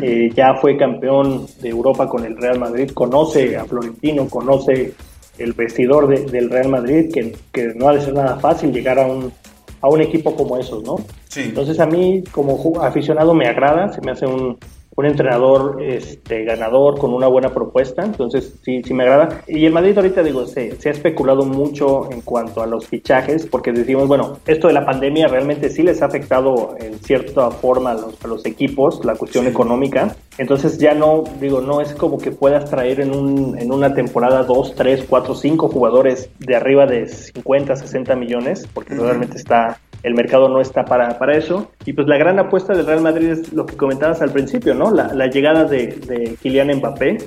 Eh, 0.03 0.31
ya 0.35 0.55
fue 0.55 0.79
campeón 0.79 1.47
de 1.61 1.69
Europa 1.69 2.09
con 2.09 2.25
el 2.25 2.37
Real 2.39 2.59
Madrid, 2.59 2.91
conoce 2.93 3.57
a 3.57 3.67
Florentino, 3.67 4.29
conoce 4.29 4.95
el 5.39 5.53
vestidor 5.53 6.09
del 6.09 6.51
Real 6.51 6.69
Madrid, 6.69 7.11
que, 7.13 7.37
que, 7.53 7.75
no 7.75 7.89
ha 7.89 7.95
de 7.95 8.01
ser 8.01 8.15
nada 8.15 8.39
fácil 8.39 8.73
llegar 8.73 8.99
a 8.99 9.07
un, 9.07 9.31
a 9.81 9.89
un 9.89 10.01
equipo 10.01 10.35
como 10.35 10.59
esos, 10.59 10.83
¿no? 10.85 10.97
Sí. 11.29 11.43
Entonces 11.45 11.79
a 11.81 11.87
mí 11.87 12.23
como 12.31 12.83
aficionado 12.83 13.35
me 13.35 13.47
agrada, 13.47 13.93
se 13.93 14.01
me 14.01 14.13
hace 14.13 14.27
un, 14.27 14.59
un 14.95 15.07
entrenador 15.07 15.79
este, 15.83 16.45
ganador 16.45 16.99
con 16.99 17.15
una 17.15 17.27
buena 17.27 17.51
propuesta, 17.51 18.05
entonces 18.05 18.55
sí, 18.63 18.83
sí 18.83 18.95
me 18.95 19.05
agrada. 19.05 19.43
Y 19.47 19.65
el 19.65 19.73
Madrid 19.73 19.97
ahorita 19.97 20.23
digo, 20.23 20.47
se, 20.47 20.79
se, 20.81 20.89
ha 20.89 20.93
especulado 20.93 21.45
mucho 21.45 22.11
en 22.11 22.21
cuanto 22.21 22.63
a 22.63 22.67
los 22.67 22.87
fichajes, 22.87 23.47
porque 23.47 23.73
decimos, 23.73 24.09
bueno, 24.09 24.39
esto 24.47 24.69
de 24.69 24.75
la 24.75 24.85
pandemia 24.85 25.29
realmente 25.29 25.71
sí 25.71 25.83
les 25.83 26.03
ha 26.03 26.07
afectado 26.07 26.77
en 26.79 26.99
cierta 26.99 27.51
forma 27.51 27.93
a 27.93 27.95
los, 27.95 28.25
a 28.25 28.29
los 28.29 28.45
equipos, 28.45 29.05
la 29.05 29.15
cuestión 29.15 29.47
económica, 29.47 30.15
entonces 30.39 30.79
ya 30.79 30.95
no, 30.95 31.25
digo, 31.41 31.61
no 31.61 31.81
es 31.81 31.95
como 31.95 32.19
que 32.19 32.31
puedas 32.31 32.69
traer 32.69 33.01
en, 33.01 33.15
un, 33.15 33.59
en 33.59 33.73
una 33.73 33.95
temporada 33.95 34.43
2, 34.45 34.75
3, 34.75 35.07
4, 35.09 35.35
5 35.35 35.69
jugadores 35.69 36.31
de 36.39 36.57
arriba 36.57 36.87
de 36.87 37.07
50, 37.07 37.77
60 37.77 38.15
millones, 38.17 38.69
porque 38.73 38.95
realmente 38.95 39.37
está 39.37 39.79
el 40.03 40.15
mercado 40.15 40.49
no 40.49 40.61
está 40.61 40.85
para, 40.85 41.19
para 41.19 41.37
eso. 41.37 41.71
Y 41.85 41.93
pues 41.93 42.07
la 42.09 42.17
gran 42.17 42.39
apuesta 42.39 42.75
del 42.75 42.87
Real 42.87 43.01
Madrid 43.01 43.31
es 43.31 43.53
lo 43.53 43.67
que 43.67 43.77
comentabas 43.77 44.21
al 44.23 44.31
principio, 44.31 44.75
¿no? 44.75 44.91
La, 44.91 45.27
llegada 45.27 45.65
de, 45.65 45.87
de, 45.89 46.37
Kylian 46.43 46.77
Mbappé, 46.77 47.19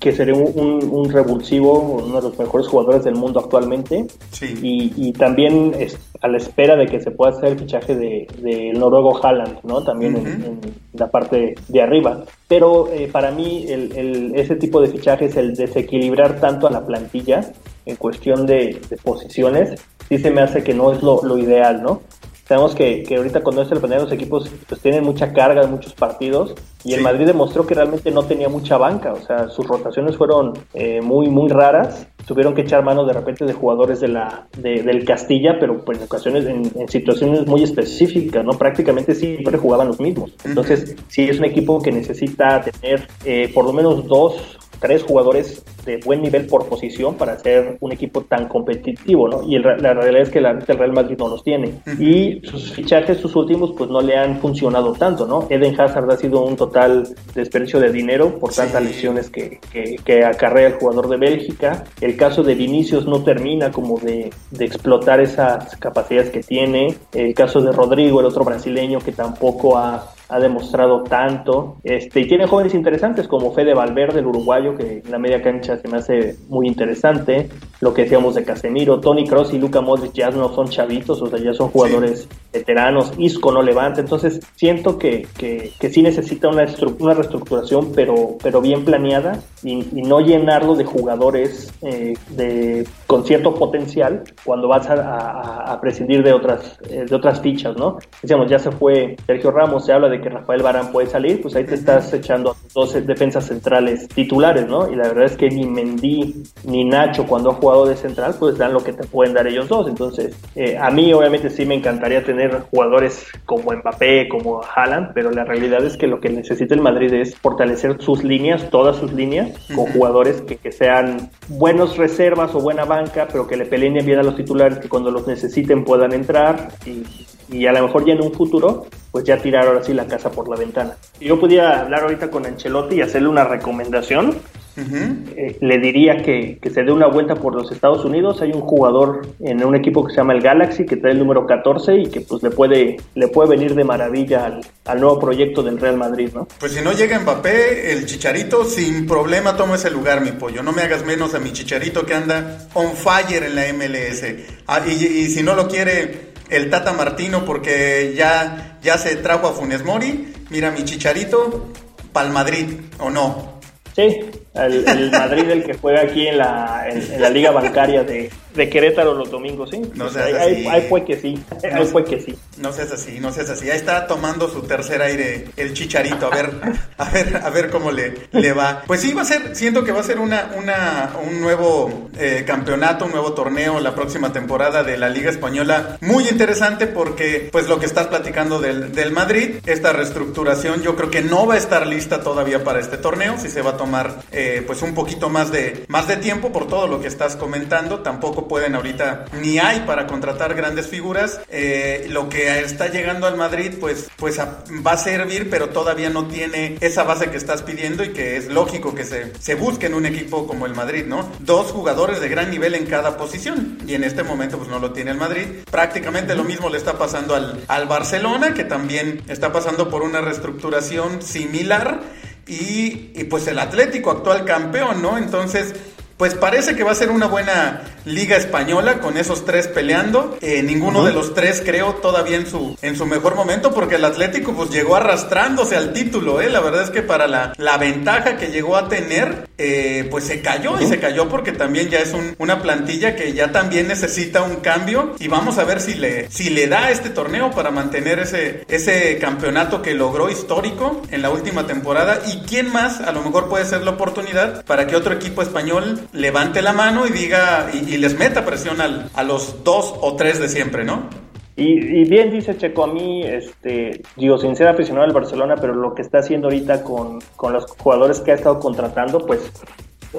que 0.00 0.12
sería 0.12 0.34
un, 0.34 0.88
un, 0.90 1.10
revulsivo, 1.10 1.78
uno 1.78 2.20
de 2.20 2.28
los 2.28 2.38
mejores 2.38 2.66
jugadores 2.68 3.04
del 3.04 3.14
mundo 3.14 3.40
actualmente. 3.40 4.06
Sí. 4.30 4.54
Y, 4.62 4.92
y, 4.96 5.12
también 5.12 5.74
es 5.78 5.98
a 6.20 6.28
la 6.28 6.36
espera 6.36 6.76
de 6.76 6.86
que 6.86 7.00
se 7.00 7.10
pueda 7.10 7.32
hacer 7.32 7.50
el 7.50 7.58
fichaje 7.58 7.94
del 7.94 8.26
de, 8.42 8.72
noruego 8.74 9.24
Haaland, 9.24 9.58
¿no? 9.64 9.82
También 9.82 10.16
en, 10.16 10.26
en, 10.26 10.60
la 10.92 11.10
parte 11.10 11.54
de 11.68 11.82
arriba. 11.82 12.24
Pero 12.48 12.88
eh, 12.92 13.08
para 13.10 13.30
mí 13.30 13.66
el, 13.68 13.96
el, 13.96 14.32
ese 14.34 14.56
tipo 14.56 14.80
de 14.80 14.88
fichajes, 14.88 15.36
el 15.36 15.54
desequilibrar 15.54 16.40
tanto 16.40 16.66
a 16.66 16.70
la 16.70 16.84
plantilla 16.84 17.52
en 17.84 17.96
cuestión 17.96 18.46
de, 18.46 18.80
de 18.88 18.96
posiciones, 18.96 19.80
sí 20.08 20.18
se 20.18 20.30
me 20.30 20.42
hace 20.42 20.62
que 20.62 20.74
no 20.74 20.92
es 20.92 21.02
lo, 21.02 21.22
lo 21.22 21.38
ideal, 21.38 21.82
¿no? 21.82 22.02
Sabemos 22.46 22.74
que, 22.74 23.02
que 23.02 23.16
ahorita 23.16 23.42
cuando 23.42 23.62
es 23.62 23.72
el 23.72 23.80
panel 23.80 24.02
los 24.02 24.12
equipos 24.12 24.48
pues 24.68 24.80
tienen 24.80 25.02
mucha 25.02 25.32
carga 25.32 25.62
de 25.62 25.66
muchos 25.66 25.94
partidos 25.94 26.54
y 26.84 26.94
el 26.94 27.00
Madrid 27.00 27.26
demostró 27.26 27.66
que 27.66 27.74
realmente 27.74 28.12
no 28.12 28.22
tenía 28.22 28.48
mucha 28.48 28.78
banca, 28.78 29.12
o 29.12 29.20
sea, 29.20 29.48
sus 29.48 29.66
rotaciones 29.66 30.16
fueron 30.16 30.52
eh, 30.72 31.00
muy, 31.02 31.28
muy 31.28 31.48
raras. 31.48 32.06
Tuvieron 32.24 32.54
que 32.54 32.62
echar 32.62 32.84
mano 32.84 33.04
de 33.04 33.12
repente 33.12 33.44
de 33.44 33.52
jugadores 33.52 34.00
de 34.00 34.08
la, 34.08 34.46
de, 34.56 34.82
del 34.82 35.04
Castilla, 35.04 35.58
pero 35.58 35.84
pues 35.84 35.98
en 35.98 36.04
ocasiones, 36.04 36.44
en, 36.46 36.70
en, 36.76 36.88
situaciones 36.88 37.46
muy 37.46 37.64
específicas, 37.64 38.44
¿no? 38.44 38.52
Prácticamente 38.52 39.16
siempre 39.16 39.58
jugaban 39.58 39.88
los 39.88 40.00
mismos. 40.00 40.32
Entonces, 40.44 40.96
sí 41.08 41.28
es 41.28 41.38
un 41.40 41.44
equipo 41.44 41.82
que 41.82 41.90
necesita 41.90 42.62
tener 42.62 43.08
eh, 43.24 43.50
por 43.52 43.64
lo 43.64 43.72
menos 43.72 44.06
dos 44.06 44.58
tres 44.80 45.02
jugadores 45.02 45.64
de 45.84 45.98
buen 46.04 46.22
nivel 46.22 46.46
por 46.46 46.66
posición 46.68 47.14
para 47.14 47.38
ser 47.38 47.76
un 47.80 47.92
equipo 47.92 48.22
tan 48.22 48.48
competitivo, 48.48 49.28
¿no? 49.28 49.42
Y 49.42 49.56
el, 49.56 49.62
la 49.62 49.94
realidad 49.94 50.22
es 50.22 50.30
que 50.30 50.40
la, 50.40 50.50
el 50.50 50.78
Real 50.78 50.92
Madrid 50.92 51.16
no 51.18 51.28
los 51.28 51.42
tiene. 51.42 51.74
Y 51.98 52.40
sus 52.44 52.72
fichajes, 52.72 53.18
sus 53.18 53.34
últimos, 53.36 53.72
pues 53.76 53.88
no 53.90 54.00
le 54.00 54.16
han 54.16 54.40
funcionado 54.40 54.92
tanto, 54.94 55.26
¿no? 55.26 55.46
Eden 55.48 55.78
Hazard 55.80 56.10
ha 56.10 56.16
sido 56.16 56.42
un 56.42 56.56
total 56.56 57.08
desperdicio 57.34 57.80
de 57.80 57.90
dinero 57.90 58.38
por 58.38 58.52
tantas 58.52 58.82
lesiones 58.82 59.30
que, 59.30 59.60
que, 59.72 59.96
que, 60.04 60.24
acarrea 60.24 60.68
el 60.68 60.74
jugador 60.74 61.08
de 61.08 61.16
Bélgica. 61.16 61.84
El 62.00 62.16
caso 62.16 62.42
de 62.42 62.54
Vinicius 62.54 63.06
no 63.06 63.22
termina 63.22 63.70
como 63.70 63.98
de, 63.98 64.30
de 64.50 64.64
explotar 64.64 65.20
esas 65.20 65.76
capacidades 65.76 66.30
que 66.30 66.42
tiene. 66.42 66.96
El 67.12 67.34
caso 67.34 67.60
de 67.60 67.72
Rodrigo, 67.72 68.20
el 68.20 68.26
otro 68.26 68.44
brasileño, 68.44 68.98
que 68.98 69.12
tampoco 69.12 69.76
ha 69.76 70.15
ha 70.28 70.38
demostrado 70.40 71.02
tanto. 71.02 71.76
Este, 71.84 72.20
y 72.20 72.26
tiene 72.26 72.46
jóvenes 72.46 72.74
interesantes 72.74 73.28
como 73.28 73.52
Fede 73.52 73.74
Valverde, 73.74 74.20
el 74.20 74.26
uruguayo, 74.26 74.76
que 74.76 75.02
en 75.04 75.10
la 75.10 75.18
media 75.18 75.42
cancha 75.42 75.76
se 75.76 75.88
me 75.88 75.98
hace 75.98 76.36
muy 76.48 76.66
interesante. 76.66 77.48
Lo 77.80 77.92
que 77.92 78.02
decíamos 78.02 78.34
de 78.34 78.44
Casemiro, 78.44 79.00
Tony 79.00 79.26
Cross 79.26 79.52
y 79.52 79.58
Luca 79.58 79.80
Modric 79.80 80.12
ya 80.12 80.30
no 80.30 80.48
son 80.54 80.68
chavitos, 80.68 81.20
o 81.20 81.26
sea, 81.26 81.38
ya 81.38 81.52
son 81.52 81.68
jugadores 81.68 82.28
veteranos. 82.52 83.12
Isco 83.18 83.52
no 83.52 83.62
levanta. 83.62 84.00
Entonces, 84.00 84.40
siento 84.54 84.98
que, 84.98 85.26
que, 85.36 85.72
que 85.78 85.90
sí 85.90 86.02
necesita 86.02 86.48
una, 86.48 86.66
una 86.98 87.14
reestructuración, 87.14 87.92
pero, 87.94 88.36
pero 88.42 88.60
bien 88.60 88.84
planeada 88.84 89.40
y, 89.62 89.86
y 89.98 90.02
no 90.02 90.20
llenarlo 90.20 90.74
de 90.74 90.84
jugadores 90.84 91.72
eh, 91.82 92.14
de, 92.30 92.86
con 93.06 93.24
cierto 93.24 93.54
potencial 93.54 94.24
cuando 94.44 94.68
vas 94.68 94.88
a, 94.88 94.94
a, 94.94 95.72
a 95.72 95.80
prescindir 95.80 96.22
de 96.22 96.32
otras, 96.32 96.78
eh, 96.88 97.04
de 97.08 97.14
otras 97.14 97.40
fichas, 97.40 97.76
¿no? 97.76 97.98
Decíamos, 98.22 98.48
ya 98.48 98.58
se 98.58 98.70
fue 98.70 99.16
Sergio 99.26 99.50
Ramos, 99.50 99.84
se 99.84 99.92
habla 99.92 100.08
de 100.08 100.15
que 100.20 100.28
Rafael 100.28 100.62
Barán 100.62 100.92
puede 100.92 101.08
salir, 101.08 101.40
pues 101.42 101.56
ahí 101.56 101.64
te 101.64 101.74
estás 101.74 102.12
echando 102.12 102.56
dos 102.74 102.94
defensas 103.06 103.46
centrales 103.46 104.08
titulares, 104.08 104.66
¿no? 104.68 104.90
Y 104.90 104.96
la 104.96 105.08
verdad 105.08 105.24
es 105.24 105.36
que 105.36 105.48
ni 105.48 105.66
Mendy 105.66 106.42
ni 106.64 106.84
Nacho 106.84 107.26
cuando 107.26 107.50
ha 107.50 107.54
jugado 107.54 107.86
de 107.86 107.96
central, 107.96 108.36
pues 108.38 108.58
dan 108.58 108.72
lo 108.72 108.82
que 108.82 108.92
te 108.92 109.06
pueden 109.06 109.34
dar 109.34 109.46
ellos 109.46 109.68
dos. 109.68 109.88
Entonces, 109.88 110.36
eh, 110.54 110.76
a 110.78 110.90
mí 110.90 111.12
obviamente 111.12 111.50
sí 111.50 111.64
me 111.66 111.74
encantaría 111.74 112.22
tener 112.24 112.60
jugadores 112.70 113.26
como 113.44 113.72
Mbappé, 113.72 114.28
como 114.28 114.60
Haaland, 114.62 115.12
pero 115.14 115.30
la 115.30 115.44
realidad 115.44 115.84
es 115.84 115.96
que 115.96 116.06
lo 116.06 116.20
que 116.20 116.28
necesita 116.28 116.74
el 116.74 116.80
Madrid 116.80 117.12
es 117.14 117.36
fortalecer 117.36 118.00
sus 118.00 118.22
líneas, 118.22 118.70
todas 118.70 118.96
sus 118.96 119.12
líneas, 119.12 119.50
con 119.74 119.86
jugadores 119.86 120.42
que, 120.42 120.56
que 120.56 120.72
sean 120.72 121.30
buenos 121.48 121.96
reservas 121.96 122.54
o 122.54 122.60
buena 122.60 122.84
banca, 122.84 123.26
pero 123.30 123.46
que 123.46 123.56
le 123.56 123.64
peleen 123.66 124.04
bien 124.04 124.18
a 124.18 124.22
los 124.22 124.36
titulares, 124.36 124.78
que 124.78 124.88
cuando 124.88 125.10
los 125.10 125.26
necesiten 125.26 125.84
puedan 125.84 126.12
entrar 126.12 126.68
y, 126.84 127.02
y 127.50 127.66
a 127.66 127.72
lo 127.72 127.86
mejor 127.86 128.04
ya 128.04 128.14
en 128.14 128.22
un 128.22 128.32
futuro, 128.32 128.86
pues 129.10 129.24
ya 129.24 129.38
tirar 129.38 129.66
ahora 129.66 129.82
sí 129.82 129.94
la 129.94 130.06
casa 130.06 130.30
por 130.30 130.48
la 130.48 130.56
ventana. 130.56 130.96
Si 131.18 131.24
yo 131.24 131.38
pudiera 131.38 131.80
hablar 131.80 132.02
ahorita 132.02 132.30
con 132.30 132.44
Ancelotti 132.44 132.96
y 132.96 133.00
hacerle 133.00 133.28
una 133.28 133.44
recomendación, 133.44 134.28
uh 134.76 134.80
-huh. 134.80 135.16
eh, 135.36 135.56
le 135.60 135.78
diría 135.78 136.18
que, 136.18 136.58
que, 136.60 136.70
se 136.70 136.82
dé 136.82 136.92
una 136.92 137.06
vuelta 137.06 137.34
por 137.36 137.54
los 137.54 137.70
Estados 137.70 138.04
Unidos. 138.04 138.42
Hay 138.42 138.52
un 138.52 138.62
jugador 138.62 139.26
en 139.40 139.64
un 139.64 139.74
equipo 139.76 140.04
que 140.04 140.12
se 140.12 140.18
llama 140.18 140.34
el 140.34 140.42
Galaxy 140.42 140.84
que 140.84 140.96
trae 140.96 141.12
el 141.12 141.18
número 141.18 141.46
14 141.46 141.96
y 141.96 142.06
que 142.08 142.20
pues 142.20 142.42
le 142.42 142.50
puede, 142.50 142.96
le 143.14 143.28
puede 143.28 143.50
venir 143.50 143.74
de 143.74 143.84
maravilla 143.84 144.44
al, 144.44 144.60
al 144.84 145.00
nuevo 145.00 145.18
proyecto 145.18 145.62
del 145.62 145.78
Real 145.78 145.96
Madrid, 145.96 146.30
¿no? 146.34 146.46
Pues 146.58 146.72
si 146.72 146.82
no 146.82 146.92
llega 146.92 147.18
Mbappé, 147.20 147.92
el 147.92 148.06
Chicharito 148.06 148.64
sin 148.64 149.06
problema 149.06 149.56
toma 149.56 149.76
ese 149.76 149.90
lugar, 149.90 150.20
mi 150.20 150.32
pollo. 150.32 150.62
No 150.62 150.72
me 150.72 150.82
hagas 150.82 151.06
menos 151.06 151.34
a 151.34 151.38
mi 151.38 151.52
Chicharito 151.52 152.04
que 152.04 152.14
anda 152.14 152.68
on 152.74 152.92
fire 152.92 153.44
en 153.44 153.54
la 153.54 153.62
MLS. 153.72 154.24
Ah, 154.66 154.80
y, 154.86 154.90
y 154.90 155.26
si 155.28 155.42
no 155.42 155.54
lo 155.54 155.68
quiere 155.68 156.35
el 156.50 156.70
Tata 156.70 156.92
Martino 156.92 157.44
porque 157.44 158.14
ya, 158.16 158.78
ya 158.82 158.98
se 158.98 159.16
trajo 159.16 159.48
a 159.48 159.52
Funes 159.52 159.84
Mori. 159.84 160.32
Mira 160.50 160.70
mi 160.70 160.84
chicharito, 160.84 161.72
pa'l 162.12 162.30
Madrid, 162.30 162.66
¿o 162.98 163.10
no? 163.10 163.60
Sí, 163.94 164.20
el, 164.64 164.86
el 164.88 165.10
Madrid 165.10 165.50
el 165.50 165.64
que 165.64 165.74
juega 165.74 166.02
aquí 166.02 166.26
en 166.28 166.38
la, 166.38 166.86
en, 166.88 167.00
en 167.12 167.20
la 167.22 167.28
liga 167.30 167.50
bancaria 167.50 168.02
de, 168.04 168.30
de 168.54 168.68
Querétaro 168.70 169.14
los 169.14 169.30
domingos, 169.30 169.70
¿sí? 169.70 169.82
No 169.94 170.08
seas 170.08 170.26
así. 170.32 170.36
ahí- 170.36 170.66
ahí 170.66 170.86
fue 170.88 171.04
que 171.04 171.16
sí, 171.18 171.38
No 171.74 171.84
fue 171.84 172.04
que 172.04 172.20
sí. 172.20 172.34
No 172.58 172.72
seas 172.72 172.90
así, 172.92 173.18
no 173.20 173.32
seas 173.32 173.50
así. 173.50 173.70
Ahí 173.70 173.76
está 173.76 174.06
tomando 174.06 174.48
su 174.48 174.62
tercer 174.62 175.02
aire 175.02 175.46
el 175.56 175.74
chicharito. 175.74 176.26
A 176.32 176.36
ver, 176.36 176.50
a 176.96 177.10
ver, 177.10 177.36
a 177.44 177.50
ver 177.50 177.70
cómo 177.70 177.92
le, 177.92 178.14
le 178.32 178.52
va. 178.54 178.82
Pues 178.86 179.02
sí, 179.02 179.12
va 179.12 179.22
a 179.22 179.26
ser, 179.26 179.54
siento 179.54 179.84
que 179.84 179.92
va 179.92 180.00
a 180.00 180.04
ser 180.04 180.18
una, 180.18 180.52
una, 180.56 181.10
un 181.26 181.40
nuevo 181.42 182.08
eh, 182.18 182.44
campeonato, 182.46 183.04
un 183.04 183.10
nuevo 183.12 183.34
torneo 183.34 183.78
la 183.80 183.94
próxima 183.94 184.32
temporada 184.32 184.82
de 184.84 184.96
la 184.96 185.10
Liga 185.10 185.28
Española. 185.30 185.98
Muy 186.00 186.26
interesante 186.28 186.86
porque, 186.86 187.50
pues 187.52 187.68
lo 187.68 187.78
que 187.78 187.84
estás 187.86 188.06
platicando 188.06 188.58
del, 188.58 188.92
del 188.94 189.10
Madrid, 189.12 189.56
esta 189.66 189.92
reestructuración 189.92 190.82
yo 190.82 190.96
creo 190.96 191.10
que 191.10 191.20
no 191.22 191.46
va 191.46 191.54
a 191.54 191.58
estar 191.58 191.86
lista 191.86 192.22
todavía 192.22 192.64
para 192.64 192.80
este 192.80 192.96
torneo. 192.96 193.34
Si 193.38 193.48
se 193.50 193.60
va 193.60 193.72
a 193.72 193.76
tomar, 193.76 194.22
eh, 194.32 194.45
pues 194.66 194.82
un 194.82 194.94
poquito 194.94 195.28
más 195.28 195.50
de, 195.52 195.84
más 195.88 196.08
de 196.08 196.16
tiempo 196.16 196.52
por 196.52 196.66
todo 196.66 196.86
lo 196.86 197.00
que 197.00 197.08
estás 197.08 197.36
comentando. 197.36 198.00
Tampoco 198.00 198.48
pueden 198.48 198.74
ahorita, 198.74 199.26
ni 199.40 199.58
hay 199.58 199.80
para 199.80 200.06
contratar 200.06 200.54
grandes 200.54 200.88
figuras. 200.88 201.40
Eh, 201.48 202.06
lo 202.10 202.28
que 202.28 202.60
está 202.60 202.88
llegando 202.88 203.26
al 203.26 203.36
Madrid, 203.36 203.74
pues, 203.80 204.08
pues 204.16 204.38
va 204.38 204.92
a 204.92 204.96
servir, 204.96 205.50
pero 205.50 205.70
todavía 205.70 206.10
no 206.10 206.26
tiene 206.26 206.76
esa 206.80 207.04
base 207.04 207.30
que 207.30 207.36
estás 207.36 207.62
pidiendo 207.62 208.04
y 208.04 208.12
que 208.12 208.36
es 208.36 208.46
lógico 208.46 208.94
que 208.94 209.04
se, 209.04 209.32
se 209.38 209.54
busque 209.54 209.86
en 209.86 209.94
un 209.94 210.06
equipo 210.06 210.46
como 210.46 210.66
el 210.66 210.74
Madrid, 210.74 211.04
¿no? 211.06 211.28
Dos 211.40 211.72
jugadores 211.72 212.20
de 212.20 212.28
gran 212.28 212.50
nivel 212.50 212.74
en 212.74 212.86
cada 212.86 213.16
posición 213.16 213.78
y 213.86 213.94
en 213.94 214.04
este 214.04 214.22
momento 214.22 214.58
pues 214.58 214.68
no 214.68 214.78
lo 214.78 214.92
tiene 214.92 215.10
el 215.10 215.18
Madrid. 215.18 215.46
Prácticamente 215.70 216.34
lo 216.34 216.44
mismo 216.44 216.68
le 216.68 216.78
está 216.78 216.98
pasando 216.98 217.34
al, 217.34 217.64
al 217.68 217.86
Barcelona, 217.86 218.54
que 218.54 218.64
también 218.64 219.22
está 219.28 219.52
pasando 219.52 219.88
por 219.88 220.02
una 220.02 220.20
reestructuración 220.20 221.22
similar 221.22 222.00
y, 222.46 223.10
y, 223.14 223.24
pues 223.24 223.46
el 223.48 223.58
Atlético 223.58 224.10
actual 224.10 224.44
campeón, 224.44 225.02
¿no? 225.02 225.18
Entonces... 225.18 225.74
Pues 226.16 226.34
parece 226.34 226.74
que 226.74 226.82
va 226.82 226.92
a 226.92 226.94
ser 226.94 227.10
una 227.10 227.26
buena 227.26 227.82
liga 228.06 228.36
española 228.38 229.00
con 229.00 229.18
esos 229.18 229.44
tres 229.44 229.68
peleando. 229.68 230.38
Eh, 230.40 230.62
ninguno 230.62 231.04
de 231.04 231.12
los 231.12 231.34
tres 231.34 231.62
creo 231.64 231.96
todavía 231.96 232.36
en 232.38 232.46
su, 232.46 232.76
en 232.80 232.96
su 232.96 233.04
mejor 233.04 233.34
momento 233.34 233.74
porque 233.74 233.96
el 233.96 234.04
Atlético 234.04 234.54
pues 234.54 234.70
llegó 234.70 234.96
arrastrándose 234.96 235.76
al 235.76 235.92
título. 235.92 236.40
¿eh? 236.40 236.48
La 236.48 236.60
verdad 236.60 236.84
es 236.84 236.90
que 236.90 237.02
para 237.02 237.26
la, 237.26 237.52
la 237.58 237.76
ventaja 237.76 238.38
que 238.38 238.46
llegó 238.48 238.76
a 238.76 238.88
tener 238.88 239.46
eh, 239.58 240.08
pues 240.10 240.24
se 240.24 240.40
cayó 240.40 240.80
y 240.80 240.86
se 240.86 240.98
cayó 241.00 241.28
porque 241.28 241.52
también 241.52 241.88
ya 241.90 241.98
es 241.98 242.12
un- 242.14 242.34
una 242.38 242.62
plantilla 242.62 243.14
que 243.14 243.32
ya 243.34 243.52
también 243.52 243.88
necesita 243.88 244.42
un 244.42 244.56
cambio 244.56 245.14
y 245.18 245.28
vamos 245.28 245.58
a 245.58 245.64
ver 245.64 245.80
si 245.82 245.94
le, 245.94 246.30
si 246.30 246.48
le 246.50 246.66
da 246.66 246.90
este 246.90 247.10
torneo 247.10 247.50
para 247.50 247.70
mantener 247.70 248.20
ese, 248.20 248.64
ese 248.68 249.18
campeonato 249.18 249.82
que 249.82 249.94
logró 249.94 250.30
histórico 250.30 251.02
en 251.10 251.20
la 251.22 251.30
última 251.30 251.66
temporada 251.66 252.20
y 252.26 252.38
quién 252.46 252.72
más 252.72 253.00
a 253.00 253.12
lo 253.12 253.22
mejor 253.22 253.48
puede 253.48 253.64
ser 253.66 253.82
la 253.82 253.92
oportunidad 253.92 254.64
para 254.64 254.86
que 254.86 254.96
otro 254.96 255.12
equipo 255.14 255.42
español 255.42 256.00
levante 256.12 256.62
la 256.62 256.72
mano 256.72 257.06
y 257.06 257.10
diga 257.10 257.70
y, 257.72 257.94
y 257.94 257.96
les 257.98 258.18
meta 258.18 258.44
presión 258.44 258.80
al- 258.80 259.10
a 259.14 259.22
los 259.22 259.64
dos 259.64 259.94
o 260.00 260.16
tres 260.16 260.40
de 260.40 260.48
siempre, 260.48 260.84
¿no? 260.84 261.08
Y, 261.56 262.00
y 262.00 262.04
bien 262.04 262.30
dice 262.30 262.56
Checo, 262.56 262.84
a 262.84 262.86
mí, 262.86 263.22
este, 263.22 264.02
digo, 264.16 264.36
sin 264.36 264.54
ser 264.56 264.68
aficionado 264.68 265.06
al 265.06 265.12
Barcelona, 265.14 265.56
pero 265.58 265.74
lo 265.74 265.94
que 265.94 266.02
está 266.02 266.18
haciendo 266.18 266.48
ahorita 266.48 266.82
con, 266.82 267.20
con 267.34 267.52
los 267.54 267.64
jugadores 267.78 268.20
que 268.20 268.32
ha 268.32 268.34
estado 268.34 268.58
contratando, 268.60 269.24
pues 269.24 269.40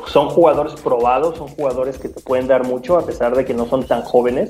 son 0.08 0.30
jugadores 0.30 0.74
probados, 0.82 1.38
son 1.38 1.48
jugadores 1.48 2.00
que 2.00 2.10
te 2.10 2.22
pueden 2.22 2.48
dar 2.48 2.66
mucho, 2.66 2.98
a 2.98 3.06
pesar 3.06 3.36
de 3.36 3.46
que 3.46 3.54
no 3.54 3.68
son 3.68 3.84
tan 3.86 4.02
jóvenes. 4.02 4.50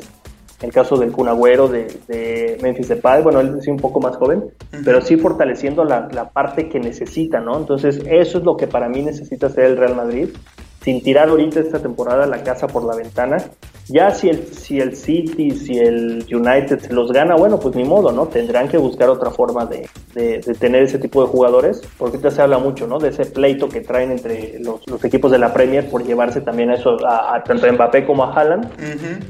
En 0.59 0.69
el 0.69 0.73
caso 0.73 0.97
del 0.97 1.11
Kun 1.11 1.27
Agüero, 1.27 1.67
de, 1.67 1.85
de 2.07 2.57
Memphis 2.63 2.87
Depay, 2.87 3.21
bueno, 3.21 3.41
él 3.41 3.57
es 3.59 3.67
un 3.67 3.77
poco 3.77 3.99
más 3.99 4.15
joven, 4.15 4.45
pero 4.83 5.01
sí 5.01 5.15
fortaleciendo 5.17 5.83
la, 5.83 6.07
la 6.11 6.29
parte 6.29 6.67
que 6.67 6.79
necesita, 6.79 7.39
¿no? 7.39 7.57
Entonces, 7.57 8.01
eso 8.09 8.37
es 8.39 8.43
lo 8.43 8.57
que 8.57 8.65
para 8.65 8.89
mí 8.89 9.03
necesita 9.03 9.47
hacer 9.47 9.65
el 9.65 9.77
Real 9.77 9.95
Madrid, 9.95 10.29
sin 10.87 11.03
tirar 11.03 11.27
ahorita 11.27 11.59
esta 11.59 11.79
temporada 11.79 12.25
la 12.25 12.43
casa 12.43 12.65
por 12.65 12.81
la 12.85 12.95
ventana. 12.95 13.35
Ya 13.89 14.11
si 14.11 14.29
el, 14.29 14.47
si 14.53 14.79
el 14.79 14.95
City, 14.95 15.51
si 15.51 15.77
el 15.79 16.25
United 16.33 16.79
se 16.79 16.93
los 16.93 17.11
gana, 17.11 17.35
bueno, 17.35 17.59
pues 17.59 17.75
ni 17.75 17.83
modo, 17.83 18.09
¿no? 18.13 18.27
Tendrán 18.27 18.69
que 18.69 18.77
buscar 18.77 19.09
otra 19.09 19.29
forma 19.31 19.65
de, 19.65 19.89
de- 20.13 20.39
de 20.39 20.53
tener 20.55 20.83
ese 20.83 20.97
tipo 20.97 21.21
de 21.21 21.27
jugadores, 21.27 21.81
porque 21.97 22.15
ahorita 22.15 22.31
se 22.31 22.41
habla 22.41 22.57
mucho, 22.57 22.87
¿no? 22.87 22.99
De 22.99 23.09
ese 23.09 23.25
pleito 23.25 23.67
que 23.67 23.81
traen 23.81 24.11
entre 24.13 24.59
los, 24.59 24.87
los 24.87 25.03
equipos 25.03 25.29
de 25.29 25.39
la 25.39 25.53
Premier 25.53 25.89
por 25.89 26.05
llevarse 26.05 26.39
también 26.39 26.69
a 26.69 26.75
eso, 26.75 27.05
a, 27.05 27.35
a 27.35 27.43
tanto 27.43 27.65
a 27.67 27.71
Mbappé 27.73 28.05
como 28.05 28.23
a 28.23 28.33
Haaland, 28.33 28.69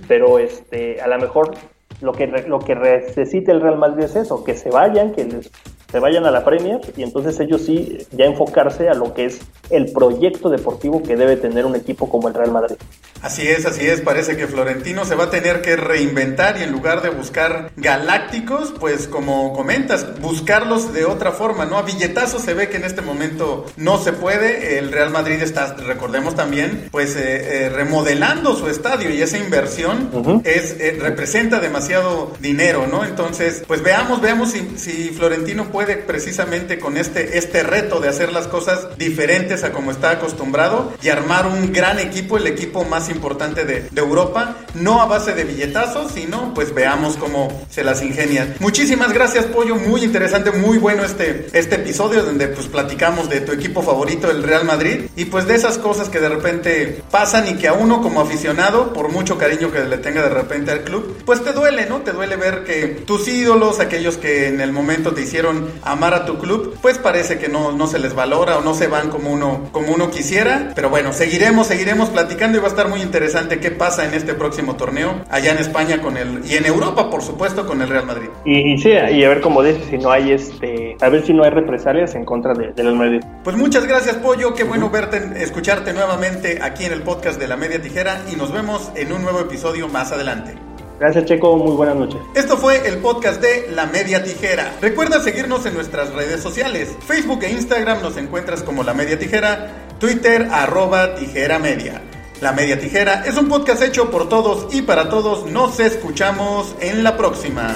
pero 0.07 0.37
este, 0.37 1.01
a 1.01 1.07
lo 1.07 1.17
mejor 1.17 1.55
lo 2.01 2.11
que, 2.11 2.27
lo 2.27 2.59
que 2.59 2.75
necesita 2.75 3.51
el 3.51 3.61
Real 3.61 3.77
Madrid 3.79 4.03
es 4.05 4.15
eso, 4.15 4.43
que 4.43 4.53
se 4.55 4.69
vayan, 4.69 5.11
que 5.11 5.23
les- 5.25 5.51
se 5.91 5.99
vayan 5.99 6.25
a 6.25 6.31
la 6.31 6.43
Premier 6.43 6.81
y 6.95 7.03
entonces 7.03 7.39
ellos 7.39 7.61
sí 7.61 7.99
ya 8.11 8.25
enfocarse 8.25 8.89
a 8.89 8.93
lo 8.93 9.13
que 9.13 9.25
es 9.25 9.39
el 9.69 9.91
proyecto 9.91 10.49
deportivo 10.49 11.01
que 11.01 11.15
debe 11.15 11.37
tener 11.37 11.65
un 11.65 11.75
equipo 11.75 12.09
como 12.09 12.27
el 12.27 12.33
Real 12.33 12.51
Madrid. 12.51 12.77
Así 13.21 13.47
es, 13.47 13.65
así 13.65 13.87
es. 13.87 14.01
Parece 14.01 14.37
que 14.37 14.47
Florentino 14.47 15.03
se 15.03 15.15
va 15.15 15.25
a 15.25 15.29
tener 15.29 15.61
que 15.61 15.75
reinventar 15.75 16.57
y 16.59 16.63
en 16.63 16.71
lugar 16.71 17.01
de 17.01 17.09
buscar 17.09 17.71
galácticos, 17.75 18.73
pues 18.79 19.07
como 19.07 19.53
comentas, 19.53 20.19
buscarlos 20.21 20.93
de 20.93 21.05
otra 21.05 21.31
forma, 21.31 21.65
¿no? 21.65 21.77
A 21.77 21.81
billetazos 21.81 22.43
se 22.43 22.53
ve 22.53 22.69
que 22.69 22.77
en 22.77 22.83
este 22.83 23.01
momento 23.01 23.65
no 23.75 23.97
se 23.97 24.13
puede. 24.13 24.77
El 24.77 24.91
Real 24.91 25.09
Madrid 25.09 25.41
está, 25.41 25.73
recordemos 25.75 26.35
también, 26.35 26.89
pues 26.91 27.15
eh, 27.15 27.65
eh, 27.65 27.69
remodelando 27.69 28.55
su 28.55 28.67
estadio 28.67 29.09
y 29.09 29.21
esa 29.21 29.37
inversión 29.37 30.41
es 30.43 30.75
eh, 30.79 30.97
representa 30.99 31.59
demasiado 31.59 32.33
dinero, 32.39 32.87
¿no? 32.87 33.03
Entonces, 33.03 33.63
pues 33.67 33.81
veamos, 33.81 34.21
veamos 34.21 34.51
si, 34.51 34.77
si 34.77 35.09
Florentino 35.09 35.65
puede 35.65 35.76
precisamente 35.85 36.79
con 36.79 36.97
este, 36.97 37.37
este 37.37 37.63
reto 37.63 37.99
de 37.99 38.09
hacer 38.09 38.33
las 38.33 38.47
cosas 38.47 38.97
diferentes 38.97 39.63
a 39.63 39.71
como 39.71 39.91
está 39.91 40.11
acostumbrado 40.11 40.93
y 41.01 41.09
armar 41.09 41.45
un 41.45 41.71
gran 41.71 41.99
equipo, 41.99 42.37
el 42.37 42.47
equipo 42.47 42.83
más 42.83 43.09
importante 43.09 43.65
de, 43.65 43.87
de 43.91 44.01
Europa, 44.01 44.57
no 44.73 45.01
a 45.01 45.05
base 45.05 45.33
de 45.33 45.43
billetazos, 45.43 46.11
sino 46.11 46.53
pues 46.53 46.73
veamos 46.73 47.17
cómo 47.17 47.65
se 47.69 47.83
las 47.83 48.01
ingenian. 48.01 48.55
Muchísimas 48.59 49.13
gracias, 49.13 49.45
Pollo, 49.45 49.75
muy 49.75 50.03
interesante, 50.03 50.51
muy 50.51 50.77
bueno 50.77 51.03
este, 51.03 51.47
este 51.53 51.75
episodio 51.75 52.23
donde 52.23 52.47
pues 52.47 52.67
platicamos 52.67 53.29
de 53.29 53.41
tu 53.41 53.51
equipo 53.51 53.81
favorito, 53.81 54.31
el 54.31 54.43
Real 54.43 54.65
Madrid, 54.65 55.05
y 55.15 55.25
pues 55.25 55.47
de 55.47 55.55
esas 55.55 55.77
cosas 55.77 56.09
que 56.09 56.19
de 56.19 56.29
repente 56.29 57.01
pasan 57.11 57.47
y 57.47 57.55
que 57.55 57.67
a 57.67 57.73
uno 57.73 58.01
como 58.01 58.21
aficionado, 58.21 58.93
por 58.93 59.09
mucho 59.09 59.37
cariño 59.37 59.71
que 59.71 59.79
le 59.85 59.97
tenga 59.97 60.23
de 60.23 60.29
repente 60.29 60.71
al 60.71 60.81
club, 60.81 61.17
pues 61.25 61.43
te 61.43 61.53
duele, 61.53 61.85
¿no? 61.85 62.01
Te 62.01 62.11
duele 62.11 62.35
ver 62.35 62.63
que 62.63 62.87
tus 63.05 63.27
ídolos, 63.27 63.79
aquellos 63.79 64.17
que 64.17 64.47
en 64.47 64.61
el 64.61 64.71
momento 64.71 65.13
te 65.13 65.21
hicieron 65.21 65.66
amar 65.83 66.13
a 66.13 66.25
tu 66.25 66.37
club, 66.37 66.77
pues 66.81 66.97
parece 66.97 67.37
que 67.39 67.47
no, 67.47 67.71
no 67.71 67.87
se 67.87 67.99
les 67.99 68.13
valora 68.13 68.57
o 68.57 68.61
no 68.61 68.73
se 68.73 68.87
van 68.87 69.09
como 69.09 69.31
uno, 69.31 69.69
como 69.71 69.93
uno 69.93 70.09
quisiera. 70.11 70.71
Pero 70.75 70.89
bueno, 70.89 71.13
seguiremos, 71.13 71.67
seguiremos 71.67 72.09
platicando 72.09 72.57
y 72.57 72.61
va 72.61 72.67
a 72.67 72.71
estar 72.71 72.87
muy 72.89 73.01
interesante 73.01 73.59
qué 73.59 73.71
pasa 73.71 74.05
en 74.05 74.13
este 74.13 74.33
próximo 74.33 74.75
torneo 74.75 75.21
allá 75.29 75.51
en 75.51 75.57
España 75.59 76.01
con 76.01 76.17
el, 76.17 76.41
y 76.45 76.55
en 76.55 76.65
Europa, 76.65 77.09
por 77.09 77.21
supuesto, 77.21 77.65
con 77.65 77.81
el 77.81 77.89
Real 77.89 78.05
Madrid. 78.05 78.29
Y, 78.45 78.73
y 78.73 78.77
sí, 78.77 78.89
y 78.89 79.23
a 79.23 79.29
ver 79.29 79.41
como 79.41 79.63
dices, 79.63 79.83
si 79.89 79.97
no 79.97 80.11
hay 80.11 80.31
este, 80.31 80.95
a 81.01 81.09
ver 81.09 81.25
si 81.25 81.33
no 81.33 81.43
hay 81.43 81.49
represalias 81.51 82.15
en 82.15 82.25
contra 82.25 82.53
de- 82.53 82.73
del 82.73 82.85
Real 82.87 82.95
Madrid. 82.95 83.21
Pues 83.43 83.55
muchas 83.55 83.85
gracias, 83.85 84.15
Pollo. 84.17 84.53
Qué 84.53 84.63
bueno 84.63 84.89
verte, 84.89 85.21
escucharte 85.43 85.93
nuevamente 85.93 86.59
aquí 86.61 86.85
en 86.85 86.93
el 86.93 87.01
podcast 87.01 87.39
de 87.39 87.47
La 87.47 87.57
Media 87.57 87.81
Tijera 87.81 88.21
y 88.31 88.35
nos 88.35 88.51
vemos 88.51 88.91
en 88.95 89.11
un 89.13 89.21
nuevo 89.23 89.39
episodio 89.39 89.87
más 89.87 90.11
adelante. 90.11 90.66
Gracias 90.99 91.25
Checo, 91.25 91.55
muy 91.57 91.75
buenas 91.75 91.95
noches. 91.95 92.19
Esto 92.33 92.57
fue 92.57 92.87
el 92.87 92.97
podcast 92.97 93.39
de 93.39 93.69
La 93.71 93.85
Media 93.85 94.23
Tijera. 94.23 94.75
Recuerda 94.81 95.21
seguirnos 95.21 95.65
en 95.67 95.75
nuestras 95.75 96.11
redes 96.13 96.41
sociales. 96.41 96.95
Facebook 97.05 97.43
e 97.43 97.51
Instagram 97.51 98.01
nos 98.01 98.17
encuentras 98.17 98.63
como 98.63 98.83
La 98.83 98.95
Media 98.95 99.19
Tijera, 99.19 99.89
Twitter 99.99 100.47
arroba 100.51 101.15
Tijera 101.15 101.59
Media. 101.59 102.01
La 102.41 102.51
Media 102.51 102.79
Tijera 102.79 103.23
es 103.25 103.37
un 103.37 103.47
podcast 103.47 103.83
hecho 103.83 104.09
por 104.09 104.27
todos 104.27 104.73
y 104.73 104.81
para 104.81 105.09
todos. 105.09 105.45
Nos 105.51 105.79
escuchamos 105.79 106.75
en 106.79 107.03
la 107.03 107.15
próxima. 107.15 107.75